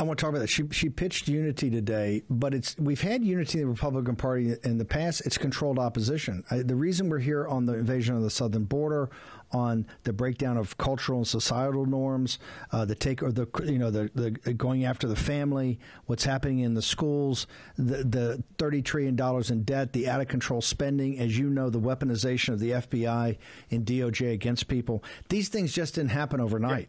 I 0.00 0.02
want 0.02 0.18
to 0.18 0.22
talk 0.22 0.30
about 0.30 0.38
that. 0.38 0.48
She 0.48 0.66
she 0.70 0.88
pitched 0.88 1.28
unity 1.28 1.68
today, 1.68 2.22
but 2.30 2.54
it's 2.54 2.74
we've 2.78 3.02
had 3.02 3.22
unity 3.22 3.58
in 3.58 3.66
the 3.66 3.70
Republican 3.70 4.16
Party 4.16 4.54
in 4.64 4.78
the 4.78 4.84
past. 4.86 5.20
It's 5.26 5.36
controlled 5.36 5.78
opposition. 5.78 6.42
I, 6.50 6.62
the 6.62 6.74
reason 6.74 7.10
we're 7.10 7.18
here 7.18 7.46
on 7.46 7.66
the 7.66 7.74
invasion 7.74 8.16
of 8.16 8.22
the 8.22 8.30
southern 8.30 8.64
border, 8.64 9.10
on 9.52 9.86
the 10.04 10.14
breakdown 10.14 10.56
of 10.56 10.78
cultural 10.78 11.18
and 11.18 11.28
societal 11.28 11.84
norms, 11.84 12.38
uh, 12.72 12.86
the 12.86 12.94
take 12.94 13.22
or 13.22 13.30
the 13.30 13.46
you 13.66 13.78
know 13.78 13.90
the, 13.90 14.10
the 14.14 14.54
going 14.54 14.86
after 14.86 15.06
the 15.06 15.16
family, 15.16 15.78
what's 16.06 16.24
happening 16.24 16.60
in 16.60 16.72
the 16.72 16.80
schools, 16.80 17.46
the 17.76 18.02
the 18.02 18.42
thirty 18.56 18.80
trillion 18.80 19.16
dollars 19.16 19.50
in 19.50 19.64
debt, 19.64 19.92
the 19.92 20.08
out 20.08 20.22
of 20.22 20.28
control 20.28 20.62
spending, 20.62 21.18
as 21.18 21.36
you 21.36 21.50
know, 21.50 21.68
the 21.68 21.78
weaponization 21.78 22.54
of 22.54 22.58
the 22.58 22.70
FBI 22.70 23.36
and 23.70 23.84
DOJ 23.84 24.32
against 24.32 24.66
people. 24.66 25.04
These 25.28 25.50
things 25.50 25.74
just 25.74 25.96
didn't 25.96 26.12
happen 26.12 26.40
overnight. 26.40 26.88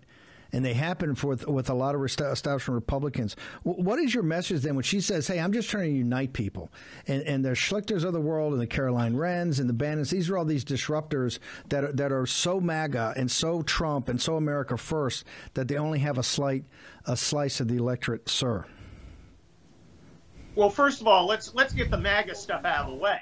And 0.54 0.66
they 0.66 0.74
happen 0.74 1.16
for, 1.16 1.36
with, 1.48 1.70
a 1.70 1.74
lot 1.74 1.96
of 1.96 2.04
establishment 2.04 2.76
Republicans. 2.76 3.36
what 3.64 4.00
is 4.00 4.14
your 4.14 4.24
message 4.24 4.62
then 4.62 4.76
when 4.76 4.84
she 4.84 5.00
says, 5.00 5.28
"Hey, 5.28 5.40
I'm 5.40 5.54
just 5.54 5.70
trying 5.70 5.92
to 5.92 5.98
unite 5.98 6.34
people," 6.34 6.70
and 7.08 7.24
and 7.24 7.46
the 7.46 7.52
Schlichters 7.52 8.04
of 8.04 8.14
the 8.14 8.22
world, 8.22 8.54
and 8.54 8.62
the 8.62 8.68
Caroline 8.68 9.16
Wrens, 9.16 9.60
and 9.60 9.70
the 9.70 9.74
Bannons, 9.74 10.10
these 10.10 10.30
are 10.30 10.38
all 10.38 10.46
these 10.46 10.66
disruptors 10.66 11.40
that 11.70 11.84
are, 11.84 11.94
that 11.94 12.12
are 12.12 12.26
so 12.26 12.60
MAGA 12.60 13.14
and 13.16 13.32
so 13.32 13.62
Trump 13.62 14.10
and 14.10 14.22
so 14.22 14.36
America 14.36 14.78
first 14.78 15.26
that 15.54 15.68
they 15.68 15.78
only 15.78 16.00
have 16.00 16.18
a 16.18 16.24
slight 16.24 16.66
a 17.06 17.16
slice 17.16 17.60
of 17.60 17.68
the 17.68 17.78
electorate, 17.78 18.28
sir. 18.30 18.66
Well, 20.56 20.70
first 20.70 21.00
of 21.02 21.08
all, 21.08 21.26
let's 21.26 21.54
let's 21.54 21.74
get 21.74 21.90
the 21.90 21.98
MAGA 21.98 22.36
stuff 22.36 22.66
out 22.66 22.86
of 22.86 22.92
the 22.92 22.98
way. 22.98 23.22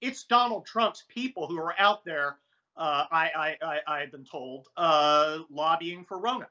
It's 0.00 0.24
Donald 0.24 0.66
Trump's 0.66 1.04
people 1.08 1.46
who 1.46 1.58
are 1.58 1.74
out 1.78 2.04
there. 2.04 2.38
Uh, 2.76 3.04
I, 3.12 3.54
I, 3.62 3.80
I 3.86 4.00
have 4.00 4.10
been 4.10 4.24
told 4.24 4.66
uh, 4.76 5.40
lobbying 5.50 6.04
for 6.06 6.18
Ronna, 6.18 6.46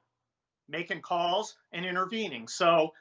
making 0.71 1.01
calls 1.01 1.55
and 1.73 1.85
intervening. 1.85 2.47
So 2.47 2.93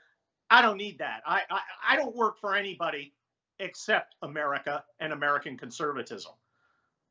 I 0.50 0.62
don't 0.62 0.76
need 0.76 0.98
that. 0.98 1.22
I, 1.26 1.42
I 1.50 1.60
I 1.90 1.96
don't 1.96 2.16
work 2.16 2.38
for 2.40 2.56
anybody 2.56 3.14
except 3.60 4.16
America 4.22 4.84
and 4.98 5.12
American 5.12 5.56
conservatism. 5.56 6.32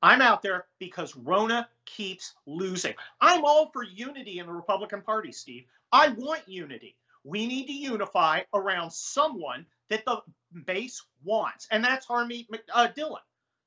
I'm 0.01 0.21
out 0.21 0.41
there 0.41 0.65
because 0.79 1.13
Ronna 1.13 1.65
keeps 1.85 2.33
losing. 2.45 2.93
I'm 3.19 3.43
all 3.43 3.69
for 3.71 3.83
unity 3.83 4.39
in 4.39 4.45
the 4.47 4.53
Republican 4.53 5.01
Party, 5.01 5.31
Steve. 5.31 5.65
I 5.91 6.09
want 6.09 6.47
unity. 6.47 6.95
We 7.23 7.47
need 7.47 7.67
to 7.67 7.73
unify 7.73 8.41
around 8.53 8.91
someone 8.91 9.65
that 9.89 10.05
the 10.05 10.21
base 10.65 11.03
wants, 11.23 11.67
and 11.69 11.83
that's 11.83 12.05
Harmeet 12.07 12.47
uh, 12.73 12.87
Dillon. 12.87 13.21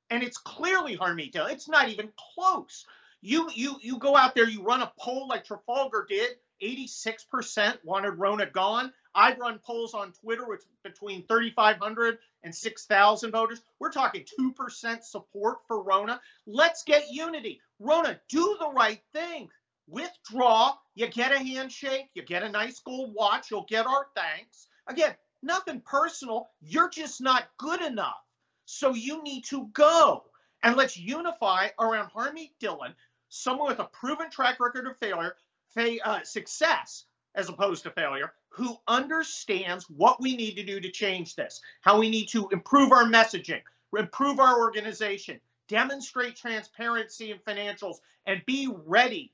And 0.09 0.23
it's 0.23 0.37
clearly 0.37 0.97
Harmeet 0.97 1.31
Dillon. 1.31 1.51
It's 1.51 1.69
not 1.69 1.89
even 1.89 2.11
close. 2.35 2.85
You 3.21 3.49
you 3.53 3.75
you 3.81 3.99
go 3.99 4.17
out 4.17 4.35
there, 4.35 4.49
you 4.49 4.63
run 4.63 4.81
a 4.81 4.91
poll 4.99 5.27
like 5.27 5.45
Trafalgar 5.45 6.05
did. 6.09 6.31
86% 6.61 7.77
wanted 7.83 8.13
Ronna 8.13 8.51
gone. 8.51 8.91
I've 9.15 9.37
run 9.37 9.59
polls 9.59 9.93
on 9.93 10.11
Twitter 10.13 10.47
with 10.47 10.65
between 10.83 11.25
3,500 11.27 12.17
and 12.43 12.53
6,000 12.53 13.31
voters. 13.31 13.61
We're 13.79 13.91
talking 13.91 14.25
2% 14.39 15.03
support 15.03 15.59
for 15.67 15.83
Ronna. 15.83 16.19
Let's 16.45 16.83
get 16.83 17.11
unity. 17.11 17.61
Ronna, 17.81 18.19
do 18.29 18.57
the 18.59 18.69
right 18.69 19.01
thing. 19.13 19.49
Withdraw. 19.87 20.73
You 20.95 21.07
get 21.07 21.31
a 21.31 21.39
handshake. 21.39 22.09
You 22.13 22.23
get 22.23 22.43
a 22.43 22.49
nice 22.49 22.79
gold 22.79 23.13
watch. 23.13 23.51
You'll 23.51 23.65
get 23.69 23.85
our 23.85 24.07
thanks. 24.15 24.67
Again, 24.87 25.15
nothing 25.41 25.81
personal. 25.81 26.47
You're 26.61 26.89
just 26.89 27.21
not 27.21 27.49
good 27.57 27.81
enough. 27.81 28.21
So 28.65 28.93
you 28.93 29.21
need 29.23 29.43
to 29.45 29.67
go. 29.73 30.23
And 30.63 30.77
let's 30.77 30.97
unify 30.97 31.67
around 31.79 32.09
Harmeet 32.11 32.51
Dillon, 32.59 32.95
someone 33.29 33.67
with 33.67 33.79
a 33.79 33.85
proven 33.85 34.29
track 34.29 34.59
record 34.61 34.87
of 34.87 34.97
failure, 34.97 35.35
fa- 35.35 35.42
uh, 35.77 36.23
success 36.23 37.05
as 37.35 37.49
opposed 37.49 37.83
to 37.83 37.91
failure, 37.91 38.33
who 38.49 38.77
understands 38.87 39.89
what 39.89 40.21
we 40.21 40.35
need 40.35 40.55
to 40.55 40.63
do 40.63 40.79
to 40.79 40.91
change 40.91 41.35
this, 41.35 41.61
how 41.81 41.99
we 41.99 42.09
need 42.09 42.27
to 42.27 42.47
improve 42.51 42.91
our 42.91 43.05
messaging, 43.05 43.61
improve 43.97 44.39
our 44.39 44.59
organization, 44.59 45.39
demonstrate 45.67 46.35
transparency 46.35 47.31
in 47.31 47.39
financials, 47.39 47.97
and 48.27 48.45
be 48.45 48.71
ready 48.85 49.33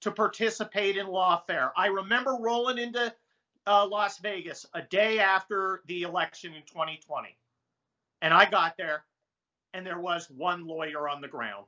to 0.00 0.10
participate 0.10 0.96
in 0.96 1.06
lawfare. 1.06 1.70
I 1.76 1.86
remember 1.86 2.36
rolling 2.40 2.78
into 2.78 3.14
uh, 3.66 3.86
Las 3.86 4.18
Vegas 4.18 4.66
a 4.74 4.82
day 4.82 5.18
after 5.18 5.82
the 5.86 6.02
election 6.02 6.54
in 6.54 6.62
2020. 6.62 7.36
And 8.22 8.32
I 8.32 8.48
got 8.48 8.76
there, 8.76 9.04
and 9.74 9.86
there 9.86 10.00
was 10.00 10.30
one 10.30 10.66
lawyer 10.66 11.08
on 11.08 11.20
the 11.20 11.28
ground, 11.28 11.66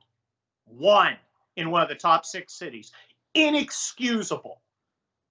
one 0.65 1.15
in 1.55 1.71
one 1.71 1.81
of 1.81 1.89
the 1.89 1.95
top 1.95 2.25
six 2.25 2.53
cities. 2.53 2.91
Inexcusable 3.33 4.61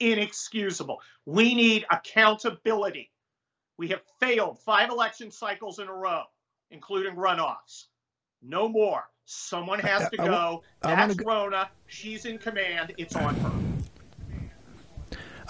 inexcusable. 0.00 1.00
We 1.26 1.54
need 1.54 1.86
accountability. 1.90 3.10
We 3.78 3.88
have 3.88 4.00
failed 4.20 4.58
five 4.60 4.90
election 4.90 5.30
cycles 5.30 5.78
in 5.78 5.88
a 5.88 5.92
row, 5.92 6.22
including 6.70 7.14
runoffs. 7.14 7.86
No 8.42 8.68
more. 8.68 9.04
Someone 9.24 9.78
has 9.80 10.08
to 10.10 10.16
go. 10.16 10.62
That's 10.82 11.14
go- 11.14 11.24
Ronna. 11.24 11.68
She's 11.86 12.24
in 12.24 12.38
command. 12.38 12.94
It's 12.96 13.14
on 13.14 13.34
her. 13.36 13.52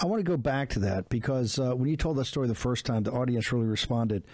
I 0.01 0.07
want 0.07 0.21
to 0.21 0.25
go 0.25 0.37
back 0.37 0.69
to 0.71 0.79
that 0.81 1.09
because 1.09 1.59
uh, 1.59 1.75
when 1.75 1.89
you 1.89 1.97
told 1.97 2.17
that 2.19 2.27
story 2.27 2.47
the 2.47 2.55
first 2.55 2.87
time, 2.87 3.03
the 3.03 3.13
audience 3.13 3.53
really 3.53 3.67
responded. 3.67 4.25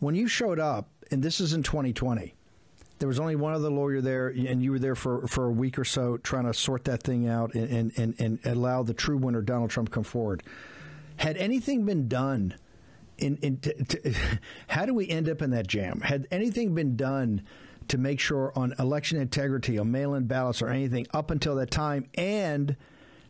When 0.00 0.14
you 0.16 0.26
showed 0.26 0.58
up, 0.58 0.88
and 1.12 1.22
this 1.22 1.40
is 1.40 1.52
in 1.52 1.62
2020, 1.62 2.34
there 3.02 3.08
was 3.08 3.18
only 3.18 3.34
one 3.34 3.52
other 3.52 3.68
lawyer 3.68 4.00
there, 4.00 4.28
and 4.28 4.62
you 4.62 4.70
were 4.70 4.78
there 4.78 4.94
for, 4.94 5.26
for 5.26 5.46
a 5.46 5.50
week 5.50 5.76
or 5.76 5.84
so 5.84 6.18
trying 6.18 6.44
to 6.44 6.54
sort 6.54 6.84
that 6.84 7.02
thing 7.02 7.26
out 7.26 7.52
and, 7.52 7.92
and, 7.96 8.14
and 8.20 8.38
allow 8.44 8.84
the 8.84 8.94
true 8.94 9.16
winner, 9.16 9.42
Donald 9.42 9.70
Trump, 9.70 9.90
come 9.90 10.04
forward. 10.04 10.44
Had 11.16 11.36
anything 11.36 11.84
been 11.84 12.06
done? 12.06 12.54
In, 13.18 13.38
in 13.38 13.56
to, 13.56 13.84
to, 13.84 14.14
how 14.68 14.86
do 14.86 14.94
we 14.94 15.08
end 15.08 15.28
up 15.28 15.42
in 15.42 15.50
that 15.50 15.66
jam? 15.66 16.00
Had 16.00 16.28
anything 16.30 16.76
been 16.76 16.94
done 16.94 17.42
to 17.88 17.98
make 17.98 18.20
sure 18.20 18.52
on 18.54 18.72
election 18.78 19.20
integrity, 19.20 19.78
on 19.80 19.90
mail-in 19.90 20.26
ballots, 20.26 20.62
or 20.62 20.68
anything 20.68 21.08
up 21.12 21.32
until 21.32 21.56
that 21.56 21.72
time? 21.72 22.06
And 22.14 22.76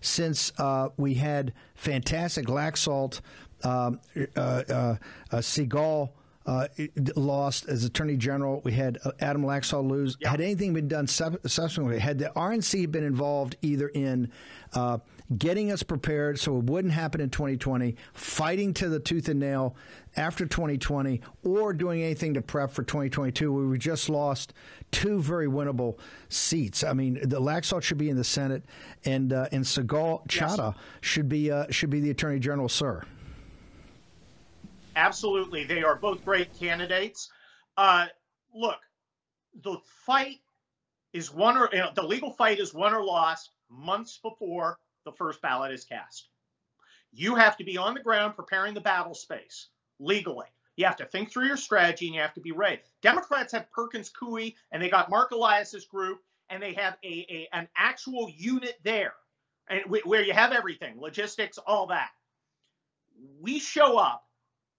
since 0.03 0.53
uh, 0.59 0.91
we 0.99 1.15
had 1.15 1.55
fantastic 1.77 2.45
Laxalt, 2.47 3.23
um, 3.65 4.01
uh, 4.37 4.39
uh, 4.39 4.97
uh 5.31 5.37
Sigal 5.37 6.11
uh, 6.47 6.69
lost 7.17 7.69
as 7.69 7.85
Attorney 7.85 8.17
General. 8.17 8.61
We 8.65 8.73
had 8.73 8.99
uh, 9.05 9.13
Adam 9.21 9.43
Laxalt 9.43 9.89
lose. 9.89 10.17
Had 10.25 10.41
anything 10.41 10.75
been 10.75 10.89
done 10.89 11.07
subsequently? 11.07 11.99
Had 11.99 12.19
the 12.19 12.33
RNC 12.35 12.91
been 12.91 13.05
involved 13.05 13.57
either 13.63 13.89
in 13.89 14.31
uh, 14.75 14.99
getting 15.39 15.71
us 15.71 15.83
prepared 15.83 16.39
so 16.39 16.59
it 16.59 16.65
wouldn't 16.65 16.93
happen 16.93 17.21
in 17.21 17.31
2020, 17.31 17.97
fighting 18.13 18.75
to 18.75 18.89
the 18.89 18.99
tooth 18.99 19.29
and 19.29 19.41
nail 19.41 19.77
after 20.17 20.45
2020, 20.45 21.21
or 21.45 21.73
doing 21.73 22.03
anything 22.03 22.35
to 22.35 22.43
prep 22.43 22.71
for 22.71 22.83
2022, 22.83 23.69
we 23.69 23.79
just 23.79 24.09
lost 24.09 24.53
two 24.91 25.21
very 25.21 25.47
winnable 25.47 25.99
seats. 26.29 26.85
I 26.85 26.93
mean, 26.93 27.15
the 27.15 27.41
Laxalt 27.41 27.83
should 27.83 27.99
be 27.99 28.11
in 28.11 28.17
the 28.17 28.25
Senate, 28.25 28.63
and 29.05 29.33
uh, 29.33 29.49
and 29.53 29.65
Sigal 29.65 30.27
Chattah 30.29 30.75
yes. 30.75 30.85
should 31.01 31.29
be 31.29 31.51
uh, 31.51 31.67
should 31.71 31.91
be 31.91 32.01
the 32.01 32.11
Attorney 32.11 32.41
General, 32.41 32.69
sir. 32.69 33.03
Absolutely. 34.97 35.65
They 35.65 35.83
are 35.83 35.97
both 35.97 36.25
great 36.25 36.57
candidates. 36.59 37.31
Uh, 37.77 38.07
look, 38.55 38.81
the 39.63 39.79
fight 40.07 40.41
is 41.13 41.33
won 41.33 41.57
or 41.59 41.69
you 41.73 41.81
know, 41.81 41.93
the 41.95 42.03
legal 42.03 42.33
fight 42.33 42.61
is 42.61 42.75
won 42.75 42.95
or 42.95 43.05
lost 43.05 43.51
months 43.71 44.19
before 44.23 44.79
the 45.05 45.13
first 45.13 45.43
ballot 45.43 45.73
is 45.73 45.85
cast. 45.85 46.29
You 47.13 47.35
have 47.37 47.57
to 47.59 47.65
be 47.65 47.77
on 47.77 47.95
the 47.95 48.01
ground 48.03 48.37
preparing 48.37 48.75
the 48.75 48.81
battle 48.81 49.15
space 49.15 49.69
legally. 49.99 50.47
You 50.77 50.87
have 50.87 50.97
to 50.97 51.07
think 51.07 51.31
through 51.31 51.47
your 51.47 51.57
strategy 51.57 52.07
and 52.07 52.15
you 52.15 52.21
have 52.23 52.35
to 52.35 52.41
be 52.41 52.53
ready. 52.53 52.81
Democrats 53.03 53.53
have 53.53 53.71
Perkins 53.71 54.11
Coie 54.11 54.55
and 54.73 54.83
they 54.83 54.89
got 54.89 55.11
Mark 55.11 55.31
Elias's 55.33 55.85
group 55.87 56.21
and 56.51 56.63
they 56.63 56.73
have 56.75 56.97
a, 57.05 57.27
a 57.31 57.49
an 57.53 57.69
actual 57.77 58.31
unit 58.35 58.77
there 58.85 59.15
and 59.69 59.83
where 60.05 60.23
you 60.23 60.33
have 60.33 60.53
everything, 60.53 61.01
logistics, 61.01 61.59
all 61.59 61.87
that. 61.89 62.11
We 63.41 63.59
show 63.59 63.99
up 63.99 64.25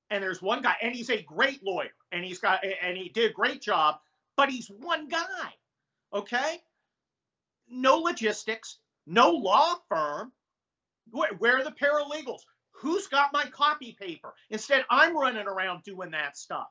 and 0.10 0.24
there's 0.24 0.42
one 0.42 0.62
guy, 0.62 0.76
and 0.82 0.96
he's 0.96 1.10
a 1.10 1.22
great 1.22 1.64
lawyer, 1.64 1.94
and 2.12 2.24
he's 2.24 2.40
got, 2.40 2.64
and 2.82 2.98
he 2.98 3.10
did 3.10 3.32
a 3.32 3.34
great 3.34 3.62
job, 3.62 3.96
but 4.36 4.50
he's 4.50 4.68
one 4.68 5.08
guy. 5.08 5.54
Okay, 6.14 6.62
no 7.70 7.98
logistics, 7.98 8.78
no 9.06 9.32
law 9.32 9.76
firm. 9.90 10.32
Where, 11.12 11.34
where 11.40 11.58
are 11.58 11.64
the 11.64 11.72
paralegals? 11.72 12.42
Who's 12.72 13.08
got 13.08 13.34
my 13.34 13.46
copy 13.46 13.96
paper? 14.00 14.34
Instead, 14.50 14.86
I'm 14.90 15.18
running 15.18 15.48
around 15.48 15.84
doing 15.84 16.12
that 16.12 16.38
stuff. 16.38 16.68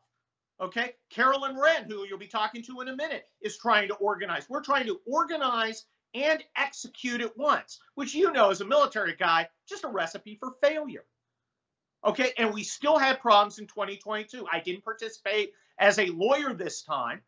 Okay, 0.61 0.93
Caroline 1.11 1.59
Wren, 1.59 1.85
who 1.89 2.07
you'll 2.07 2.19
be 2.19 2.29
talking 2.29 2.63
to 2.65 2.81
in 2.81 2.89
a 2.89 2.97
minute, 2.97 3.25
is 3.41 3.59
trying 3.59 3.89
to 3.89 3.95
organize. 3.95 4.49
We're 4.49 4.63
trying 4.63 4.87
to 4.87 5.01
organize 5.07 5.87
and 6.15 6.45
execute 6.57 7.21
at 7.21 7.37
once, 7.37 7.81
which 7.95 8.15
you 8.15 8.31
know 8.33 8.51
as 8.51 8.61
a 8.61 8.65
military 8.65 9.17
guy, 9.17 9.49
just 9.69 9.85
a 9.85 9.89
recipe 9.89 10.37
for 10.39 10.53
failure. 10.63 11.05
Okay. 12.05 12.33
And 12.39 12.53
we 12.53 12.63
still 12.65 12.99
had 12.99 13.21
problems 13.21 13.59
in 13.59 13.67
2022. 13.67 14.47
I 14.51 14.61
didn't 14.61 14.85
participate 14.85 15.53
as 15.79 15.99
a 15.99 16.07
lawyer 16.07 16.53
this 16.55 16.83
time, 16.83 17.21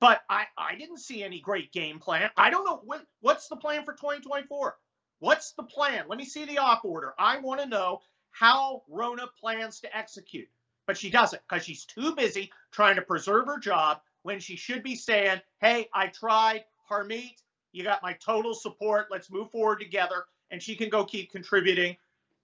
but 0.00 0.20
I, 0.28 0.44
I 0.56 0.76
didn't 0.76 0.98
see 0.98 1.22
any 1.22 1.40
great 1.40 1.72
game 1.72 1.98
plan. 1.98 2.30
I 2.36 2.50
don't 2.50 2.64
know 2.64 2.80
what, 2.84 3.04
what's 3.20 3.48
the 3.48 3.56
plan 3.56 3.84
for 3.84 3.92
2024. 3.94 4.76
What's 5.18 5.52
the 5.52 5.62
plan? 5.62 6.04
Let 6.08 6.18
me 6.18 6.26
see 6.26 6.44
the 6.44 6.58
op 6.58 6.84
order. 6.84 7.14
I 7.18 7.38
want 7.38 7.60
to 7.60 7.66
know 7.66 8.00
how 8.30 8.82
Ronna 8.92 9.28
plans 9.40 9.80
to 9.80 9.96
execute. 9.96 10.48
But 10.86 10.96
she 10.96 11.10
doesn't 11.10 11.42
because 11.48 11.64
she's 11.64 11.84
too 11.84 12.14
busy 12.14 12.52
trying 12.70 12.96
to 12.96 13.02
preserve 13.02 13.46
her 13.46 13.58
job 13.58 14.00
when 14.22 14.38
she 14.38 14.56
should 14.56 14.82
be 14.82 14.94
saying, 14.94 15.40
Hey, 15.60 15.88
I 15.92 16.08
tried. 16.08 16.64
Harmeet, 16.88 17.42
you 17.72 17.82
got 17.82 18.02
my 18.02 18.12
total 18.12 18.54
support. 18.54 19.08
Let's 19.10 19.30
move 19.30 19.50
forward 19.50 19.80
together. 19.80 20.26
And 20.52 20.62
she 20.62 20.76
can 20.76 20.88
go 20.88 21.04
keep 21.04 21.32
contributing 21.32 21.96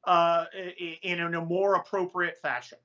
uh, 0.05 0.47
in, 1.03 1.19
in 1.19 1.35
a 1.35 1.41
more 1.41 1.75
appropriate 1.75 2.39
fashion. 2.41 2.79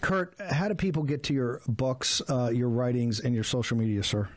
Kurt, 0.00 0.34
how 0.40 0.68
do 0.68 0.74
people 0.74 1.02
get 1.02 1.22
to 1.24 1.34
your 1.34 1.60
books, 1.68 2.22
uh, 2.28 2.50
your 2.52 2.68
writings, 2.68 3.20
and 3.20 3.34
your 3.34 3.44
social 3.44 3.76
media, 3.76 4.02
sir? 4.02 4.28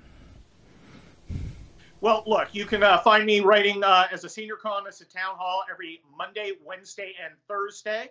Well, 2.02 2.24
look, 2.28 2.50
you 2.52 2.66
can 2.66 2.84
uh, 2.84 2.98
find 2.98 3.26
me 3.26 3.40
writing 3.40 3.82
uh, 3.82 4.08
as 4.12 4.26
a 4.26 4.30
senior 4.30 4.58
columnist 4.58 5.02
at 5.02 5.10
Town 5.10 5.38
Hall 5.38 5.64
every 5.72 6.02
Monday, 6.18 6.52
Wednesday, 6.66 7.14
and 7.24 7.34
Thursday. 7.48 8.10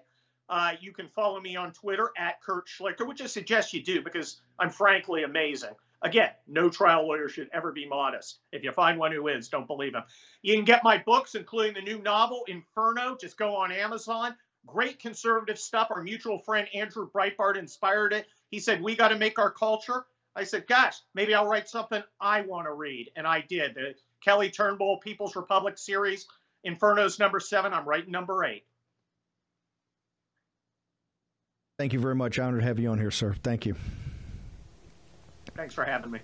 Uh, 0.48 0.72
you 0.80 0.92
can 0.92 1.08
follow 1.08 1.40
me 1.40 1.56
on 1.56 1.72
Twitter 1.72 2.10
at 2.16 2.40
Kurt 2.40 2.66
Schlichter, 2.68 3.06
which 3.06 3.20
I 3.20 3.26
suggest 3.26 3.74
you 3.74 3.82
do 3.82 4.00
because 4.00 4.40
I'm 4.58 4.70
frankly 4.70 5.24
amazing. 5.24 5.74
Again, 6.02 6.30
no 6.48 6.68
trial 6.68 7.06
lawyer 7.06 7.28
should 7.28 7.48
ever 7.52 7.70
be 7.70 7.86
modest. 7.86 8.40
If 8.50 8.64
you 8.64 8.72
find 8.72 8.98
one 8.98 9.12
who 9.12 9.28
is, 9.28 9.48
don't 9.48 9.68
believe 9.68 9.94
him. 9.94 10.02
You 10.42 10.54
can 10.54 10.64
get 10.64 10.82
my 10.82 10.98
books, 10.98 11.36
including 11.36 11.74
the 11.74 11.80
new 11.80 12.02
novel, 12.02 12.44
Inferno. 12.48 13.16
Just 13.20 13.38
go 13.38 13.54
on 13.54 13.70
Amazon. 13.70 14.34
Great 14.66 14.98
conservative 14.98 15.58
stuff. 15.58 15.88
Our 15.90 16.02
mutual 16.02 16.40
friend 16.40 16.66
Andrew 16.74 17.08
Breitbart 17.08 17.56
inspired 17.56 18.12
it. 18.12 18.26
He 18.50 18.58
said, 18.58 18.82
We 18.82 18.96
got 18.96 19.08
to 19.08 19.18
make 19.18 19.38
our 19.38 19.50
culture. 19.50 20.04
I 20.34 20.42
said, 20.44 20.66
Gosh, 20.66 20.96
maybe 21.14 21.34
I'll 21.34 21.46
write 21.46 21.68
something 21.68 22.02
I 22.20 22.40
want 22.42 22.66
to 22.66 22.72
read. 22.72 23.10
And 23.14 23.26
I 23.26 23.40
did. 23.40 23.74
The 23.74 23.94
Kelly 24.24 24.50
Turnbull 24.50 24.98
People's 24.98 25.36
Republic 25.36 25.78
series, 25.78 26.26
Inferno's 26.64 27.20
number 27.20 27.38
seven. 27.38 27.72
I'm 27.72 27.88
writing 27.88 28.10
number 28.10 28.44
eight. 28.44 28.64
Thank 31.78 31.92
you 31.92 32.00
very 32.00 32.14
much. 32.14 32.38
Honored 32.38 32.60
to 32.60 32.66
have 32.66 32.78
you 32.78 32.90
on 32.90 32.98
here, 32.98 33.10
sir. 33.10 33.34
Thank 33.42 33.66
you. 33.66 33.76
Thanks 35.54 35.74
for 35.74 35.84
having 35.84 36.10
me. 36.10 36.20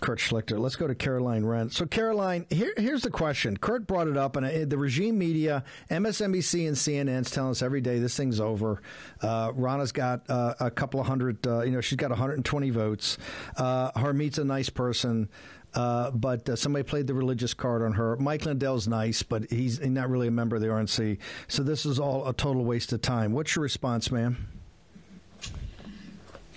Kurt 0.00 0.20
Schlichter. 0.20 0.58
Let's 0.58 0.76
go 0.76 0.86
to 0.86 0.94
Caroline 0.94 1.44
Wren. 1.44 1.70
So, 1.70 1.84
Caroline, 1.84 2.46
here, 2.50 2.72
here's 2.76 3.02
the 3.02 3.10
question. 3.10 3.56
Kurt 3.56 3.86
brought 3.86 4.06
it 4.06 4.16
up, 4.16 4.36
and 4.36 4.46
uh, 4.46 4.64
the 4.64 4.78
regime 4.78 5.18
media, 5.18 5.64
MSNBC 5.90 6.68
and 6.68 6.76
CNN's 6.76 7.30
telling 7.30 7.50
us 7.50 7.62
every 7.62 7.80
day 7.80 7.98
this 7.98 8.16
thing's 8.16 8.38
over. 8.38 8.80
Uh, 9.20 9.52
Ronna's 9.52 9.92
got 9.92 10.28
uh, 10.30 10.54
a 10.60 10.70
couple 10.70 11.00
of 11.00 11.06
hundred, 11.06 11.44
uh, 11.46 11.62
you 11.62 11.72
know, 11.72 11.80
she's 11.80 11.96
got 11.96 12.10
120 12.10 12.70
votes. 12.70 13.18
Uh, 13.56 13.90
a 13.94 14.44
nice 14.44 14.68
person. 14.68 15.28
Uh, 15.74 16.10
but 16.12 16.48
uh, 16.48 16.56
somebody 16.56 16.82
played 16.82 17.06
the 17.06 17.14
religious 17.14 17.52
card 17.52 17.82
on 17.82 17.92
her. 17.92 18.16
Mike 18.16 18.46
Lindell's 18.46 18.88
nice, 18.88 19.22
but 19.22 19.50
he's 19.50 19.80
not 19.80 20.08
really 20.08 20.28
a 20.28 20.30
member 20.30 20.56
of 20.56 20.62
the 20.62 20.68
RNC. 20.68 21.18
So 21.46 21.62
this 21.62 21.84
is 21.84 22.00
all 22.00 22.26
a 22.26 22.32
total 22.32 22.64
waste 22.64 22.92
of 22.92 23.02
time. 23.02 23.32
What's 23.32 23.54
your 23.54 23.64
response, 23.64 24.10
ma'am? 24.10 24.57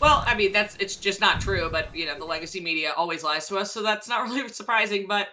Well, 0.01 0.23
I 0.25 0.35
mean, 0.35 0.51
that's 0.51 0.75
it's 0.79 0.97
just 0.97 1.21
not 1.21 1.39
true. 1.39 1.69
But 1.71 1.89
you 1.93 2.07
know, 2.07 2.17
the 2.17 2.25
legacy 2.25 2.59
media 2.59 2.91
always 2.97 3.23
lies 3.23 3.47
to 3.47 3.57
us, 3.57 3.71
so 3.71 3.83
that's 3.83 4.09
not 4.09 4.29
really 4.29 4.49
surprising. 4.49 5.05
But 5.07 5.27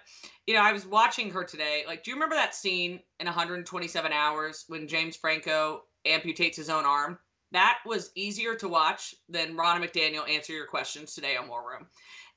you 0.46 0.54
know, 0.54 0.60
I 0.60 0.72
was 0.72 0.86
watching 0.86 1.30
her 1.30 1.42
today. 1.42 1.84
Like, 1.86 2.04
do 2.04 2.10
you 2.10 2.16
remember 2.16 2.36
that 2.36 2.54
scene 2.54 3.00
in 3.18 3.26
127 3.26 4.12
Hours 4.12 4.64
when 4.68 4.86
James 4.86 5.16
Franco 5.16 5.82
amputates 6.06 6.56
his 6.56 6.70
own 6.70 6.84
arm? 6.84 7.18
That 7.52 7.78
was 7.86 8.10
easier 8.14 8.54
to 8.56 8.68
watch 8.68 9.14
than 9.30 9.56
Ronna 9.56 9.82
McDaniel 9.82 10.28
answer 10.28 10.52
your 10.52 10.66
questions 10.66 11.14
today 11.14 11.36
on 11.36 11.48
War 11.48 11.66
Room. 11.66 11.86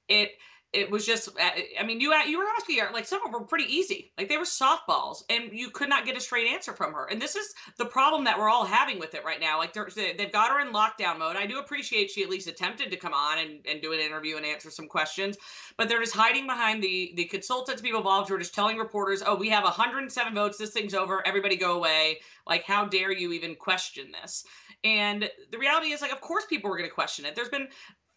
It 0.08 0.32
it 0.74 0.90
was 0.90 1.06
just 1.06 1.28
uh, 1.30 1.50
i 1.80 1.84
mean 1.84 2.00
you 2.00 2.14
you 2.28 2.38
were 2.38 2.46
asking 2.58 2.80
her 2.80 2.90
like 2.94 3.06
some 3.06 3.20
of 3.20 3.32
them 3.32 3.42
were 3.42 3.48
pretty 3.48 3.74
easy. 3.74 4.12
Like 4.18 4.30
they 4.30 4.38
were 4.38 4.44
softballs 4.44 5.24
and 5.30 5.52
you 5.52 5.70
could 5.70 5.90
not 5.90 6.06
get 6.06 6.18
a 6.18 6.22
straight 6.22 6.48
answer 6.48 6.74
from 6.74 6.94
her. 6.94 7.06
And 7.06 7.22
this 7.22 7.36
is 7.36 7.54
the 7.78 7.86
problem 7.86 8.24
that 8.26 8.38
we're 8.38 8.50
all 8.50 8.66
having 8.66 9.00
with 9.00 9.14
it 9.16 9.26
right 9.26 9.40
now. 9.40 9.58
Like 9.58 9.74
they've 9.74 10.32
got 10.32 10.52
her 10.52 10.60
in 10.60 10.74
lockdown 10.74 11.20
mode. 11.20 11.36
I 11.36 11.46
do 11.46 11.60
appreciate 11.60 12.10
she 12.10 12.24
at 12.24 12.30
least 12.30 12.48
attempted 12.48 12.92
to 12.92 12.98
come 12.98 13.14
on 13.14 13.40
and, 13.40 13.66
and 13.70 13.82
do 13.82 13.94
an 13.94 14.00
interview 14.00 14.38
and 14.38 14.46
answer 14.46 14.70
some 14.70 14.88
questions 14.88 15.38
but 15.78 15.90
they're 15.90 16.00
just 16.00 16.16
hiding 16.16 16.48
behind 16.48 16.84
the 16.84 17.14
the 17.16 17.26
consultants 17.26 17.82
people 17.82 18.00
involved 18.00 18.30
who 18.30 18.36
are 18.36 18.40
just 18.40 18.54
telling 18.54 18.78
reporters 18.78 19.24
oh 19.26 19.36
we 19.36 19.50
have 19.50 19.64
107 19.64 20.34
votes. 20.34 20.58
This 20.58 20.72
thing's 20.72 20.94
over. 20.94 21.26
Everybody 21.26 21.56
go 21.56 21.76
away. 21.76 22.20
Like 22.48 22.66
how 22.66 22.86
dare 22.86 23.12
you 23.12 23.34
even 23.34 23.56
question 23.56 24.12
this? 24.22 24.46
And 24.84 25.30
the 25.52 25.58
reality 25.58 25.88
is 25.88 26.02
like 26.02 26.12
of 26.12 26.22
course 26.22 26.46
people 26.46 26.70
were 26.70 26.78
going 26.78 26.90
to 26.90 26.94
question 26.94 27.26
it. 27.26 27.36
There's 27.36 27.50
been 27.50 27.68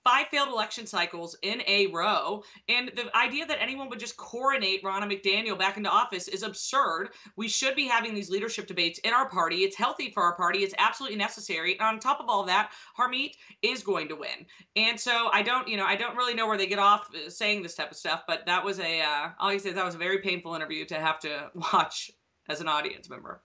five 0.05 0.29
failed 0.29 0.49
election 0.49 0.87
cycles 0.87 1.37
in 1.43 1.63
a 1.67 1.87
row. 1.89 2.45
And 2.69 2.93
the 2.95 3.15
idea 3.17 3.47
that 3.47 3.61
anyone 3.61 3.89
would 3.89 3.99
just 3.99 4.17
coronate 4.17 4.85
Ronna 4.85 5.11
McDaniel 5.11 5.59
back 5.59 5.77
into 5.77 5.89
office 5.89 6.29
is 6.29 6.43
absurd. 6.43 7.09
We 7.37 7.49
should 7.49 7.75
be 7.75 7.87
having 7.87 8.15
these 8.15 8.31
leadership 8.31 8.67
debates 8.67 8.99
in 8.99 9.13
our 9.13 9.29
party. 9.29 9.65
It's 9.65 9.77
healthy 9.77 10.11
for 10.11 10.23
our 10.23 10.37
party. 10.37 10.61
It's 10.61 10.75
absolutely 10.79 11.17
necessary. 11.17 11.73
And 11.79 11.83
on 11.83 11.99
top 11.99 12.21
of 12.21 12.29
all 12.29 12.45
that, 12.45 12.71
Harmeet 12.99 13.33
is 13.63 13.83
going 13.83 14.09
to 14.09 14.17
win. 14.17 14.47
And 14.77 15.01
so 15.01 15.31
I 15.33 15.43
don't, 15.43 15.67
you 15.69 15.77
know, 15.77 15.87
I 15.87 15.97
don't 15.97 16.17
really 16.17 16.35
know 16.35 16.47
where 16.47 16.59
they 16.59 16.67
get 16.67 16.79
off 16.79 17.09
uh, 17.15 17.31
saying 17.31 17.63
this 17.63 17.75
type 17.75 17.91
of 17.91 17.97
stuff, 17.97 18.25
but 18.29 18.47
that 18.47 18.65
was 18.65 18.79
a, 18.79 19.01
uh, 19.01 19.31
all 19.41 19.49
I 19.49 19.57
say 19.57 19.73
that 19.73 19.85
was 19.85 19.95
a 19.95 19.99
very 19.99 20.19
painful 20.19 20.55
interview 20.55 20.85
to 20.87 20.97
have 20.97 21.19
to 21.21 21.51
watch 21.73 22.11
as 22.49 22.61
an 22.61 22.69
audience 22.69 23.09
member. 23.09 23.43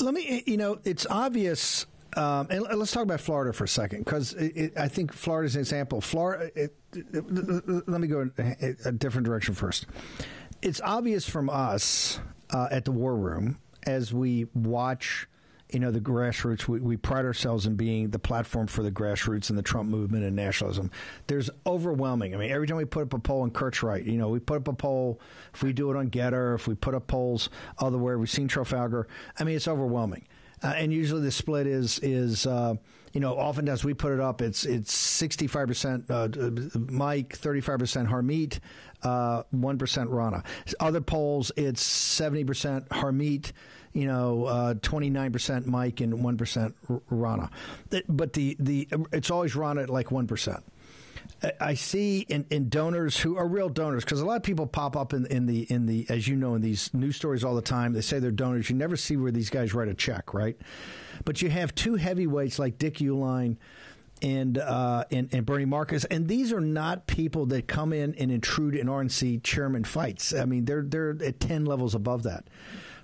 Let 0.00 0.14
me, 0.14 0.42
you 0.46 0.56
know, 0.56 0.78
it's 0.84 1.06
obvious 1.08 1.86
um, 2.16 2.48
and 2.50 2.62
let's 2.78 2.92
talk 2.92 3.02
about 3.02 3.20
Florida 3.20 3.52
for 3.52 3.64
a 3.64 3.68
second, 3.68 4.04
because 4.04 4.36
I 4.76 4.88
think 4.88 5.12
Florida 5.12 5.46
is 5.46 5.54
an 5.56 5.60
example. 5.60 6.00
Florida. 6.00 6.50
It, 6.54 6.76
it, 6.94 7.88
let 7.88 8.00
me 8.00 8.06
go 8.06 8.20
in 8.20 8.76
a 8.84 8.92
different 8.92 9.26
direction 9.26 9.54
first. 9.54 9.86
It's 10.60 10.80
obvious 10.82 11.28
from 11.28 11.48
us 11.48 12.20
uh, 12.50 12.68
at 12.70 12.84
the 12.84 12.92
War 12.92 13.16
Room 13.16 13.58
as 13.84 14.12
we 14.12 14.46
watch, 14.54 15.26
you 15.70 15.80
know, 15.80 15.90
the 15.90 16.00
grassroots. 16.00 16.68
We, 16.68 16.80
we 16.80 16.98
pride 16.98 17.24
ourselves 17.24 17.66
in 17.66 17.76
being 17.76 18.10
the 18.10 18.18
platform 18.18 18.66
for 18.66 18.82
the 18.82 18.92
grassroots 18.92 19.48
and 19.48 19.58
the 19.58 19.62
Trump 19.62 19.88
movement 19.88 20.24
and 20.24 20.36
nationalism. 20.36 20.90
There's 21.28 21.48
overwhelming. 21.66 22.34
I 22.34 22.36
mean, 22.36 22.50
every 22.50 22.66
time 22.66 22.76
we 22.76 22.84
put 22.84 23.04
up 23.04 23.14
a 23.14 23.18
poll, 23.18 23.42
and 23.42 23.54
Kurt's 23.54 23.82
right. 23.82 24.04
You 24.04 24.18
know, 24.18 24.28
we 24.28 24.38
put 24.38 24.58
up 24.58 24.68
a 24.68 24.74
poll. 24.74 25.18
If 25.54 25.62
we 25.62 25.72
do 25.72 25.90
it 25.90 25.96
on 25.96 26.10
GETTR 26.10 26.54
if 26.54 26.68
we 26.68 26.74
put 26.74 26.94
up 26.94 27.06
polls 27.06 27.48
otherwhere, 27.78 28.18
we've 28.18 28.28
seen 28.30 28.48
Trafalgar. 28.48 29.08
I 29.40 29.44
mean, 29.44 29.56
it's 29.56 29.66
overwhelming. 29.66 30.26
Uh, 30.62 30.68
and 30.76 30.92
usually 30.92 31.22
the 31.22 31.30
split 31.30 31.66
is 31.66 31.98
is 32.00 32.46
uh, 32.46 32.74
you 33.12 33.20
know 33.20 33.34
oftentimes 33.34 33.84
we 33.84 33.94
put 33.94 34.12
it 34.12 34.20
up 34.20 34.40
it's 34.42 34.64
it's 34.64 34.92
sixty 34.92 35.46
five 35.46 35.66
percent 35.66 36.04
uh, 36.10 36.28
Mike 36.88 37.36
thirty 37.36 37.60
five 37.60 37.78
percent 37.78 38.08
Harmeet 38.08 38.58
uh, 39.02 39.42
one 39.50 39.78
Ronna. 39.78 40.44
Other 40.80 41.00
polls 41.00 41.50
it's 41.56 41.82
seventy 41.82 42.44
percent 42.44 42.88
Harmeet 42.90 43.52
you 43.92 44.06
know, 44.06 44.44
uh, 44.46 44.74
twenty 44.80 45.10
nine 45.10 45.32
percent 45.32 45.66
Mike 45.66 46.00
and 46.00 46.22
one 46.24 46.36
percent 46.36 46.74
Ronna. 47.10 47.50
But 48.08 48.32
the 48.32 48.56
the 48.58 48.88
it's 49.12 49.30
always 49.30 49.54
Ronna 49.54 49.82
at 49.82 49.90
like 49.90 50.10
one 50.10 50.26
percent. 50.26 50.64
I 51.60 51.74
see 51.74 52.20
in, 52.20 52.46
in 52.50 52.68
donors 52.68 53.18
who 53.18 53.36
are 53.36 53.46
real 53.46 53.68
donors 53.68 54.04
because 54.04 54.20
a 54.20 54.26
lot 54.26 54.36
of 54.36 54.42
people 54.42 54.66
pop 54.66 54.96
up 54.96 55.12
in, 55.12 55.26
in 55.26 55.46
the 55.46 55.62
in 55.62 55.86
the 55.86 56.06
as 56.08 56.28
you 56.28 56.36
know 56.36 56.54
in 56.54 56.62
these 56.62 56.92
news 56.94 57.16
stories 57.16 57.42
all 57.42 57.54
the 57.54 57.62
time. 57.62 57.92
They 57.92 58.00
say 58.00 58.18
they're 58.18 58.30
donors. 58.30 58.70
You 58.70 58.76
never 58.76 58.96
see 58.96 59.16
where 59.16 59.32
these 59.32 59.50
guys 59.50 59.74
write 59.74 59.88
a 59.88 59.94
check, 59.94 60.34
right? 60.34 60.56
But 61.24 61.42
you 61.42 61.50
have 61.50 61.74
two 61.74 61.96
heavyweights 61.96 62.58
like 62.58 62.78
Dick 62.78 62.94
Uihlein 62.94 63.56
and, 64.20 64.56
uh, 64.58 65.04
and 65.10 65.28
and 65.32 65.44
Bernie 65.44 65.64
Marcus, 65.64 66.04
and 66.04 66.28
these 66.28 66.52
are 66.52 66.60
not 66.60 67.06
people 67.08 67.46
that 67.46 67.66
come 67.66 67.92
in 67.92 68.14
and 68.14 68.30
intrude 68.30 68.76
in 68.76 68.86
RNC 68.86 69.42
chairman 69.42 69.82
fights. 69.82 70.32
I 70.32 70.44
mean, 70.44 70.64
they're 70.64 70.82
they're 70.82 71.16
at 71.24 71.40
ten 71.40 71.64
levels 71.64 71.94
above 71.94 72.22
that. 72.22 72.46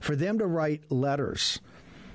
For 0.01 0.15
them 0.15 0.39
to 0.39 0.47
write 0.47 0.91
letters. 0.93 1.61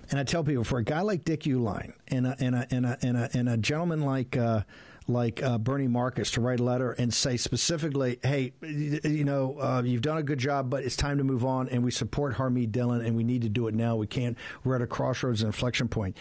And 0.09 0.19
I 0.19 0.25
tell 0.25 0.43
people, 0.43 0.63
for 0.63 0.77
a 0.77 0.83
guy 0.83 1.01
like 1.01 1.23
Dick 1.23 1.41
Uihlein 1.41 1.93
and 2.09 2.27
a, 2.27 2.35
and 2.37 2.55
a, 2.55 2.67
and 2.69 2.85
a, 2.85 2.97
and 3.01 3.17
a, 3.17 3.29
and 3.33 3.49
a 3.49 3.57
gentleman 3.57 4.01
like 4.01 4.37
uh, 4.37 4.61
like 5.07 5.41
uh, 5.43 5.57
Bernie 5.57 5.87
Marcus 5.87 6.31
to 6.31 6.41
write 6.41 6.59
a 6.59 6.63
letter 6.63 6.93
and 6.93 7.13
say 7.13 7.37
specifically, 7.37 8.19
hey, 8.23 8.53
you 8.61 9.23
know, 9.23 9.57
uh, 9.59 9.81
you've 9.83 10.01
done 10.01 10.17
a 10.17 10.23
good 10.23 10.39
job, 10.39 10.69
but 10.69 10.83
it's 10.83 10.95
time 10.95 11.17
to 11.17 11.23
move 11.23 11.45
on, 11.45 11.69
and 11.69 11.83
we 11.83 11.91
support 11.91 12.35
Harmeet 12.35 12.71
Dillon, 12.71 13.01
and 13.05 13.15
we 13.15 13.23
need 13.23 13.41
to 13.43 13.49
do 13.49 13.67
it 13.67 13.75
now. 13.75 13.95
We 13.95 14.07
can't. 14.07 14.37
We're 14.63 14.75
at 14.75 14.81
a 14.81 14.87
crossroads, 14.87 15.41
an 15.41 15.47
inflection 15.47 15.87
point. 15.87 16.17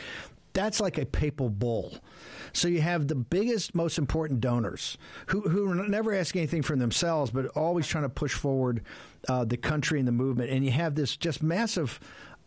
That's 0.54 0.80
like 0.80 0.98
a 0.98 1.06
papal 1.06 1.48
bull. 1.48 1.96
So 2.52 2.68
you 2.68 2.82
have 2.82 3.08
the 3.08 3.14
biggest, 3.14 3.74
most 3.74 3.96
important 3.96 4.40
donors 4.40 4.98
who 5.26 5.40
who 5.40 5.70
are 5.70 5.74
never 5.74 6.14
asking 6.14 6.40
anything 6.42 6.62
from 6.62 6.78
themselves, 6.78 7.30
but 7.30 7.46
always 7.56 7.86
trying 7.86 8.04
to 8.04 8.10
push 8.10 8.34
forward 8.34 8.82
uh, 9.28 9.44
the 9.44 9.56
country 9.56 9.98
and 9.98 10.06
the 10.06 10.12
movement. 10.12 10.50
And 10.50 10.64
you 10.64 10.70
have 10.70 10.94
this 10.94 11.16
just 11.16 11.42
massive 11.42 11.98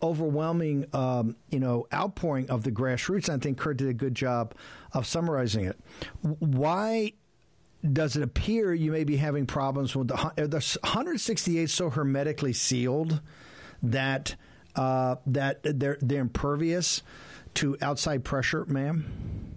overwhelming, 0.01 0.85
um, 0.93 1.35
you 1.49 1.59
know, 1.59 1.87
outpouring 1.93 2.49
of 2.49 2.63
the 2.63 2.71
grassroots. 2.71 3.29
I 3.29 3.37
think 3.37 3.57
Kurt 3.57 3.77
did 3.77 3.87
a 3.87 3.93
good 3.93 4.13
job 4.13 4.53
of 4.95 5.05
summarizing 5.05 5.65
it. 5.65 5.77
Why 6.21 7.13
does 7.93 8.15
it 8.15 8.23
appear 8.23 8.73
you 8.73 8.91
may 8.91 9.03
be 9.03 9.17
having 9.17 9.45
problems 9.45 9.95
with 9.95 10.07
the, 10.07 10.15
the 10.37 10.77
168 10.81 11.69
so 11.69 11.89
hermetically 11.91 12.53
sealed 12.53 13.21
that 13.83 14.35
uh, 14.75 15.17
that 15.27 15.59
they're 15.63 15.97
they're 16.01 16.21
impervious 16.21 17.03
to 17.55 17.77
outside 17.81 18.23
pressure, 18.23 18.65
ma'am? 18.65 19.53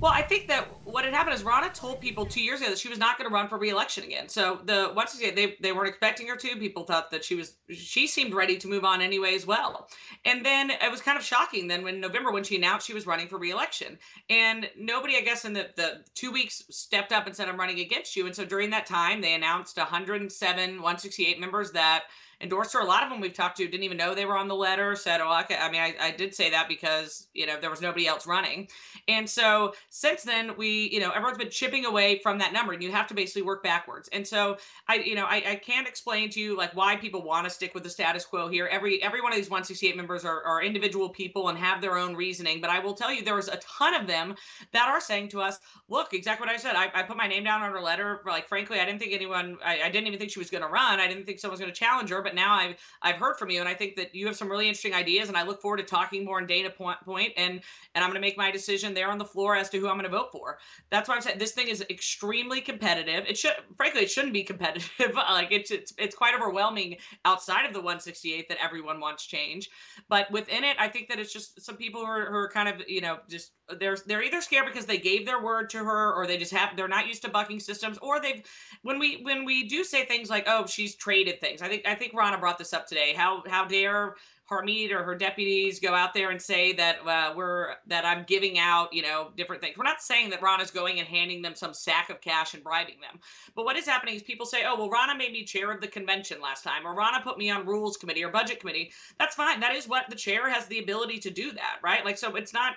Well, 0.00 0.12
I 0.12 0.22
think 0.22 0.48
that 0.48 0.68
what 0.82 1.04
had 1.04 1.14
happened 1.14 1.36
is 1.36 1.44
Ronna 1.44 1.72
told 1.72 2.00
people 2.00 2.26
two 2.26 2.42
years 2.42 2.60
ago 2.60 2.70
that 2.70 2.78
she 2.78 2.88
was 2.88 2.98
not 2.98 3.18
going 3.18 3.30
to 3.30 3.32
run 3.32 3.48
for 3.48 3.56
reelection 3.56 4.02
again. 4.02 4.28
So 4.28 4.60
the 4.64 4.92
once 4.96 5.16
again 5.16 5.36
they 5.36 5.56
they 5.60 5.72
weren't 5.72 5.88
expecting 5.88 6.26
her 6.26 6.34
to. 6.34 6.56
People 6.56 6.82
thought 6.82 7.12
that 7.12 7.24
she 7.24 7.36
was 7.36 7.54
she 7.70 8.08
seemed 8.08 8.34
ready 8.34 8.56
to 8.58 8.66
move 8.66 8.84
on 8.84 9.00
anyway 9.00 9.36
as 9.36 9.46
well. 9.46 9.88
And 10.24 10.44
then 10.44 10.70
it 10.70 10.90
was 10.90 11.00
kind 11.00 11.16
of 11.16 11.24
shocking 11.24 11.68
then 11.68 11.84
when 11.84 12.00
November 12.00 12.32
when 12.32 12.42
she 12.42 12.56
announced 12.56 12.86
she 12.86 12.94
was 12.94 13.06
running 13.06 13.28
for 13.28 13.38
reelection. 13.38 13.96
And 14.28 14.68
nobody, 14.76 15.16
I 15.16 15.20
guess, 15.20 15.44
in 15.44 15.52
the 15.52 15.70
the 15.76 16.04
two 16.14 16.32
weeks 16.32 16.64
stepped 16.70 17.12
up 17.12 17.28
and 17.28 17.36
said 17.36 17.48
I'm 17.48 17.60
running 17.60 17.78
against 17.78 18.16
you. 18.16 18.26
And 18.26 18.34
so 18.34 18.44
during 18.44 18.70
that 18.70 18.86
time 18.86 19.20
they 19.20 19.34
announced 19.34 19.76
107 19.76 20.82
168 20.82 21.38
members 21.38 21.70
that 21.72 22.04
endorsed 22.42 22.72
her. 22.72 22.80
A 22.80 22.84
lot 22.84 23.02
of 23.02 23.10
them 23.10 23.20
we've 23.20 23.32
talked 23.32 23.56
to 23.58 23.66
didn't 23.66 23.84
even 23.84 23.96
know 23.96 24.14
they 24.14 24.26
were 24.26 24.36
on 24.36 24.48
the 24.48 24.54
letter. 24.54 24.96
Said, 24.96 25.20
"Oh, 25.20 25.40
okay." 25.40 25.56
I 25.56 25.70
mean, 25.70 25.80
I, 25.80 25.94
I 26.00 26.10
did 26.10 26.34
say 26.34 26.50
that 26.50 26.68
because 26.68 27.28
you 27.32 27.46
know 27.46 27.60
there 27.60 27.70
was 27.70 27.80
nobody 27.80 28.06
else 28.06 28.26
running, 28.26 28.68
and 29.08 29.28
so 29.28 29.74
since 29.90 30.22
then 30.22 30.56
we, 30.56 30.90
you 30.92 31.00
know, 31.00 31.10
everyone's 31.10 31.38
been 31.38 31.50
chipping 31.50 31.84
away 31.84 32.18
from 32.18 32.38
that 32.38 32.52
number, 32.52 32.72
and 32.72 32.82
you 32.82 32.90
have 32.92 33.06
to 33.08 33.14
basically 33.14 33.42
work 33.42 33.62
backwards. 33.62 34.08
And 34.12 34.26
so 34.26 34.56
I, 34.88 34.96
you 34.96 35.14
know, 35.14 35.24
I, 35.24 35.42
I 35.46 35.54
can't 35.56 35.86
explain 35.86 36.30
to 36.30 36.40
you 36.40 36.56
like 36.56 36.74
why 36.74 36.96
people 36.96 37.22
want 37.22 37.44
to 37.44 37.50
stick 37.50 37.74
with 37.74 37.84
the 37.84 37.90
status 37.90 38.24
quo 38.24 38.48
here. 38.48 38.68
Every 38.70 39.02
every 39.02 39.20
one 39.20 39.32
of 39.32 39.36
these 39.36 39.50
168 39.50 39.96
members 39.96 40.24
are, 40.24 40.42
are 40.42 40.62
individual 40.62 41.08
people 41.08 41.48
and 41.48 41.58
have 41.58 41.80
their 41.80 41.96
own 41.96 42.14
reasoning. 42.14 42.60
But 42.60 42.70
I 42.70 42.80
will 42.80 42.94
tell 42.94 43.12
you, 43.12 43.22
there 43.22 43.36
was 43.36 43.48
a 43.48 43.58
ton 43.58 43.94
of 43.94 44.06
them 44.06 44.34
that 44.72 44.88
are 44.88 45.00
saying 45.00 45.28
to 45.28 45.40
us, 45.40 45.58
"Look, 45.88 46.12
exactly 46.14 46.46
what 46.46 46.54
I 46.54 46.58
said. 46.58 46.74
I, 46.74 46.90
I 46.94 47.02
put 47.02 47.16
my 47.16 47.26
name 47.26 47.44
down 47.44 47.62
on 47.62 47.72
her 47.72 47.80
letter. 47.80 48.20
Like, 48.26 48.48
frankly, 48.48 48.80
I 48.80 48.84
didn't 48.84 49.00
think 49.00 49.12
anyone. 49.12 49.58
I, 49.64 49.82
I 49.82 49.90
didn't 49.90 50.06
even 50.06 50.18
think 50.18 50.32
she 50.32 50.38
was 50.38 50.50
going 50.50 50.62
to 50.62 50.68
run. 50.68 51.00
I 51.00 51.08
didn't 51.08 51.24
think 51.24 51.38
someone 51.38 51.52
was 51.52 51.60
going 51.60 51.72
to 51.72 51.78
challenge 51.78 52.10
her. 52.10 52.22
But 52.22 52.31
now 52.34 52.54
I've 52.54 52.76
I've 53.00 53.16
heard 53.16 53.36
from 53.38 53.50
you, 53.50 53.60
and 53.60 53.68
I 53.68 53.74
think 53.74 53.96
that 53.96 54.14
you 54.14 54.26
have 54.26 54.36
some 54.36 54.50
really 54.50 54.68
interesting 54.68 54.94
ideas. 54.94 55.28
And 55.28 55.36
I 55.36 55.44
look 55.44 55.60
forward 55.60 55.78
to 55.78 55.84
talking 55.84 56.24
more 56.24 56.38
in 56.38 56.46
Dana 56.46 56.70
Point 56.70 57.00
point, 57.04 57.32
and 57.36 57.60
and 57.94 58.04
I'm 58.04 58.10
going 58.10 58.14
to 58.14 58.26
make 58.26 58.36
my 58.36 58.50
decision 58.50 58.94
there 58.94 59.10
on 59.10 59.18
the 59.18 59.24
floor 59.24 59.56
as 59.56 59.70
to 59.70 59.78
who 59.78 59.88
I'm 59.88 59.94
going 59.94 60.10
to 60.10 60.16
vote 60.16 60.32
for. 60.32 60.58
That's 60.90 61.08
why 61.08 61.16
I'm 61.16 61.22
saying 61.22 61.38
this 61.38 61.52
thing 61.52 61.68
is 61.68 61.84
extremely 61.90 62.60
competitive. 62.60 63.24
It 63.28 63.38
should, 63.38 63.54
frankly, 63.76 64.02
it 64.02 64.10
shouldn't 64.10 64.32
be 64.32 64.44
competitive. 64.44 65.14
like 65.14 65.52
it's 65.52 65.70
it's 65.70 65.92
it's 65.98 66.14
quite 66.14 66.34
overwhelming 66.34 66.96
outside 67.24 67.66
of 67.66 67.72
the 67.72 67.80
168 67.80 68.48
that 68.48 68.58
everyone 68.62 69.00
wants 69.00 69.26
change, 69.26 69.70
but 70.08 70.30
within 70.30 70.64
it, 70.64 70.76
I 70.78 70.88
think 70.88 71.08
that 71.08 71.18
it's 71.18 71.32
just 71.32 71.60
some 71.62 71.76
people 71.76 72.00
who 72.00 72.06
are, 72.06 72.26
who 72.26 72.36
are 72.36 72.50
kind 72.50 72.68
of 72.68 72.88
you 72.88 73.00
know 73.00 73.18
just 73.28 73.52
they're 73.78 73.96
they're 74.06 74.22
either 74.22 74.40
scared 74.40 74.66
because 74.66 74.86
they 74.86 74.98
gave 74.98 75.26
their 75.26 75.42
word 75.42 75.70
to 75.70 75.78
her 75.78 76.14
or 76.14 76.26
they 76.26 76.36
just 76.38 76.52
have 76.52 76.76
they're 76.76 76.88
not 76.88 77.06
used 77.06 77.22
to 77.22 77.30
bucking 77.30 77.60
systems 77.60 77.98
or 77.98 78.20
they've 78.20 78.42
when 78.82 78.98
we 78.98 79.22
when 79.22 79.44
we 79.44 79.68
do 79.68 79.84
say 79.84 80.04
things 80.04 80.30
like 80.30 80.44
oh 80.46 80.66
she's 80.66 80.94
traded 80.94 81.40
things. 81.40 81.62
I 81.62 81.68
think 81.68 81.86
i 81.86 81.94
think 81.94 82.12
ronna 82.14 82.40
brought 82.40 82.58
this 82.58 82.72
up 82.72 82.86
today. 82.86 83.14
How 83.14 83.42
how 83.46 83.64
dare 83.66 84.16
Harmeet 84.50 84.92
or 84.92 85.02
her 85.04 85.14
deputies 85.14 85.80
go 85.80 85.94
out 85.94 86.14
there 86.14 86.30
and 86.30 86.40
say 86.40 86.72
that 86.74 87.06
uh, 87.06 87.32
we're 87.36 87.74
that 87.86 88.04
I'm 88.04 88.24
giving 88.24 88.58
out, 88.58 88.92
you 88.92 89.02
know, 89.02 89.30
different 89.36 89.62
things. 89.62 89.76
We're 89.76 89.84
not 89.84 90.02
saying 90.02 90.30
that 90.30 90.40
Ronna's 90.40 90.70
going 90.70 90.98
and 90.98 91.08
handing 91.08 91.42
them 91.42 91.54
some 91.54 91.72
sack 91.72 92.10
of 92.10 92.20
cash 92.20 92.54
and 92.54 92.62
bribing 92.62 93.00
them. 93.00 93.20
But 93.54 93.64
what 93.64 93.76
is 93.76 93.86
happening 93.86 94.14
is 94.14 94.22
people 94.22 94.46
say, 94.46 94.64
"Oh, 94.66 94.76
well, 94.76 94.90
Ronna 94.90 95.16
made 95.16 95.32
me 95.32 95.44
chair 95.44 95.70
of 95.70 95.80
the 95.80 95.88
convention 95.88 96.40
last 96.40 96.64
time, 96.64 96.86
or 96.86 96.94
Ronna 96.94 97.22
put 97.22 97.38
me 97.38 97.50
on 97.50 97.66
rules 97.66 97.96
committee 97.96 98.24
or 98.24 98.30
budget 98.30 98.60
committee." 98.60 98.92
That's 99.18 99.36
fine. 99.36 99.60
That 99.60 99.76
is 99.76 99.88
what 99.88 100.10
the 100.10 100.16
chair 100.16 100.50
has 100.50 100.66
the 100.66 100.80
ability 100.80 101.20
to 101.20 101.30
do 101.30 101.52
that, 101.52 101.78
right? 101.82 102.04
Like, 102.04 102.18
so 102.18 102.34
it's 102.36 102.52
not. 102.52 102.74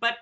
But 0.00 0.16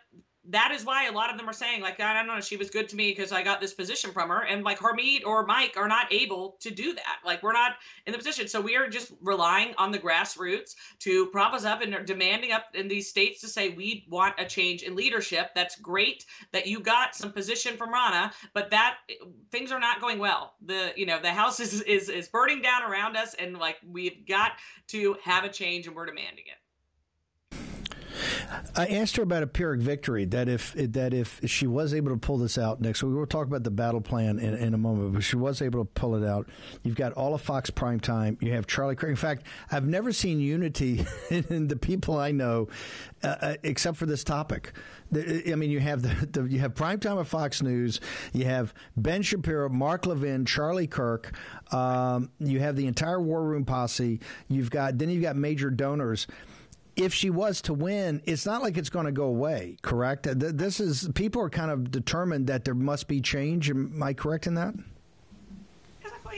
that 0.51 0.72
is 0.72 0.84
why 0.84 1.07
a 1.07 1.12
lot 1.12 1.30
of 1.30 1.38
them 1.38 1.49
are 1.49 1.55
saying 1.55 1.80
like 1.80 2.01
i 2.01 2.14
don't 2.14 2.26
know 2.26 2.40
she 2.40 2.57
was 2.57 2.70
good 2.70 2.88
to 2.88 2.97
me 2.97 3.11
because 3.11 3.32
i 3.32 3.42
got 3.42 3.61
this 3.61 3.74
position 3.74 4.11
from 4.12 4.28
her 4.28 4.45
and 4.45 4.64
like 4.64 4.78
harmeet 4.78 5.24
or 5.24 5.47
mike 5.47 5.74
are 5.76 5.88
not 5.88 6.12
able 6.12 6.57
to 6.61 6.70
do 6.70 6.95
that. 6.95 7.18
Like 7.24 7.42
we're 7.42 7.53
not 7.53 7.72
in 8.07 8.12
the 8.12 8.18
position. 8.18 8.49
So 8.49 8.61
we 8.61 8.76
are 8.76 8.88
just 8.88 9.12
relying 9.22 9.74
on 9.78 9.92
the 9.92 9.99
grassroots 9.99 10.74
to 11.01 11.26
prop 11.26 11.55
us 11.55 11.64
up 11.64 11.82
and 11.82 12.07
demanding 12.07 12.53
up 12.53 12.66
in 12.74 12.88
these 12.88 13.09
states 13.09 13.40
to 13.42 13.49
say 13.49 13.70
we 13.70 14.07
want 14.09 14.34
a 14.38 14.45
change 14.45 14.82
in 14.82 14.97
leadership. 14.97 15.51
That's 15.55 15.76
great 15.76 16.24
that 16.53 16.66
you 16.66 16.80
got 16.80 17.14
some 17.14 17.32
position 17.32 17.76
from 17.76 17.92
Ronna 17.92 18.32
but 18.53 18.70
that 18.70 18.97
things 19.51 19.72
are 19.72 19.80
not 19.80 20.01
going 20.01 20.18
well. 20.18 20.55
The 20.64 20.92
you 20.97 21.07
know 21.07 21.20
the 21.20 21.32
house 21.32 21.61
is 21.61 21.82
is, 21.82 22.09
is 22.09 22.28
burning 22.28 22.62
down 22.62 22.82
around 22.82 23.16
us 23.16 23.34
and 23.34 23.59
like 23.59 23.76
we've 23.86 24.26
got 24.26 24.53
to 24.88 25.16
have 25.22 25.45
a 25.45 25.49
change 25.49 25.86
and 25.86 25.97
we're 25.97 26.07
demanding 26.07 26.45
it 26.47 26.63
I 28.76 28.86
asked 28.86 29.16
her 29.16 29.22
about 29.22 29.42
a 29.42 29.46
Pyrrhic 29.46 29.80
victory. 29.80 30.24
That 30.24 30.48
if 30.48 30.72
that 30.74 31.14
if 31.14 31.40
she 31.46 31.66
was 31.66 31.94
able 31.94 32.10
to 32.10 32.16
pull 32.16 32.38
this 32.38 32.58
out 32.58 32.80
next, 32.80 33.02
we 33.02 33.12
will 33.12 33.26
talk 33.26 33.46
about 33.46 33.62
the 33.62 33.70
battle 33.70 34.00
plan 34.00 34.38
in, 34.38 34.54
in 34.54 34.74
a 34.74 34.78
moment. 34.78 35.14
But 35.14 35.22
she 35.22 35.36
was 35.36 35.62
able 35.62 35.84
to 35.84 35.90
pull 35.92 36.14
it 36.16 36.26
out. 36.26 36.48
You've 36.82 36.96
got 36.96 37.12
all 37.12 37.34
of 37.34 37.42
Fox 37.42 37.70
prime 37.70 38.00
time. 38.00 38.38
You 38.40 38.52
have 38.52 38.66
Charlie 38.66 38.96
Kirk. 38.96 39.10
In 39.10 39.16
fact, 39.16 39.46
I've 39.70 39.86
never 39.86 40.12
seen 40.12 40.40
unity 40.40 41.04
in 41.30 41.68
the 41.68 41.76
people 41.76 42.18
I 42.18 42.32
know, 42.32 42.68
uh, 43.22 43.36
uh 43.40 43.54
except 43.62 43.96
for 43.96 44.06
this 44.06 44.24
topic. 44.24 44.72
I 45.14 45.54
mean, 45.54 45.70
you 45.70 45.80
have 45.80 46.02
the, 46.02 46.26
the 46.26 46.42
you 46.48 46.58
have 46.60 46.74
prime 46.74 46.98
time 46.98 47.18
of 47.18 47.28
Fox 47.28 47.62
News. 47.62 48.00
You 48.32 48.46
have 48.46 48.74
Ben 48.96 49.22
Shapiro, 49.22 49.68
Mark 49.68 50.06
Levin, 50.06 50.44
Charlie 50.44 50.86
Kirk. 50.86 51.36
Um, 51.72 52.30
you 52.38 52.60
have 52.60 52.76
the 52.76 52.86
entire 52.86 53.20
War 53.20 53.42
Room 53.42 53.64
posse. 53.64 54.20
You've 54.48 54.70
got 54.70 54.98
then 54.98 55.10
you've 55.10 55.22
got 55.22 55.36
major 55.36 55.70
donors 55.70 56.26
if 56.97 57.12
she 57.12 57.30
was 57.30 57.61
to 57.62 57.74
win, 57.74 58.22
it's 58.24 58.47
not 58.47 58.62
like 58.62 58.76
it's 58.76 58.90
going 58.90 59.07
to 59.07 59.12
go 59.12 59.24
away, 59.24 59.76
correct? 59.82 60.26
This 60.30 60.80
is 60.80 61.09
people 61.14 61.42
are 61.42 61.51
kind 61.51 61.70
of 61.70 61.90
determined 61.90 62.47
that 62.47 62.64
there 62.64 62.74
must 62.74 63.09
be 63.09 63.20
change. 63.20 63.70
Am 63.70 64.03
I 64.03 64.12
correct 64.12 64.47
in 64.47 64.55
that? 64.55 64.74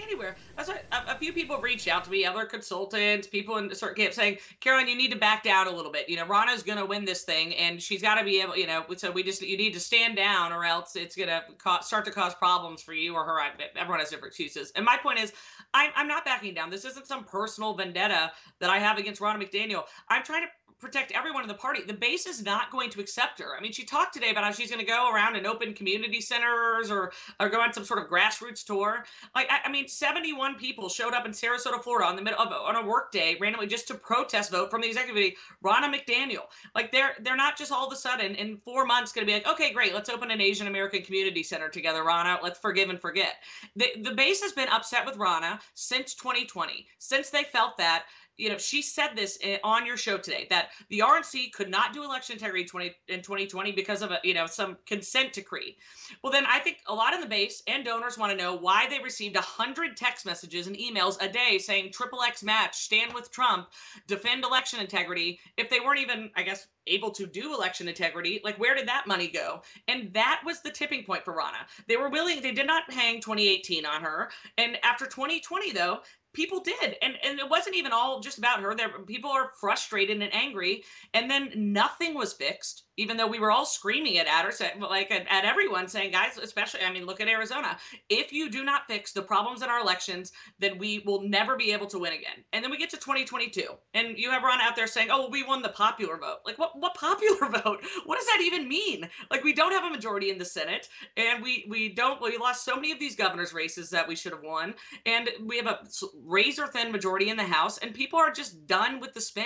anywhere. 0.07 0.37
That's 0.57 0.69
why 0.69 0.81
a, 0.93 1.13
a, 1.13 1.19
few 1.19 1.33
people 1.33 1.59
reached 1.59 1.89
out 1.89 2.05
to 2.05 2.11
me, 2.11 2.25
other 2.25 2.45
consultants, 2.45 3.27
people 3.27 3.57
in 3.59 3.75
sort 3.75 3.97
kept 3.97 4.15
saying, 4.15 4.39
Caroline, 4.61 4.89
you 4.89 4.97
need 4.97 5.11
to 5.13 5.19
back 5.19 5.43
down 5.43 5.67
a 5.67 5.71
little 5.71 5.93
bit. 5.93 6.09
You 6.09 6.17
know, 6.17 6.27
Ronna's 6.27 6.63
going 6.63 6.79
to 6.79 6.87
win 6.87 7.05
this 7.05 7.23
thing, 7.23 7.55
and 7.57 7.83
she's 7.83 8.03
got 8.03 8.17
to 8.17 8.25
be 8.25 8.41
able, 8.41 8.57
you 8.57 8.67
know, 8.67 8.85
so 8.97 9.11
we 9.11 9.23
just 9.23 9.43
you 9.43 9.57
need 9.57 9.75
to 9.75 9.81
stand 9.81 10.17
down, 10.17 10.53
or 10.53 10.65
else 10.65 10.97
it's 10.97 11.17
going 11.17 11.29
to 11.29 11.43
start 11.83 12.05
to 12.07 12.11
cause 12.11 12.35
problems 12.35 12.83
for 12.83 12.93
you 12.93 13.15
or 13.15 13.25
her. 13.25 13.39
Everyone 13.77 14.01
has 14.01 14.11
different 14.11 14.33
excuses, 14.33 14.73
and 14.77 14.85
my 14.85 14.97
point 14.97 15.19
is, 15.19 15.33
I'm, 15.77 16.09
not 16.09 16.25
backing 16.25 16.55
down. 16.55 16.71
This 16.71 16.85
isn't 16.85 17.07
some 17.07 17.25
personal 17.25 17.75
vendetta 17.75 18.33
that 18.61 18.71
I 18.71 18.79
have 18.79 18.99
against 18.99 19.21
Ronna 19.21 19.43
McDaniel. 19.43 19.85
I'm 20.09 20.23
trying 20.23 20.43
to 20.43 20.49
protect 20.79 21.13
everyone 21.13 21.43
in 21.43 21.49
the 21.49 21.55
party. 21.55 21.83
The 21.83 21.95
base 21.95 22.27
is 22.27 22.43
not 22.43 22.71
going 22.71 22.91
to 22.91 23.01
accept 23.01 23.41
her. 23.41 23.57
I 23.57 23.61
mean, 23.61 23.73
she 23.73 23.85
talked 23.85 24.15
today 24.15 24.31
about 24.31 24.45
how 24.45 24.53
she's 24.53 24.71
going 24.71 24.85
to 24.85 24.87
go 24.87 25.11
around 25.11 25.37
and 25.37 25.47
open 25.47 25.73
community 25.73 26.21
centers 26.21 26.91
or 26.91 27.13
or 27.41 27.49
go 27.49 27.61
on 27.61 27.73
some 27.73 27.85
sort 27.85 28.01
of 28.03 28.11
grassroots 28.11 28.65
tour. 28.65 29.05
Like, 29.35 29.51
I, 29.51 29.61
I, 29.65 29.71
mean, 29.71 29.89
71 29.89 30.57
people 30.57 30.89
showed 30.89 31.15
up 31.15 31.25
in 31.27 31.33
Sarasota, 31.33 31.83
Florida, 31.83 32.07
on 32.07 32.17
the 32.17 32.23
middle 32.23 32.41
of 32.41 32.53
on 32.53 32.77
a 32.77 32.87
work 32.87 33.11
day 33.11 33.37
randomly 33.41 33.67
just 33.67 33.89
to 33.89 33.95
protest 33.95 34.51
vote 34.51 34.71
from 34.71 34.83
the 34.83 34.89
executive 34.89 35.15
committee. 35.15 35.37
Ronna 35.65 35.93
McDaniel. 35.93 36.45
Like, 36.75 36.93
they're 36.93 37.15
they're 37.21 37.37
not 37.37 37.57
just 37.57 37.73
all 37.73 37.87
of 37.87 37.93
a 37.93 37.97
sudden 37.97 38.35
in 38.35 38.59
four 38.59 38.85
months 38.85 39.13
going 39.13 39.27
to 39.27 39.31
be 39.31 39.35
like, 39.35 39.49
okay, 39.49 39.73
great, 39.73 39.95
let's 39.95 40.11
open 40.11 40.31
an 40.31 40.41
Asian 40.41 40.67
American 40.67 41.03
community 41.03 41.43
center 41.43 41.69
together, 41.69 42.03
Ronna. 42.03 42.43
Let's 42.43 42.59
forgive 42.59 42.91
and 42.91 43.01
forget. 43.01 43.35
The 43.77 43.93
the 44.03 44.13
base 44.13 44.43
has 44.43 44.53
been 44.53 44.69
upset 44.69 45.07
with 45.07 45.17
Ronna 45.17 45.61
since 45.75 46.15
2020, 46.15 46.87
since 46.99 47.31
they 47.31 47.45
felt 47.45 47.79
that 47.79 48.05
you 48.37 48.51
know, 48.51 48.59
she 48.59 48.83
said 48.83 49.11
this 49.15 49.39
eh, 49.43 49.59
on 49.65 49.87
your 49.87 49.97
show 49.97 50.19
today 50.19 50.47
that 50.51 50.69
the 50.89 51.01
RNC 51.01 51.53
could 51.53 51.71
not 51.71 51.93
do 51.93 52.05
election 52.05 52.35
integrity 52.35 52.65
20, 52.65 52.95
in 53.09 53.23
2020 53.23 53.73
because 53.73 54.03
of 54.03 54.11
a, 54.11 54.19
you 54.23 54.35
know, 54.35 54.47
some 54.47 54.77
consent 54.87 55.33
decree. 55.33 55.77
Well, 56.23 56.33
then 56.33 56.45
I 56.47 56.59
think 56.59 56.79
a 56.87 56.95
lot 56.95 57.15
of 57.15 57.21
the 57.21 57.27
base 57.27 57.63
and 57.67 57.85
donors 57.85 58.19
want 58.19 58.33
to 58.33 58.39
know 58.39 58.55
why 58.55 58.87
they 58.89 58.99
received 58.99 59.35
100 59.35 59.97
text 59.97 60.27
messages 60.27 60.67
and 60.67 60.77
emails 60.77 61.21
a 61.21 61.29
day 61.29 61.59
saying 61.59 61.93
triple 61.93 62.23
X 62.23 62.43
match, 62.43 62.77
stand 62.77 63.13
with 63.15 63.31
Trump, 63.31 63.69
defend 64.07 64.45
election 64.45 64.81
integrity, 64.81 65.41
if 65.57 65.71
they 65.71 65.81
weren't 65.81 66.01
even, 66.01 66.31
I 66.37 66.43
guess, 66.43 66.67
able 66.87 67.11
to 67.13 67.27
do 67.27 67.55
election 67.55 67.89
integrity. 67.89 68.41
Like, 68.45 68.59
where 68.59 68.75
did 68.75 68.89
that 68.89 69.07
money 69.07 69.29
go? 69.29 69.63
And 69.89 70.13
that 70.13 70.43
was 70.45 70.61
the 70.61 70.71
tipping 70.71 71.05
point 71.05 71.25
for 71.25 71.35
Ronna 71.35 71.67
They 71.89 71.97
were 71.97 72.09
willing, 72.09 72.41
they 72.43 72.53
did 72.53 72.67
not 72.67 72.93
hang 72.93 73.21
2018 73.21 73.85
on 73.85 74.03
her. 74.03 74.31
And 74.57 74.79
after 74.85 75.07
2020, 75.07 75.73
though, 75.73 76.01
people 76.37 76.61
did. 76.61 76.97
And 77.03 77.17
and 77.25 77.41
it 77.41 77.49
wasn't 77.49 77.77
even 77.77 77.93
all 77.93 78.21
just 78.21 78.39
about 78.39 78.61
her. 78.61 78.75
There 78.75 78.91
people 79.01 79.31
are 79.31 79.53
frustrated 79.59 80.23
and 80.23 80.35
angry 80.35 80.85
and 81.15 81.29
then 81.31 81.51
nothing 81.57 82.15
was 82.15 82.33
fixed 82.33 82.85
even 82.97 83.17
though 83.17 83.27
we 83.27 83.39
were 83.39 83.51
all 83.51 83.67
screaming 83.67 84.19
at 84.19 84.27
her, 84.29 84.53
like 84.81 85.11
at, 85.11 85.27
at, 85.29 85.45
everyone, 85.45 85.89
saying, 85.89 86.13
guys, 86.13 86.39
especially, 86.39 86.81
I 86.83 86.93
mean, 86.93 87.05
look 87.05 87.21
at 87.21 87.29
Arizona. 87.29 87.77
If 88.09 88.33
you 88.33 88.51
do 88.51 88.65
not 88.65 88.87
fix 88.87 89.13
the 89.13 89.23
problems 89.23 89.63
in 89.63 89.69
our 89.69 89.81
elections, 89.81 90.33
then 90.59 90.79
we 90.79 91.03
will 91.05 91.23
never 91.23 91.57
be 91.57 91.73
able 91.73 91.87
to 91.89 91.99
win 91.99 92.13
again. 92.13 92.45
And 92.53 92.65
then 92.65 92.71
we 92.71 92.79
get 92.79 92.91
to 92.91 92.97
2022, 92.97 93.67
and 93.95 94.19
you 94.19 94.31
have 94.31 94.43
Ron 94.43 94.61
out 94.61 94.77
there 94.77 94.87
saying, 94.87 95.09
oh, 95.11 95.21
well, 95.21 95.31
we 95.31 95.43
won 95.43 95.63
the 95.63 95.69
popular 95.69 96.17
vote. 96.17 96.39
Like, 96.45 96.59
what, 96.59 96.79
what 96.79 96.95
popular 96.95 97.49
vote? 97.65 97.85
What 98.05 98.19
does 98.19 98.27
that 98.27 98.43
even 98.43 98.69
mean? 98.69 99.09
Like, 99.31 99.45
we 99.45 99.53
don't 99.53 99.73
have 99.73 99.85
a 99.85 99.91
majority 99.91 100.31
in 100.31 100.39
the 100.39 100.45
Senate, 100.45 100.89
and 101.17 101.43
we, 101.43 101.67
we 101.69 101.91
don't, 101.91 102.21
we 102.23 102.39
lost 102.39 102.65
so 102.65 102.77
many 102.77 102.93
of 102.93 102.99
these 102.99 103.17
governor's 103.17 103.53
races 103.53 103.91
that 103.91 104.09
we 104.09 104.17
should 104.17 104.33
have 104.33 104.43
won, 104.43 104.75
and 105.05 105.29
we 105.45 105.57
have 105.59 105.67
a 105.67 105.81
razor 106.25 106.67
thin 106.67 106.93
majority 106.93 107.29
in 107.29 107.37
the 107.37 107.45
House, 107.45 107.79
and 107.79 107.95
people 107.95 108.19
are 108.19 108.31
just 108.31 108.67
done 108.67 109.01
with 109.01 109.15
the 109.15 109.21
spin. 109.21 109.45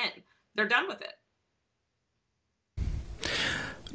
They're 0.55 0.69
done 0.69 0.89
with 0.89 1.01
it. 1.01 1.13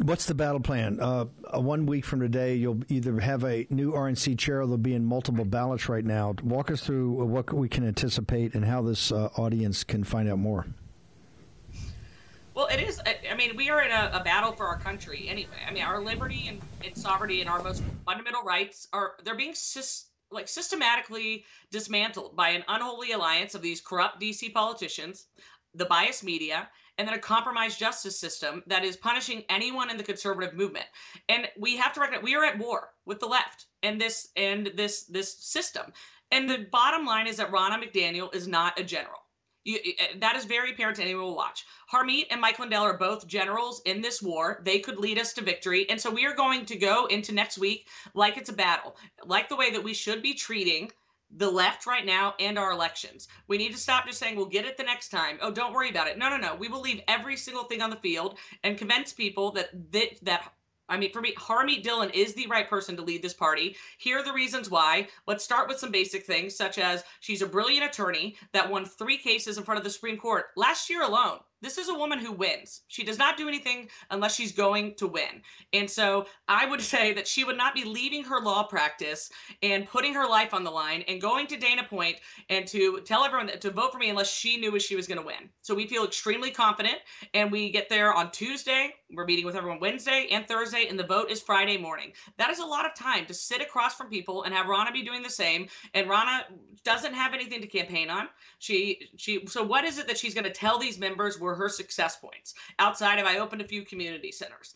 What's 0.01 0.25
the 0.25 0.33
battle 0.33 0.59
plan? 0.59 0.99
Uh, 0.99 1.25
one 1.53 1.85
week 1.85 2.05
from 2.05 2.19
today, 2.19 2.55
you'll 2.55 2.81
either 2.89 3.19
have 3.19 3.43
a 3.45 3.65
new 3.69 3.93
RNC 3.93 4.37
chair 4.37 4.61
or 4.61 4.67
they'll 4.67 4.77
be 4.77 4.93
in 4.93 5.05
multiple 5.05 5.45
ballots 5.45 5.87
right 5.87 6.03
now. 6.03 6.35
Walk 6.43 6.69
us 6.69 6.81
through 6.81 7.11
what 7.25 7.53
we 7.53 7.69
can 7.69 7.87
anticipate 7.87 8.55
and 8.55 8.65
how 8.65 8.81
this 8.81 9.11
uh, 9.11 9.29
audience 9.37 9.83
can 9.83 10.03
find 10.03 10.29
out 10.29 10.39
more. 10.39 10.65
Well, 12.53 12.67
it 12.67 12.81
is. 12.81 13.01
I 13.05 13.35
mean, 13.35 13.55
we 13.57 13.69
are 13.69 13.81
in 13.83 13.91
a, 13.91 14.11
a, 14.13 14.23
battle 14.23 14.53
for 14.53 14.65
our 14.65 14.79
country 14.79 15.27
anyway. 15.27 15.57
I 15.67 15.73
mean, 15.73 15.83
our 15.83 16.01
liberty 16.01 16.47
and, 16.47 16.61
and 16.85 16.95
sovereignty 16.95 17.41
and 17.41 17.49
our 17.49 17.61
most 17.61 17.83
fundamental 18.05 18.43
rights 18.43 18.87
are 18.93 19.15
they're 19.25 19.35
being 19.35 19.53
like 20.31 20.47
systematically 20.47 21.45
dismantled 21.71 22.35
by 22.35 22.49
an 22.49 22.63
unholy 22.67 23.11
alliance 23.11 23.55
of 23.55 23.61
these 23.61 23.81
corrupt 23.81 24.21
DC 24.21 24.53
politicians, 24.53 25.25
the 25.75 25.85
biased 25.85 26.23
media, 26.23 26.69
and 26.97 27.07
then 27.07 27.15
a 27.15 27.19
compromised 27.19 27.79
justice 27.79 28.19
system 28.19 28.63
that 28.67 28.85
is 28.85 28.97
punishing 28.97 29.43
anyone 29.49 29.89
in 29.89 29.97
the 29.97 30.03
conservative 30.03 30.53
movement. 30.53 30.85
And 31.29 31.47
we 31.57 31.77
have 31.77 31.93
to 31.93 31.99
recognize 31.99 32.23
we 32.23 32.35
are 32.35 32.45
at 32.45 32.57
war 32.57 32.93
with 33.05 33.19
the 33.19 33.27
left 33.27 33.65
and 33.83 33.99
this 33.99 34.29
and 34.35 34.71
this 34.75 35.03
this 35.03 35.37
system 35.37 35.91
And 36.31 36.49
the 36.49 36.67
bottom 36.71 37.05
line 37.05 37.27
is 37.27 37.37
that 37.37 37.51
Ronna 37.51 37.81
McDaniel 37.83 38.33
is 38.33 38.47
not 38.47 38.79
a 38.79 38.83
general. 38.83 39.19
You, 39.63 39.79
eh, 39.83 39.91
eh, 39.99 40.07
that 40.19 40.35
is 40.35 40.45
very 40.45 40.71
apparent 40.71 40.97
to 40.97 41.03
anyone 41.03 41.23
who 41.23 41.27
will 41.29 41.35
watch. 41.35 41.65
Harmeet 41.91 42.27
and 42.29 42.39
Mike 42.39 42.59
Lindell 42.59 42.83
are 42.83 42.97
both 42.97 43.27
generals 43.27 43.81
in 43.85 44.01
this 44.01 44.21
war. 44.21 44.61
They 44.63 44.79
could 44.79 44.99
lead 44.99 45.19
us 45.19 45.33
to 45.33 45.43
victory. 45.43 45.89
And 45.89 45.99
so 45.99 46.11
we 46.11 46.25
are 46.25 46.35
going 46.35 46.65
to 46.67 46.75
go 46.75 47.07
into 47.07 47.33
next 47.33 47.57
week 47.57 47.87
like 48.13 48.37
it's 48.37 48.49
a 48.49 48.53
battle, 48.53 48.95
like 49.23 49.49
the 49.49 49.55
way 49.55 49.71
that 49.71 49.83
we 49.83 49.93
should 49.93 50.21
be 50.21 50.33
treating 50.33 50.91
the 51.37 51.49
left 51.49 51.85
right 51.85 52.05
now 52.05 52.33
and 52.39 52.57
our 52.57 52.71
elections. 52.71 53.27
We 53.47 53.57
need 53.57 53.73
to 53.73 53.77
stop 53.77 54.05
just 54.05 54.19
saying 54.19 54.35
we'll 54.35 54.45
get 54.45 54.65
it 54.65 54.77
the 54.77 54.83
next 54.83 55.09
time. 55.09 55.37
Oh, 55.41 55.51
don't 55.51 55.73
worry 55.73 55.89
about 55.89 56.07
it. 56.07 56.17
No, 56.17 56.29
no, 56.29 56.37
no. 56.37 56.55
We 56.55 56.69
will 56.69 56.81
leave 56.81 57.01
every 57.07 57.37
single 57.37 57.65
thing 57.65 57.81
on 57.81 57.89
the 57.89 57.95
field 57.97 58.37
and 58.63 58.77
convince 58.77 59.13
people 59.13 59.51
that 59.51 59.69
that, 59.91 60.17
that 60.23 60.51
I 60.87 60.97
mean, 60.97 61.11
for 61.11 61.21
me, 61.21 61.33
Harmeet 61.33 61.81
Dillon 61.81 62.11
is 62.11 62.35
the 62.35 62.45
right 62.45 62.69
person 62.69 62.95
to 62.97 63.01
lead 63.01 63.23
this 63.23 63.33
party. 63.33 63.75
Here 63.97 64.19
are 64.19 64.23
the 64.23 64.33
reasons 64.33 64.69
why. 64.69 65.07
Let's 65.25 65.43
start 65.43 65.67
with 65.67 65.79
some 65.79 65.91
basic 65.91 66.25
things, 66.25 66.55
such 66.55 66.77
as 66.77 67.03
she's 67.21 67.41
a 67.41 67.47
brilliant 67.47 67.85
attorney 67.85 68.37
that 68.53 68.69
won 68.69 68.85
three 68.85 69.17
cases 69.17 69.57
in 69.57 69.63
front 69.63 69.79
of 69.79 69.83
the 69.83 69.89
Supreme 69.89 70.17
Court 70.17 70.45
last 70.55 70.89
year 70.91 71.01
alone. 71.01 71.39
This 71.61 71.77
is 71.77 71.89
a 71.89 71.93
woman 71.93 72.19
who 72.19 72.31
wins. 72.31 72.81
She 72.87 73.03
does 73.03 73.17
not 73.17 73.37
do 73.37 73.47
anything 73.47 73.89
unless 74.11 74.35
she's 74.35 74.51
going 74.51 74.95
to 74.95 75.07
win. 75.07 75.41
And 75.73 75.89
so 75.89 76.27
I 76.47 76.65
would 76.65 76.81
say 76.81 77.13
that 77.13 77.27
she 77.27 77.43
would 77.43 77.57
not 77.57 77.73
be 77.73 77.83
leaving 77.83 78.23
her 78.25 78.39
law 78.39 78.63
practice 78.63 79.31
and 79.63 79.87
putting 79.87 80.13
her 80.13 80.27
life 80.27 80.53
on 80.53 80.63
the 80.63 80.71
line 80.71 81.03
and 81.07 81.21
going 81.21 81.47
to 81.47 81.57
Dana 81.57 81.83
Point 81.83 82.17
and 82.49 82.67
to 82.67 82.99
tell 83.01 83.23
everyone 83.23 83.47
that, 83.47 83.61
to 83.61 83.71
vote 83.71 83.91
for 83.91 83.97
me 83.97 84.09
unless 84.09 84.31
she 84.31 84.57
knew 84.57 84.77
she 84.79 84.95
was 84.95 85.07
going 85.07 85.19
to 85.19 85.25
win. 85.25 85.49
So 85.61 85.73
we 85.73 85.87
feel 85.87 86.03
extremely 86.03 86.51
confident 86.51 86.97
and 87.33 87.51
we 87.51 87.71
get 87.71 87.89
there 87.89 88.13
on 88.13 88.31
Tuesday. 88.31 88.93
We're 89.13 89.25
meeting 89.25 89.45
with 89.45 89.55
everyone 89.55 89.79
Wednesday 89.79 90.27
and 90.31 90.47
Thursday, 90.47 90.87
and 90.89 90.99
the 90.99 91.05
vote 91.05 91.29
is 91.29 91.41
Friday 91.41 91.77
morning. 91.77 92.11
That 92.37 92.49
is 92.49 92.59
a 92.59 92.65
lot 92.65 92.85
of 92.85 92.95
time 92.95 93.25
to 93.27 93.33
sit 93.33 93.61
across 93.61 93.95
from 93.95 94.09
people 94.09 94.43
and 94.43 94.53
have 94.53 94.65
Ronna 94.65 94.91
be 94.91 95.03
doing 95.03 95.21
the 95.21 95.29
same. 95.29 95.67
And 95.93 96.09
Ronna 96.09 96.41
doesn't 96.83 97.13
have 97.13 97.33
anything 97.33 97.61
to 97.61 97.67
campaign 97.67 98.09
on. 98.09 98.27
She 98.59 99.09
she 99.17 99.45
so 99.47 99.63
what 99.63 99.85
is 99.85 99.97
it 99.97 100.07
that 100.07 100.17
she's 100.17 100.33
going 100.33 100.45
to 100.45 100.51
tell 100.51 100.79
these 100.79 100.99
members 100.99 101.39
were 101.45 101.55
her 101.55 101.69
success 101.69 102.17
points 102.17 102.53
outside 102.79 103.19
of 103.19 103.25
I 103.25 103.39
opened 103.39 103.61
a 103.61 103.67
few 103.67 103.83
community 103.83 104.31
centers. 104.31 104.75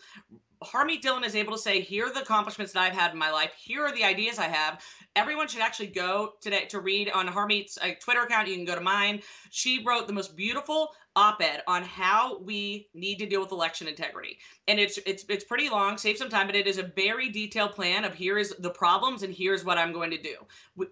Harmeet 0.64 1.02
Dillon 1.02 1.24
is 1.24 1.36
able 1.36 1.54
to 1.54 1.58
say, 1.58 1.80
here 1.80 2.08
are 2.08 2.14
the 2.14 2.22
accomplishments 2.22 2.74
that 2.74 2.82
I've 2.82 2.94
had 2.94 3.12
in 3.12 3.18
my 3.18 3.32
life. 3.32 3.54
Here 3.58 3.82
are 3.86 3.94
the 3.94 4.04
ideas 4.04 4.40
I 4.40 4.50
have. 4.50 4.84
Everyone 5.16 5.48
should 5.48 5.62
actually 5.62 5.88
go 5.88 6.34
today 6.42 6.66
to 6.66 6.82
read 6.82 7.10
on 7.12 7.28
Harmeet's 7.28 7.78
uh, 7.82 7.92
Twitter 8.02 8.24
account. 8.24 8.50
You 8.50 8.56
can 8.56 8.66
go 8.66 8.76
to 8.76 8.82
mine. 8.82 9.22
She 9.52 9.84
wrote 9.86 10.06
the 10.06 10.14
most 10.14 10.36
beautiful 10.36 10.90
op-ed 11.20 11.62
on 11.68 11.84
how 11.84 12.40
we 12.40 12.88
need 12.94 13.18
to 13.18 13.26
deal 13.26 13.42
with 13.42 13.52
election 13.52 13.88
integrity. 13.88 14.38
And 14.68 14.80
it's 14.80 14.98
it's 15.06 15.26
it's 15.28 15.44
pretty 15.44 15.70
long, 15.70 15.98
save 15.98 16.18
some 16.18 16.30
time, 16.30 16.48
but 16.48 16.56
it 16.56 16.66
is 16.66 16.78
a 16.78 16.84
very 16.84 17.30
detailed 17.30 17.74
plan 17.74 18.06
of 18.06 18.14
here 18.14 18.38
is 18.38 18.56
the 18.60 18.70
problems 18.70 19.24
and 19.24 19.34
here's 19.34 19.66
what 19.66 19.78
I'm 19.78 19.92
going 19.92 20.12
to 20.12 20.22
do. 20.22 20.36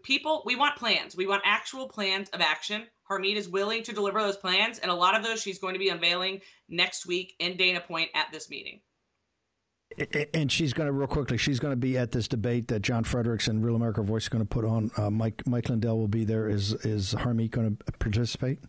People, 0.03 0.43
we 0.45 0.57
want 0.57 0.75
plans. 0.75 1.15
We 1.15 1.27
want 1.27 1.43
actual 1.45 1.87
plans 1.87 2.29
of 2.29 2.41
action. 2.41 2.83
Harmeet 3.09 3.37
is 3.37 3.47
willing 3.47 3.83
to 3.83 3.93
deliver 3.93 4.21
those 4.21 4.35
plans, 4.35 4.79
and 4.79 4.91
a 4.91 4.95
lot 4.95 5.15
of 5.15 5.23
those 5.23 5.41
she's 5.41 5.59
going 5.59 5.73
to 5.73 5.79
be 5.79 5.87
unveiling 5.87 6.41
next 6.67 7.05
week 7.05 7.35
in 7.39 7.55
Dana 7.55 7.79
Point 7.79 8.09
at 8.13 8.27
this 8.33 8.49
meeting. 8.49 8.81
And 10.33 10.51
she's 10.51 10.73
going 10.73 10.87
to 10.87 10.91
real 10.91 11.07
quickly. 11.07 11.37
She's 11.37 11.59
going 11.59 11.71
to 11.71 11.77
be 11.77 11.97
at 11.97 12.11
this 12.11 12.27
debate 12.27 12.67
that 12.67 12.81
John 12.81 13.05
Fredericks 13.05 13.47
and 13.47 13.63
Real 13.65 13.75
America 13.75 14.03
Voice 14.03 14.23
is 14.23 14.29
going 14.29 14.43
to 14.43 14.47
put 14.47 14.65
on. 14.65 14.91
Uh, 14.97 15.09
Mike 15.09 15.41
Mike 15.47 15.69
Lindell 15.69 15.97
will 15.97 16.09
be 16.09 16.25
there. 16.25 16.49
Is 16.49 16.73
is 16.85 17.13
Harmeet 17.13 17.51
going 17.51 17.77
to 17.77 17.91
participate? 17.93 18.59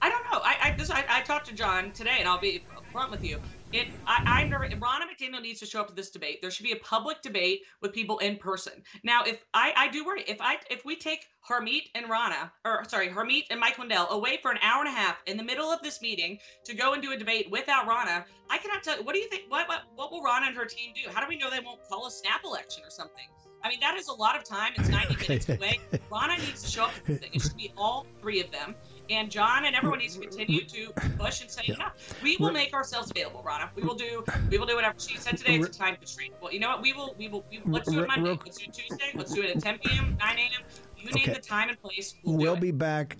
I 0.00 0.08
don't 0.08 0.24
know. 0.24 0.40
I 0.42 0.56
I, 0.62 0.69
this, 0.80 0.90
I 0.90 1.04
I 1.08 1.20
talked 1.20 1.46
to 1.48 1.54
John 1.54 1.92
today, 1.92 2.16
and 2.18 2.28
I'll 2.28 2.40
be 2.40 2.64
front 2.90 3.10
with 3.10 3.24
you. 3.24 3.38
It, 3.72 3.88
I, 4.06 4.40
I 4.42 4.44
never. 4.48 4.66
Ronna 4.68 5.04
McDaniel 5.06 5.40
needs 5.40 5.60
to 5.60 5.66
show 5.66 5.80
up 5.80 5.88
to 5.88 5.94
this 5.94 6.10
debate. 6.10 6.40
There 6.42 6.50
should 6.50 6.64
be 6.64 6.72
a 6.72 6.76
public 6.76 7.22
debate 7.22 7.62
with 7.80 7.92
people 7.92 8.18
in 8.18 8.36
person. 8.36 8.72
Now, 9.04 9.22
if 9.24 9.44
I, 9.54 9.72
I 9.76 9.88
do 9.88 10.04
worry, 10.04 10.24
if 10.26 10.40
I, 10.40 10.56
if 10.70 10.84
we 10.84 10.96
take 10.96 11.26
Harmeet 11.48 11.84
and 11.94 12.06
Ronna, 12.06 12.50
or 12.64 12.84
sorry, 12.88 13.08
Harmeet 13.08 13.44
and 13.50 13.60
Mike 13.60 13.78
Lindell 13.78 14.08
away 14.10 14.38
for 14.42 14.50
an 14.50 14.58
hour 14.62 14.84
and 14.84 14.88
a 14.88 14.98
half 14.98 15.18
in 15.26 15.36
the 15.36 15.44
middle 15.44 15.70
of 15.70 15.82
this 15.82 16.02
meeting 16.02 16.38
to 16.64 16.74
go 16.74 16.94
and 16.94 17.02
do 17.02 17.12
a 17.12 17.16
debate 17.16 17.48
without 17.50 17.86
Ronna, 17.86 18.24
I 18.48 18.58
cannot 18.58 18.82
tell. 18.82 19.02
What 19.04 19.14
do 19.14 19.20
you 19.20 19.28
think? 19.28 19.44
What, 19.48 19.68
what, 19.68 19.82
what 19.94 20.10
will 20.10 20.22
Ronna 20.22 20.48
and 20.48 20.56
her 20.56 20.64
team 20.64 20.92
do? 20.94 21.08
How 21.12 21.20
do 21.20 21.28
we 21.28 21.38
know 21.38 21.48
they 21.50 21.60
won't 21.60 21.80
call 21.88 22.06
a 22.06 22.10
snap 22.10 22.42
election 22.44 22.82
or 22.84 22.90
something? 22.90 23.26
I 23.62 23.68
mean, 23.68 23.78
that 23.80 23.96
is 23.96 24.08
a 24.08 24.14
lot 24.14 24.36
of 24.36 24.44
time. 24.44 24.72
It's 24.76 24.88
90 24.88 25.16
minutes 25.28 25.48
away. 25.48 25.78
Ronna 26.10 26.38
needs 26.38 26.62
to 26.62 26.70
show 26.70 26.84
up. 26.84 26.92
It 27.06 27.40
should 27.40 27.56
be 27.56 27.72
all 27.76 28.06
three 28.20 28.40
of 28.40 28.50
them 28.50 28.74
and 29.10 29.30
John 29.30 29.64
and 29.64 29.74
everyone 29.74 29.98
needs 29.98 30.14
to 30.14 30.20
continue 30.20 30.64
to 30.64 30.92
push 31.18 31.40
and 31.40 31.50
say, 31.50 31.62
yeah, 31.66 31.74
yeah 31.78 31.90
we 32.22 32.36
will 32.36 32.52
make 32.52 32.72
ourselves 32.72 33.10
available, 33.10 33.42
Ronna. 33.44 33.68
We 33.74 33.82
will 33.82 33.94
do, 33.94 34.24
we 34.50 34.58
will 34.58 34.66
do 34.66 34.76
whatever 34.76 34.94
she 34.98 35.16
said 35.16 35.36
today. 35.36 35.56
It's 35.56 35.76
a 35.76 35.78
time 35.78 35.96
constraint. 35.96 36.34
Well, 36.40 36.52
you 36.52 36.60
know 36.60 36.68
what? 36.68 36.82
We 36.82 36.92
will, 36.92 37.14
we 37.18 37.28
will, 37.28 37.44
we, 37.50 37.60
let's 37.66 37.90
do 37.90 38.02
it 38.02 38.08
Monday. 38.08 38.38
Let's 38.44 38.58
do 38.58 38.64
it 38.66 38.72
Tuesday. 38.72 39.10
Let's 39.14 39.34
do 39.34 39.42
it 39.42 39.56
at 39.56 39.62
10 39.62 39.78
p.m., 39.78 40.16
9 40.18 40.38
a.m. 40.38 40.48
You 40.96 41.10
name 41.10 41.24
okay. 41.24 41.32
the 41.34 41.40
time 41.40 41.68
and 41.68 41.80
place. 41.80 42.14
We'll, 42.22 42.36
we'll 42.36 42.56
be 42.56 42.70
back. 42.70 43.16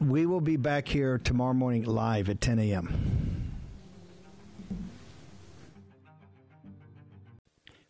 We 0.00 0.26
will 0.26 0.40
be 0.40 0.56
back 0.56 0.86
here 0.86 1.18
tomorrow 1.18 1.54
morning 1.54 1.84
live 1.84 2.28
at 2.28 2.40
10 2.40 2.58
a.m. 2.60 3.52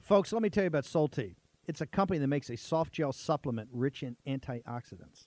Folks, 0.00 0.32
let 0.32 0.42
me 0.42 0.50
tell 0.50 0.64
you 0.64 0.68
about 0.68 0.84
Solti. 0.84 1.34
It's 1.66 1.80
a 1.80 1.86
company 1.86 2.18
that 2.18 2.26
makes 2.26 2.50
a 2.50 2.56
soft 2.56 2.92
gel 2.92 3.12
supplement 3.12 3.68
rich 3.72 4.02
in 4.02 4.16
antioxidants 4.26 5.26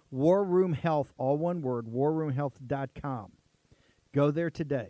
War 0.11 0.43
Room 0.43 0.73
Health, 0.73 1.13
all 1.17 1.37
one 1.37 1.61
word, 1.61 1.85
warroomhealth.com. 1.87 3.31
Go 4.13 4.31
there 4.31 4.49
today. 4.49 4.89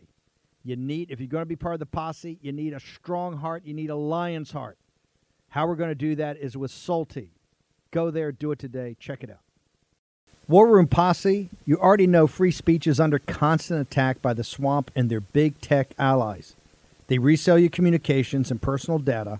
You 0.64 0.76
need, 0.76 1.12
if 1.12 1.20
you're 1.20 1.28
going 1.28 1.44
to 1.44 1.48
be 1.48 1.56
part 1.56 1.76
of 1.76 1.80
the 1.80 1.86
posse, 1.86 2.38
you 2.42 2.52
need 2.52 2.74
a 2.74 2.80
strong 2.80 3.38
heart. 3.38 3.64
You 3.66 3.74
need 3.74 3.90
a 3.90 3.96
lion's 3.96 4.52
heart. 4.52 4.78
How 5.50 5.68
we're 5.68 5.76
going 5.76 5.90
to 5.90 5.96
do 5.96 6.16
that 6.16 6.38
is 6.38 6.56
with 6.56 6.72
Salty. 6.72 7.32
Go 7.92 8.10
there, 8.10 8.32
do 8.32 8.52
it 8.52 8.60
today. 8.60 8.96
Check 9.00 9.24
it 9.24 9.30
out. 9.30 9.40
War 10.48 10.68
Room 10.68 10.88
Posse, 10.88 11.50
you 11.66 11.78
already 11.78 12.08
know 12.08 12.28
free 12.28 12.52
speech 12.52 12.88
is 12.88 13.00
under 13.00 13.20
constant 13.20 13.80
attack 13.80 14.22
by 14.22 14.34
the 14.34 14.44
swamp 14.44 14.92
and 14.96 15.10
their 15.10 15.22
big 15.22 15.60
tech 15.62 15.94
allies. 15.98 16.56
They 17.08 17.20
resell 17.20 17.60
your 17.60 17.70
communications 17.70 18.52
and 18.52 18.62
personal 18.62 19.00
data 19.00 19.40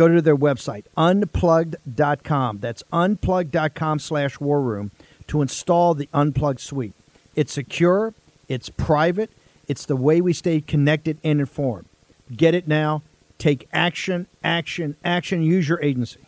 go 0.00 0.08
to 0.08 0.22
their 0.22 0.36
website, 0.36 0.84
unplugged.com. 0.96 2.58
That's 2.58 2.82
unplugged.com 2.90 3.98
slash 3.98 4.38
warroom 4.38 4.90
to 5.26 5.42
install 5.42 5.94
the 5.94 6.08
Unplugged 6.14 6.60
suite. 6.60 6.94
It's 7.36 7.52
secure, 7.52 8.14
it's 8.48 8.70
private, 8.70 9.30
it's 9.68 9.84
the 9.84 9.96
way 9.96 10.20
we 10.20 10.32
stay 10.32 10.62
connected 10.62 11.18
and 11.22 11.38
informed. 11.38 11.86
Get 12.34 12.54
it 12.54 12.66
now. 12.66 13.02
Take 13.38 13.68
action, 13.72 14.26
action, 14.42 14.96
action. 15.04 15.42
Use 15.42 15.68
your 15.68 15.82
agency. 15.82 16.20